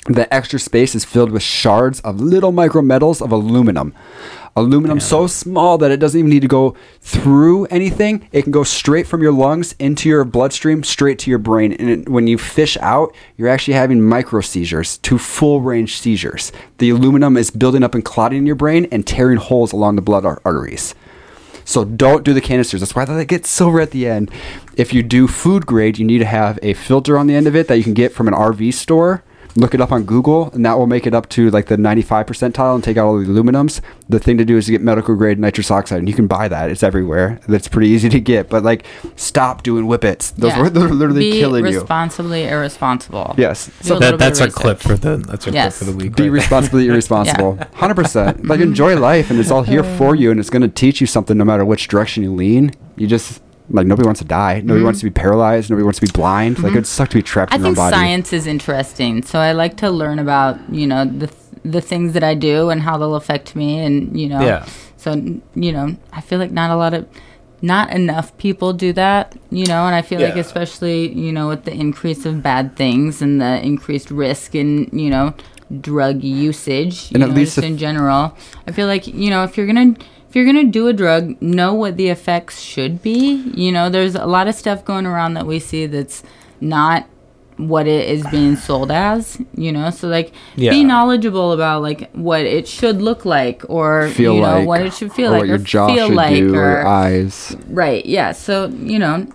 [0.07, 3.93] The extra space is filled with shards of little micrometals of aluminum.
[4.59, 8.29] Aluminum so small that it doesn't even need to go through anything.
[8.33, 11.73] It can go straight from your lungs into your bloodstream, straight to your brain.
[11.75, 16.51] And it, when you fish out, you're actually having micro seizures to full range seizures.
[16.79, 20.03] The aluminum is building up and clotting in your brain and tearing holes along the
[20.03, 20.93] blood ar- arteries.
[21.65, 22.81] So don't do the canisters.
[22.81, 24.31] That's why they get silver at the end.
[24.77, 27.55] If you do food grade, you need to have a filter on the end of
[27.55, 29.23] it that you can get from an RV store.
[29.59, 32.27] Look it up on Google, and that will make it up to like the 95
[32.27, 33.81] percentile and take out all the aluminums.
[34.09, 36.47] The thing to do is to get medical grade nitrous oxide, and you can buy
[36.49, 36.71] that.
[36.71, 37.41] It's everywhere.
[37.49, 38.49] That's pretty easy to get.
[38.49, 38.85] But like,
[39.17, 40.31] stop doing whippets.
[40.37, 40.61] Those Yeah.
[40.63, 41.71] are they're literally Be killing you.
[41.73, 43.35] Be responsibly irresponsible.
[43.37, 43.71] Yes.
[43.81, 45.79] So that, that's of our clip for the that's our Yes.
[45.79, 46.15] clip for the week.
[46.17, 46.31] be right there.
[46.33, 50.63] responsibly irresponsible 100% like enjoy life and it's all here for you and it's going
[50.63, 53.41] to teach you something no matter which direction you lean you just
[53.71, 54.55] like nobody wants to die.
[54.61, 54.85] Nobody mm-hmm.
[54.85, 55.71] wants to be paralyzed.
[55.71, 56.57] Nobody wants to be blind.
[56.59, 56.77] Like mm-hmm.
[56.77, 57.97] it would suck to be trapped I in your own think body.
[57.97, 62.13] science is interesting, so I like to learn about you know the th- the things
[62.15, 64.41] that I do and how they'll affect me, and you know.
[64.41, 64.67] Yeah.
[64.97, 65.15] So
[65.55, 67.07] you know, I feel like not a lot of,
[67.63, 71.65] not enough people do that, you know, and I feel like especially you know with
[71.65, 75.35] the increase of bad things and the increased risk in you know
[75.81, 78.37] drug usage, you And it know, leads just to- in general,
[78.67, 79.95] I feel like you know if you're gonna
[80.29, 83.37] if you're gonna do a drug, know what the effects should be.
[83.55, 86.23] You know, there's a lot of stuff going around that we see that's
[86.61, 87.07] not
[87.57, 90.71] what it is being sold as you know so like Yeah.
[90.71, 94.81] be knowledgeable about like what it should look like or feel you know like what
[94.83, 96.71] it should feel or like what or your jaw feel should like do or or
[96.71, 99.27] your eyes right yeah so you know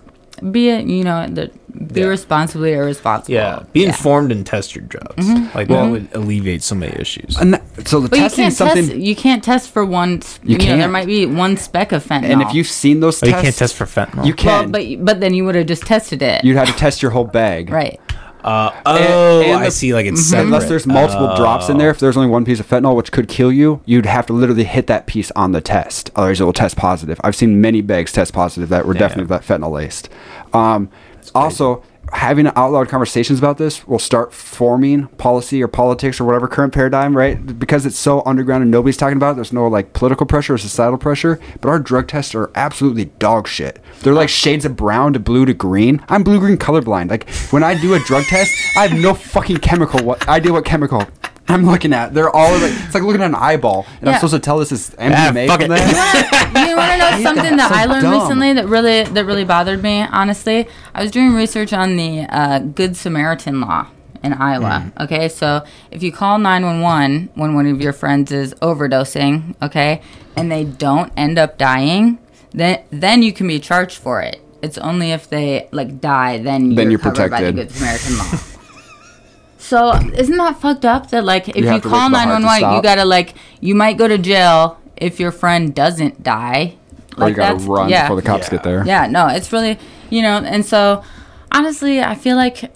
[0.50, 1.50] be it you know the,
[1.92, 2.06] be Yeah.
[2.06, 5.28] responsibly irresponsible Yeah, be informed and test your drugs.
[5.54, 7.36] Like that would alleviate so many issues.
[7.38, 9.84] and that, so the but you testing can't is something test you can't test for
[9.84, 12.66] one s- You you, know there might be one speck of fentanyl and if you've
[12.66, 14.26] seen those Oh, you can't test for fentanyl.
[14.26, 16.68] you can, well, can but but then you would have just tested it you'd have
[16.68, 18.00] to test your whole bag right
[18.44, 19.94] Uh, oh, and I the- see.
[19.94, 20.30] Like it's Mm-hmm.
[20.30, 20.44] separate.
[20.44, 23.26] Unless there's multiple drops in there, if there's only one piece of fentanyl, which could
[23.26, 26.10] kill you, you'd have to literally hit that piece on the test.
[26.14, 27.18] Otherwise, it will test positive.
[27.24, 29.00] I've seen many bags test positive that were Damn.
[29.00, 30.10] definitely that fentanyl laced.
[30.52, 30.90] Um,
[31.34, 31.82] also,
[32.12, 36.72] having out loud conversations about this will start forming policy or politics or whatever current
[36.72, 37.58] paradigm, right?
[37.58, 39.34] Because it's so underground and nobody's talking about it.
[39.36, 41.40] There's no like political pressure or societal pressure.
[41.60, 43.80] But our drug tests are absolutely dog shit.
[44.00, 46.04] They're like shades of brown to blue to green.
[46.08, 47.10] I'm blue green colorblind.
[47.10, 50.64] Like when I do a drug test, I have no fucking chemical what idea what
[50.64, 51.06] chemical
[51.46, 52.14] I'm looking at.
[52.14, 54.72] They're all like it's like looking at an eyeball, and I'm supposed to tell this
[54.72, 55.76] is MDMA fuck from it.
[55.76, 56.66] that.
[56.68, 58.20] you want to know something that So I learned dumb.
[58.22, 60.00] recently that really that really bothered me?
[60.02, 63.88] Honestly, I was doing research on the uh, Good Samaritan law
[64.22, 64.90] in Iowa.
[64.96, 65.04] Mm.
[65.04, 69.54] Okay, so if you call nine one one when one of your friends is overdosing,
[69.60, 70.00] okay,
[70.36, 72.18] and they don't end up dying,
[72.52, 74.40] then then you can be charged for it.
[74.62, 77.52] It's only if they like die, then, Then you're, then you're covered by the.
[77.52, 78.38] Good Samaritan law.
[79.64, 82.18] So isn't that fucked up that like if you, have to wait call for the
[82.18, 85.32] heart nine to one one, you gotta like you might go to jail if your
[85.32, 86.76] friend doesn't die.
[87.16, 88.02] or you gotta that's- run yeah.
[88.02, 88.50] before the cops Yeah.
[88.50, 88.84] get there.
[88.86, 89.78] Yeah, no, it's really
[90.10, 91.02] you know, and so
[91.50, 92.70] honestly, I feel like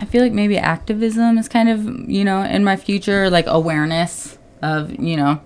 [0.00, 4.38] I feel like maybe activism is kind of you know in my future like awareness
[4.62, 5.42] of you know,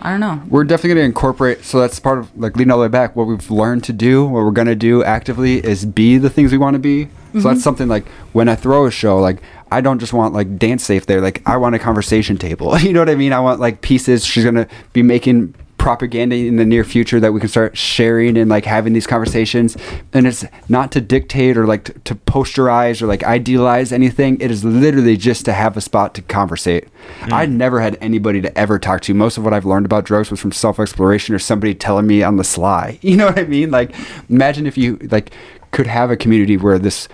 [0.00, 0.40] I don't know.
[0.48, 3.16] we're definitely going to incorporate so that's part of like leading all the way back
[3.16, 6.52] what we've learned to do what we're going to do actively is be the things
[6.52, 9.80] we want to be so that's something like when i throw a show like i
[9.80, 11.20] don't just want like dance safe there.
[11.20, 12.76] Like i want a conversation table.
[12.80, 13.32] You know what i mean?
[13.32, 14.24] I want like pieces.
[14.24, 18.36] She's going to be making propaganda in the near future that we can start sharing
[18.36, 19.78] and like having these conversations.
[20.12, 24.38] And it's not to dictate or like to, to posterize or like idealize anything.
[24.42, 26.88] It is literally just to have a spot to conversate.
[27.22, 29.14] I never had anybody to ever talk to.
[29.14, 32.36] Most of what i've learned about drugs was from self-exploration or somebody telling me on
[32.36, 32.98] the sly.
[33.10, 33.70] You know what i mean?
[33.70, 33.94] Like
[34.28, 35.32] imagine if you like
[35.72, 37.08] could have a community where this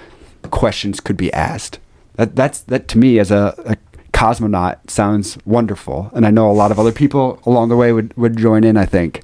[0.51, 1.79] questions could be asked
[2.15, 3.77] that that's that to me as a, a
[4.13, 8.17] cosmonaut sounds wonderful and i know a lot of other people along the way would,
[8.17, 9.23] would join in i think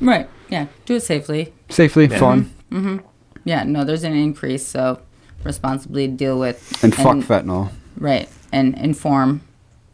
[0.00, 0.28] Right.
[0.48, 0.66] Yeah.
[0.86, 1.52] Do it safely.
[1.68, 2.98] safely fun Mm-hmm.
[3.44, 3.62] Yeah.
[3.64, 4.98] No, there's an increase, so
[5.44, 8.28] responsibly deal with and fuck fentanyl Right.
[8.50, 9.42] And inform,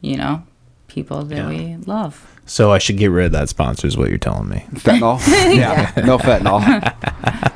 [0.01, 0.45] you know,
[0.87, 1.49] people that Yeah.
[1.49, 2.25] we love.
[2.47, 4.65] So I should get rid of that sponsor, is what you're telling me.
[4.75, 5.19] fentanyl
[5.57, 6.61] yeah no fentanyl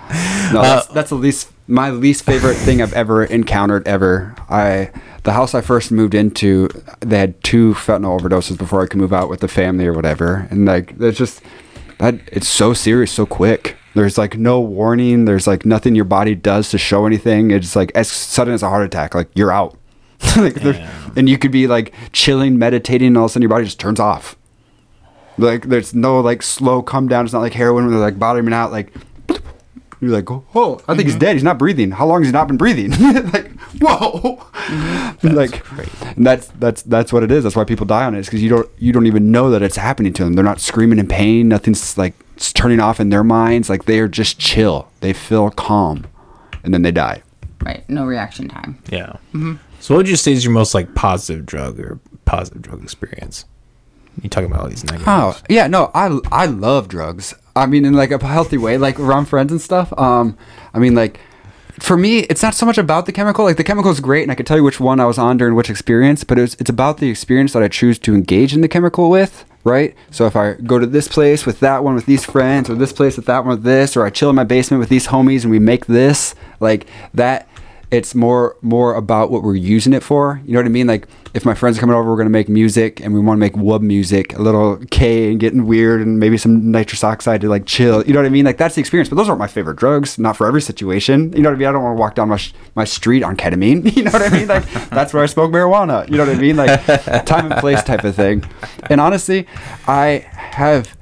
[0.54, 4.34] no uh, that's, that's the least my least favorite thing i've ever encountered ever.
[4.48, 4.90] I
[5.22, 6.68] the house i first moved into
[7.00, 10.46] they had two fentanyl overdoses before i could move out with the family or whatever.
[10.50, 11.42] And like there's just
[11.98, 13.76] that it's so serious so quick.
[13.94, 15.24] There's like no warning.
[15.24, 17.50] There's like nothing your body does to show anything.
[17.50, 19.78] It's like as sudden as a heart attack like you're out.
[20.36, 20.56] Like
[21.16, 23.78] and you could be like chilling meditating and all of a sudden your body just
[23.78, 24.36] turns off.
[25.38, 27.24] Like there's no like slow come down.
[27.24, 28.72] It's not like heroin where they're like bottoming out.
[28.72, 28.92] Like
[30.04, 31.20] you're like, oh, oh, I think he's mm-hmm.
[31.20, 31.32] dead.
[31.34, 31.90] He's not breathing.
[31.92, 32.90] How long has he not been breathing?
[33.32, 33.50] like,
[33.80, 35.28] whoa, mm-hmm.
[35.34, 35.70] like
[36.16, 37.44] and that's that's that's what it is.
[37.44, 38.20] That's why people die on it.
[38.20, 40.34] Is because you don't you don't even know that it's happening to them.
[40.34, 41.48] They're not screaming in pain.
[41.48, 43.68] Nothing's like s- turning off in their minds.
[43.68, 44.88] Like they are just chill.
[45.00, 46.06] They feel calm,
[46.62, 47.22] and then they die.
[47.64, 47.88] Right.
[47.88, 48.78] No reaction time.
[48.90, 49.16] Yeah.
[49.32, 49.54] Mm-hmm.
[49.80, 53.44] So what would you say is your most like positive drug or positive drug experience?
[54.22, 55.08] You talking about all these negatives?
[55.08, 57.34] Oh yeah, no, I I love drugs.
[57.56, 59.92] I mean, in like a healthy way, like around friends and stuff.
[59.98, 60.36] Um,
[60.72, 61.20] I mean, like
[61.78, 63.44] for me, it's not so much about the chemical.
[63.44, 65.36] Like the chemical is great, and I could tell you which one I was on
[65.36, 66.24] during which experience.
[66.24, 69.10] But it was, it's about the experience that I choose to engage in the chemical
[69.10, 69.44] with.
[69.64, 69.94] Right.
[70.10, 72.92] So if I go to this place with that one with these friends, or this
[72.92, 75.42] place with that one with this, or I chill in my basement with these homies
[75.42, 77.48] and we make this, like that
[77.94, 80.40] it's more more about what we're using it for.
[80.44, 80.88] You know what I mean?
[80.88, 83.40] Like if my friends are coming over, we're gonna make music and we want to
[83.40, 87.48] make wub music, a little K and getting weird, and maybe some nitrous oxide to
[87.48, 88.04] like chill.
[88.04, 88.44] You know what I mean?
[88.44, 89.08] Like that's the experience.
[89.08, 90.18] But those aren't my favorite drugs.
[90.18, 91.32] Not for every situation.
[91.32, 91.68] You know what I mean?
[91.68, 93.84] I don't want to walk down my sh- my street on ketamine.
[93.94, 94.48] You know what I mean?
[94.48, 96.08] Like that's where I smoke marijuana.
[96.10, 96.56] You know what I mean?
[96.56, 98.44] Like time and place type of thing.
[98.90, 99.46] And honestly,
[99.86, 100.96] I have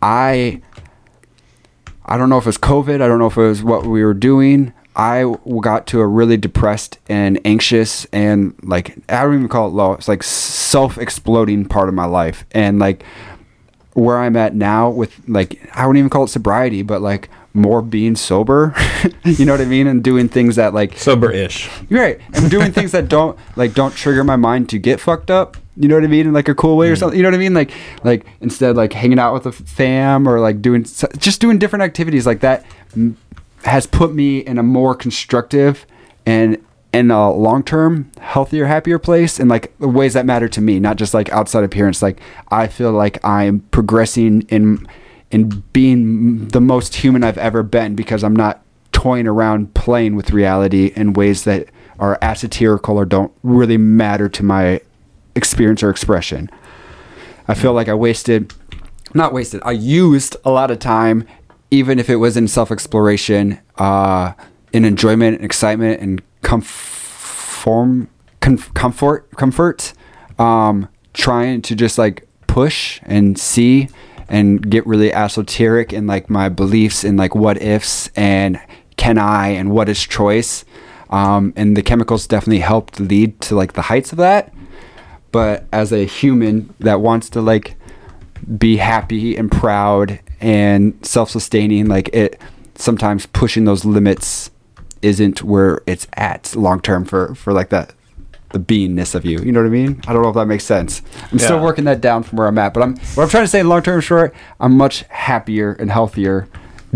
[0.00, 0.62] I
[2.04, 3.02] I don't know if it was COVID.
[3.02, 4.72] I don't know if it was what we were doing.
[4.94, 9.70] I got to a really depressed and anxious and like I don't even call it
[9.70, 9.92] low.
[9.92, 12.44] It's like self exploding part of my life.
[12.52, 13.04] And like
[13.94, 17.80] where I'm at now with like I wouldn't even call it sobriety, but like more
[17.80, 18.74] being sober.
[19.24, 19.86] you know what I mean?
[19.86, 21.70] And doing things that like Sober-ish.
[21.88, 22.20] you're right.
[22.34, 25.56] And doing things that don't like don't trigger my mind to get fucked up.
[25.74, 26.26] You know what I mean?
[26.26, 26.98] In like a cool way or mm.
[26.98, 27.16] something.
[27.16, 27.54] You know what I mean?
[27.54, 27.70] Like
[28.04, 32.26] like instead like hanging out with a fam or like doing just doing different activities
[32.26, 32.66] like that
[33.64, 35.86] has put me in a more constructive
[36.26, 36.62] and
[36.92, 40.78] in a long term healthier happier place in like the ways that matter to me
[40.78, 42.20] not just like outside appearance like
[42.50, 44.86] i feel like i'm progressing in
[45.30, 48.62] in being the most human i've ever been because i'm not
[48.92, 51.68] toying around playing with reality in ways that
[51.98, 54.80] are asatirical or don't really matter to my
[55.34, 56.50] experience or expression.
[57.48, 58.52] I feel like I wasted,
[59.14, 61.26] not wasted, I used a lot of time,
[61.72, 64.34] even if it was in self exploration, uh,
[64.74, 68.08] in enjoyment and excitement and conform,
[68.40, 69.94] conf- comfort, comfort,
[70.38, 73.88] um, trying to just like push and see
[74.28, 78.60] and get really esoteric in like my beliefs and like what ifs and
[78.96, 80.66] can I and what is choice.
[81.08, 84.52] Um, and the chemicals definitely helped lead to like the heights of that.
[85.30, 87.76] But as a human that wants to like
[88.58, 92.40] be happy and proud and self-sustaining, like it
[92.74, 94.50] sometimes pushing those limits
[95.00, 97.94] isn't where it's at long term for for like that
[98.50, 99.38] the beingness of you.
[99.38, 100.02] You know what I mean?
[100.06, 101.00] I don't know if that makes sense.
[101.30, 103.48] I'm still working that down from where I'm at, but I'm what I'm trying to
[103.48, 106.48] say long term short, I'm much happier and healthier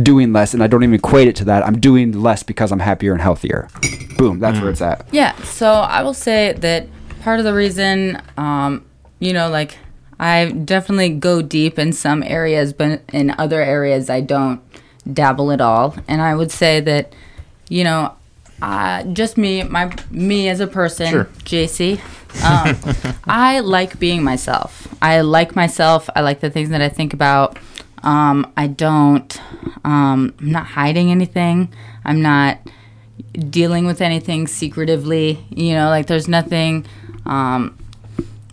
[0.02, 1.66] doing less and I don't even equate it to that.
[1.66, 3.68] I'm doing less because I'm happier and healthier.
[4.18, 5.06] Boom, that's where it's at.
[5.12, 6.86] Yeah, so I will say that
[7.22, 8.84] part of the reason, um,
[9.18, 9.78] you know, like
[10.18, 14.60] I definitely go deep in some areas, but in other areas I don't
[15.12, 15.94] dabble at all.
[16.08, 17.12] And I would say that,
[17.68, 18.14] you know,
[18.62, 21.28] uh, just me, my me as a person, Sure.
[21.44, 22.00] Jacy,
[22.42, 22.76] Um,
[23.26, 24.88] I like being myself.
[25.02, 26.08] I like myself.
[26.16, 27.58] I like the things that I think about.
[28.02, 29.38] Um, I don't.
[29.84, 31.72] Um, I'm not hiding anything.
[32.04, 32.58] I'm not
[33.50, 35.44] dealing with anything secretively.
[35.50, 36.86] You know, like there's nothing.
[37.26, 37.76] Um,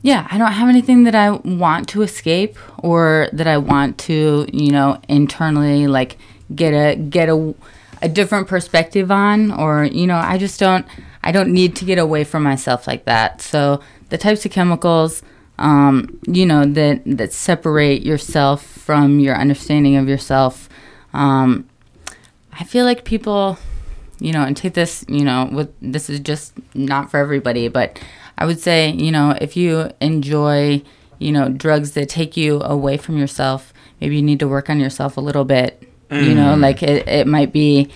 [0.03, 4.47] yeah, I don't have anything that I want to escape or that I want to,
[4.51, 6.17] you know, internally like
[6.53, 7.55] get a get a
[8.01, 10.85] a different perspective on or you know, I just don't
[11.23, 13.41] I don't need to get away from myself like that.
[13.41, 15.23] So the types of chemicals
[15.57, 20.67] um, you know that that separate yourself from your understanding of yourself
[21.13, 21.69] um,
[22.51, 23.57] I feel like people
[24.19, 27.99] you know, and take this, you know, with this is just not for everybody, but
[28.37, 30.81] I would say, you know, if you enjoy,
[31.19, 34.79] you know, drugs that take you away from yourself, maybe you need to work on
[34.79, 35.81] yourself a little bit.
[36.11, 36.59] You know, mm.
[36.59, 37.89] like it, it might be,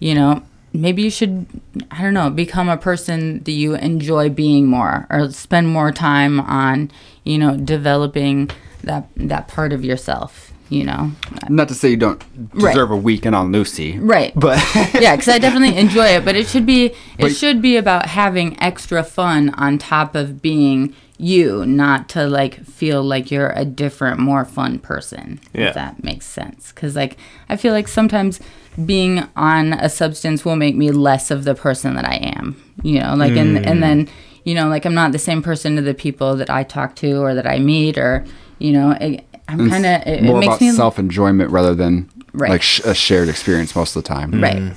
[0.00, 0.42] you know,
[0.72, 1.46] maybe you should,
[1.92, 6.40] I don't know, become a person that you enjoy being more or spend more time
[6.40, 6.90] on,
[7.22, 8.50] you know, developing
[8.82, 11.10] that that part of yourself, you know.
[11.48, 12.22] Not to say you don't
[12.54, 12.72] Right.
[12.72, 14.32] deserve a weekend on Lucy, Right.
[14.34, 14.58] but
[14.98, 18.06] yeah, because I definitely enjoy it, but it should be it But- should be about
[18.06, 23.64] having extra fun on top of being you, not to like feel like you're a
[23.64, 25.38] different, more fun person.
[25.52, 25.68] Yeah.
[25.68, 26.72] If that makes sense.
[26.72, 27.18] Because like
[27.48, 28.40] I feel like sometimes
[28.86, 32.56] being on a substance will make me less of the person that I am.
[32.82, 33.80] You know, like and and mm.
[33.80, 34.08] then
[34.44, 37.20] you know like I'm not the same person to the people that I talk to
[37.20, 38.24] or that I meet or
[38.58, 41.74] you know it, I'm kind of it, it more makes about me self enjoyment rather
[41.74, 42.50] than Right.
[42.50, 44.40] like sh- a shared experience most of the time.
[44.40, 44.72] Right.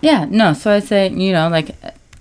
[0.00, 0.26] Yeah.
[0.28, 0.52] No.
[0.54, 1.70] So I say, you know, like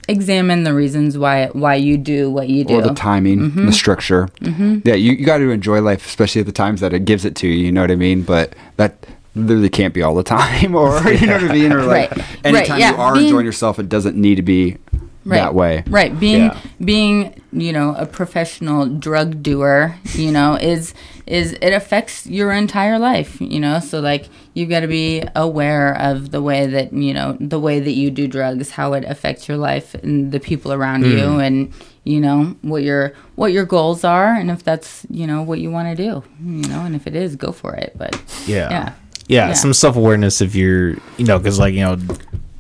[0.07, 2.75] examine the reasons why why you do what you do.
[2.75, 3.65] Or the timing, Mm-hmm.
[3.65, 4.29] the structure.
[4.41, 7.35] Yeah, you, you got to enjoy life, especially at the times that it gives it
[7.37, 7.65] to you.
[7.65, 8.21] You know what I mean?
[8.21, 11.73] But that literally can't be all the time, or you know what I mean?
[11.73, 12.17] Or like Right.
[12.17, 14.77] Right, anytime yeah, you are being- enjoying yourself, it doesn't need to be
[15.25, 15.37] right.
[15.37, 15.83] that way.
[15.87, 16.17] Right.
[16.19, 16.59] Being Yeah.
[16.83, 20.93] being you know a professional drug doer, you know, is
[21.27, 23.39] is it affects your entire life.
[23.41, 27.37] You know, so like you've got to be aware of the way that you know
[27.39, 31.03] the way that you do drugs, how it affects your life and the people around
[31.03, 31.11] Mm.
[31.17, 31.73] you, and
[32.03, 35.71] you know what your what your goals are, and if that's you know what you
[35.71, 37.93] want to do, you know, and if it is, go for it.
[37.97, 38.13] But
[38.45, 38.69] Yeah.
[38.69, 38.93] Yeah.
[39.27, 39.47] Yeah.
[39.47, 39.53] Yeah.
[39.53, 41.97] Some self awareness if you're, you know, because like, you know,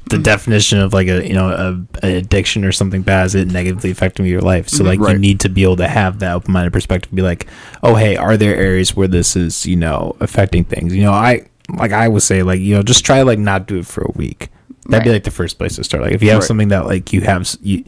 [0.09, 3.47] the definition of like a, you know, a, an addiction or something bad is it
[3.47, 4.69] negatively affecting your life.
[4.69, 5.01] So mm-hmm.
[5.01, 7.47] like you need to be able to have that open minded perspective, be like,
[7.81, 10.95] oh, hey, are there areas where this is, you know, affecting things?
[10.95, 13.79] You know, I, like I would say, like, you know, just try like not do
[13.79, 14.49] it for a week.
[14.87, 16.03] That'd be like the first place to start.
[16.03, 16.47] Like if you have Right.
[16.47, 17.83] something that like you have, you,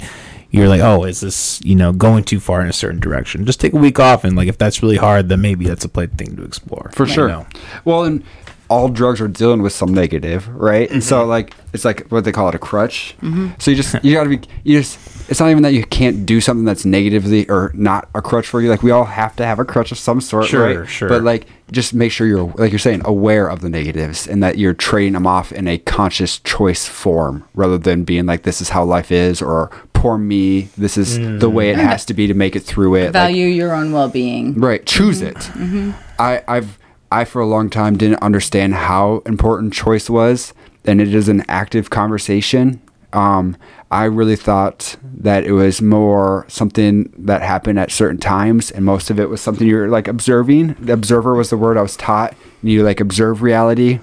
[0.50, 3.46] you're like, oh, is this, you know, going too far in a certain direction?
[3.46, 4.24] Just take a week off.
[4.24, 6.90] And like, if that's really hard, then maybe that's a play thing to explore.
[6.94, 7.28] For sure.
[7.28, 7.46] know?
[7.86, 8.24] Well, and
[8.70, 10.90] all drugs are dealing with some negative, right?
[10.90, 13.16] And so like it's like what they call it a crutch.
[13.22, 13.50] Mm-hmm.
[13.60, 15.00] So you just you gotta be you just
[15.30, 18.62] it's not even that you can't do something that's negatively or not a crutch for
[18.62, 18.70] you.
[18.70, 20.90] Like we all have to have a crutch of some sort, Sure, right?
[20.90, 21.10] sure.
[21.10, 24.58] But like just make sure you're like you're saying aware of the negatives and that
[24.58, 28.70] you're trading them off in a conscious choice form rather than being like this is
[28.70, 32.34] how life is or poor me, this is the way it has to be to
[32.36, 33.06] make it through it.
[33.06, 34.54] Like, value your own well being.
[34.54, 34.86] Right.
[34.86, 35.36] Choose it.
[35.36, 35.92] Mm-hmm.
[36.20, 36.78] I, I've
[37.12, 40.54] I for a long time didn't understand how important choice was,
[40.86, 42.82] and it is an active conversation.
[43.14, 43.56] Um,
[43.90, 49.10] I really thought that it was more something that happened at certain times, and most
[49.10, 50.76] of it was something you're like observing.
[50.80, 52.36] The observer was the word I was taught.
[52.62, 54.00] and You like observe reality.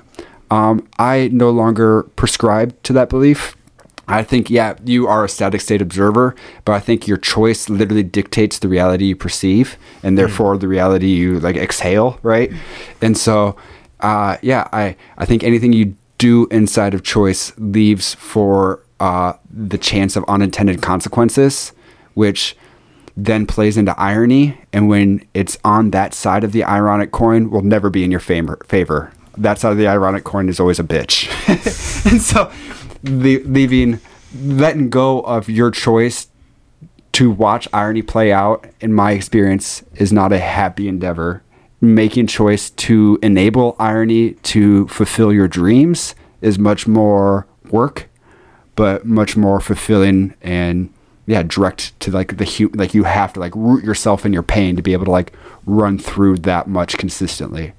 [0.51, 3.56] Um, I no longer prescribe to that belief.
[4.06, 8.02] I think, yeah, you are a static state observer, but I think your choice literally
[8.02, 12.52] dictates the reality you perceive, and therefore the reality you like exhale, right?
[13.01, 13.56] And so,
[14.01, 19.78] uh, yeah, I I think anything you do inside of choice leaves for uh, the
[19.78, 21.72] chance of unintended consequences,
[22.14, 22.56] which
[23.16, 27.62] then plays into irony, and when it's on that side of the ironic coin, will
[27.62, 28.59] never be in your favor.
[28.66, 29.12] Favor.
[29.36, 31.28] That side of the ironic coin is always a bitch,
[32.10, 32.52] and so
[33.05, 34.01] the, leaving,
[34.35, 36.28] letting go of your choice
[37.12, 41.43] to watch irony play out, in my experience, is not a happy endeavor.
[41.81, 48.09] Making choice to enable irony to fulfill your dreams is much more work,
[48.74, 50.93] but much more fulfilling and
[51.26, 54.43] yeah, direct to like the hu- like you have to like root yourself in your
[54.43, 55.32] pain to be able to like
[55.66, 57.72] run through that much consistently.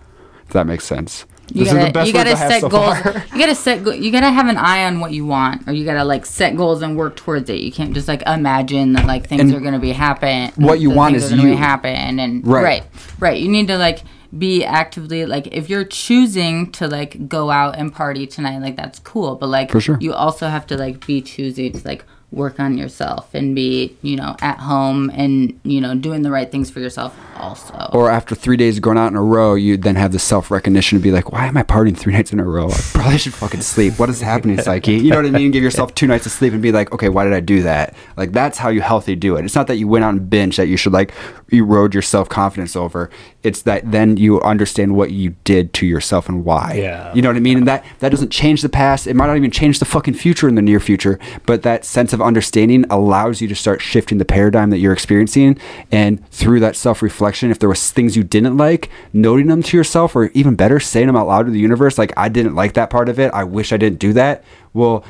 [0.46, 1.26] If that makes sense.
[1.54, 2.98] You gotta, you gotta words I have set so goals.
[3.00, 3.14] far.
[3.34, 3.84] You gotta set.
[3.84, 6.56] Go- you gotta have an eye on what you want, or you gotta like set
[6.58, 7.60] goals and work towards it.
[7.60, 10.52] You can't just like imagine that like things And are gonna be happen.
[10.56, 11.56] what you want is gonna you.
[11.58, 12.64] happen, and Right.
[12.64, 12.84] right,
[13.20, 14.00] right, You need to like
[14.38, 19.00] be actively like if you're choosing to like go out and party tonight, like that's
[19.00, 19.36] cool.
[19.36, 19.98] But like For sure.
[20.02, 22.04] you also have to like be choosy to like
[22.36, 26.52] work on yourself and be, you know, at home and, you know, doing the right
[26.52, 27.90] things for yourself also.
[27.94, 30.98] Or after three days going out in a row, you then have the self recognition
[30.98, 32.70] to be like, why am I partying three nights in a row?
[32.70, 33.98] I probably should fucking sleep.
[33.98, 34.96] What is happening, psyche?
[34.96, 35.52] You know what I mean?
[35.52, 37.96] Give yourself two nights of sleep and be like, okay, why did I do that?
[38.18, 39.46] Like, that's how you healthy do it.
[39.46, 41.14] It's not that you went out and binge that you should like
[41.50, 43.10] erode your self confidence over.
[43.46, 46.74] It's that then you understand what you did to yourself and why.
[46.74, 47.14] Yeah.
[47.14, 47.60] You know what I mean?
[47.60, 49.08] And that, that doesn't change the past.
[49.08, 52.12] It might not even change the fucking future in the near future, but that sense
[52.14, 55.60] of understanding allows you to start shifting the paradigm that you're experiencing.
[55.92, 59.78] And through that self reflection, if there was things you didn't like, noting them to
[59.78, 62.74] yourself, or even better, saying them out loud to the universe, like, I didn't like
[62.74, 63.32] that part of it.
[63.34, 64.44] I wish I didn't do that,
[64.74, 65.06] will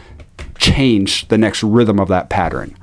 [0.57, 2.75] change the next rhythm of that pattern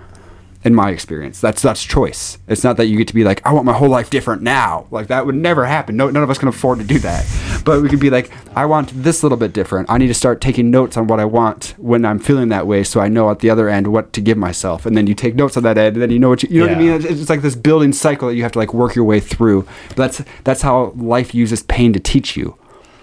[0.65, 1.41] in my experience.
[1.41, 2.39] That's that's choice.
[2.47, 4.87] It's not that you get to be like, I want my whole life different now.
[4.91, 5.97] Like that would never happen.
[5.97, 7.27] No, none of us can afford to do that.
[7.65, 9.91] But we could be like, I want this little bit different.
[9.91, 12.85] I need to start taking notes on what I want when I'm feeling that way,
[12.85, 14.87] so I know at the other end what to give myself.
[14.87, 16.61] And then you take notes on that end, and then you know what you, you
[16.61, 16.93] know what I mean.
[16.93, 19.67] It's, it's like this building cycle that you have to like work your way through.
[19.89, 22.57] But that's that's how life uses pain to teach you.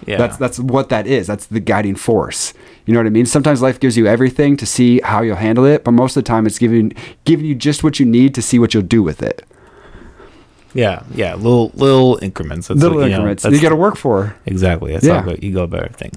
[0.06, 0.18] Yeah.
[0.18, 1.28] That's that's what that is.
[1.28, 2.54] That's the guiding force.
[2.86, 3.26] You know what I mean?
[3.26, 6.28] Sometimes life gives you everything to see how you'll handle it, but most of the
[6.28, 6.94] time it's giving
[7.26, 9.46] giving you just what you need to see what you'll do with it.
[10.74, 12.68] Yeah, yeah, little little increments.
[12.68, 13.44] That's Little what, you know, increments.
[13.44, 14.36] that's- you got to work for.
[14.46, 14.94] Exactly.
[14.94, 15.22] That's Yeah.
[15.24, 16.12] how you go about everything.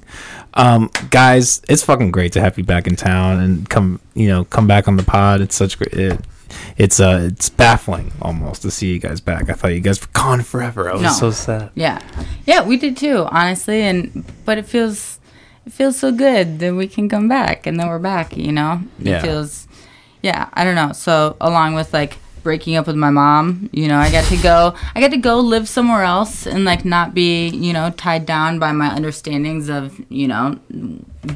[0.53, 4.43] Um, guys, it's fucking great to have you back in town and come, you know,
[4.45, 5.41] come back on the pod.
[5.41, 5.93] It's such great.
[5.93, 6.19] It,
[6.77, 9.49] it's uh, it's baffling almost to see you guys back.
[9.49, 10.87] I thought you guys were gone forever.
[10.87, 11.09] I was No.
[11.09, 11.71] so sad.
[11.73, 11.99] Yeah,
[12.45, 13.81] yeah, we did too, honestly.
[13.81, 15.19] And but it feels
[15.65, 18.37] it feels so good that we can come back, and then we're back.
[18.37, 19.21] You know, it Yeah.
[19.23, 19.67] feels.
[20.21, 20.91] Yeah, I don't know.
[20.93, 24.75] So along with like breaking up with my mom, you know, I got to go.
[24.93, 28.59] I got to go live somewhere else and like not be, you know, tied down
[28.59, 30.59] by my understandings of, you know,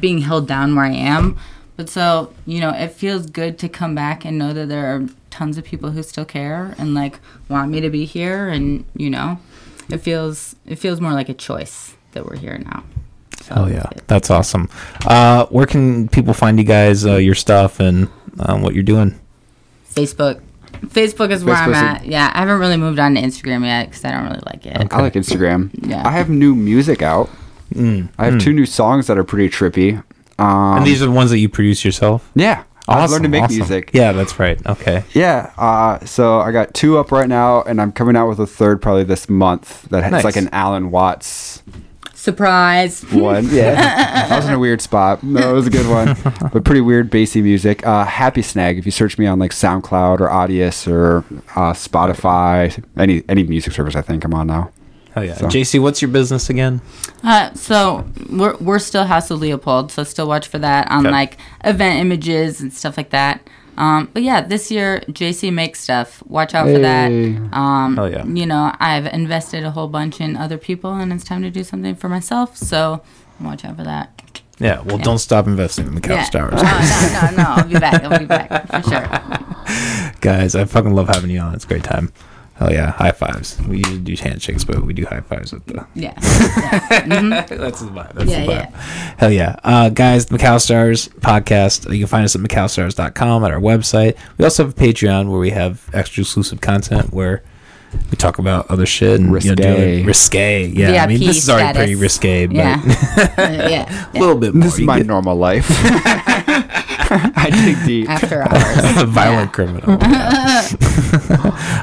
[0.00, 1.38] being held down where I am.
[1.76, 5.06] But so, you know, it feels good to come back and know that there are
[5.30, 9.08] tons of people who still care and like want me to be here and, you
[9.10, 9.38] know,
[9.88, 12.84] it feels it feels more like a choice that we're here now.
[13.42, 14.68] So Oh yeah, it- that's awesome.
[15.06, 18.08] Uh, where can people find you guys, uh, your stuff, and
[18.40, 19.18] um, what you're doing?
[19.94, 20.40] Facebook.
[20.86, 22.06] Facebook is where I'm Facebook's at.
[22.06, 24.92] Yeah, I haven't really moved on to Instagram yet because I don't really like it.
[24.92, 25.70] I like Instagram.
[25.86, 26.06] Yeah.
[26.06, 27.28] I have new music out.
[27.74, 28.08] Mm.
[28.18, 30.02] I have two new songs that are pretty trippy.
[30.38, 32.30] Um, and these are the ones that you produce yourself.
[32.34, 33.56] yeah, I've learned to make awesome.
[33.58, 33.90] music.
[33.92, 34.64] Yeah, that's right.
[34.66, 35.04] Okay.
[35.12, 38.46] Yeah, uh, so I got two up right now, and I'm coming out with a
[38.46, 39.82] third probably this month.
[39.90, 40.24] That it's Nice.
[40.24, 41.62] like an Alan Watts
[42.32, 43.02] Surprise.
[43.10, 43.48] one.
[43.52, 45.22] Yeah, I was in a weird spot.
[45.22, 46.14] No, it was a good one,
[46.52, 47.86] but pretty weird bassy music.
[47.86, 48.76] Uh, Happy Snag.
[48.78, 51.18] If you search me on like SoundCloud or Audius or
[51.56, 54.70] uh, Spotify, any any music service, I think I'm on now.
[55.16, 55.34] Oh yeah.
[55.34, 56.80] So- Jacy, what's your business again?
[57.24, 61.12] Uh, so we're we're still House of Leopold, so still watch for that on Okay.
[61.12, 63.40] like event images and stuff like that.
[63.78, 66.20] Um, but yeah, this year Jacy makes stuff.
[66.26, 67.10] Watch out for that.
[67.10, 67.36] Hey.
[67.52, 68.24] Um, Hell yeah.
[68.24, 71.62] You know, I've invested a whole bunch in other people, and it's time to do
[71.62, 72.56] something for myself.
[72.56, 73.02] So
[73.40, 74.42] watch out for that.
[74.58, 74.80] Yeah.
[74.80, 76.48] Well, don't stop investing in the couch yeah.
[76.48, 76.60] towers.
[76.60, 77.50] No, no, no, no.
[77.50, 78.02] I'll be back.
[78.02, 80.14] I'll be back for sure.
[80.20, 81.54] Guys, I fucking love having you on.
[81.54, 82.12] It's a great time.
[82.58, 82.90] Hell yeah.
[82.90, 83.56] High fives.
[83.68, 85.86] We usually do handshakes, but we do high fives with the.
[85.94, 86.12] Yeah.
[86.20, 87.46] yeah.
[87.48, 88.12] That's the vibe.
[88.14, 88.72] That's Yeah, the vibe.
[89.18, 89.56] Hell yeah.
[89.62, 91.90] Uh, guys, the McAllister Hours podcast.
[91.92, 94.16] You can find us at McAllisterHours.com at our website.
[94.38, 97.44] We also have a Patreon where we have extra exclusive content where
[98.10, 99.54] we talk about other shit and you know, Risque.
[99.54, 100.66] doing risque.
[100.66, 102.82] Yeah, I mean this is already pretty risque, but Yeah.
[103.38, 104.10] yeah.
[104.14, 104.64] a little bit more.
[104.64, 105.66] This is my get normal life.
[107.36, 108.08] I dig deep.
[108.08, 109.02] After hours.
[109.02, 109.90] a violent criminal.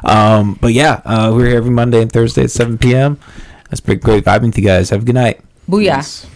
[0.06, 3.20] um, but yeah, uh, we're here every Monday and Thursday at 7 p.m.
[3.70, 4.90] That's pretty great vibing with you guys.
[4.92, 5.42] Have a good night.
[5.70, 5.98] Booyah.
[5.98, 6.28] Peace.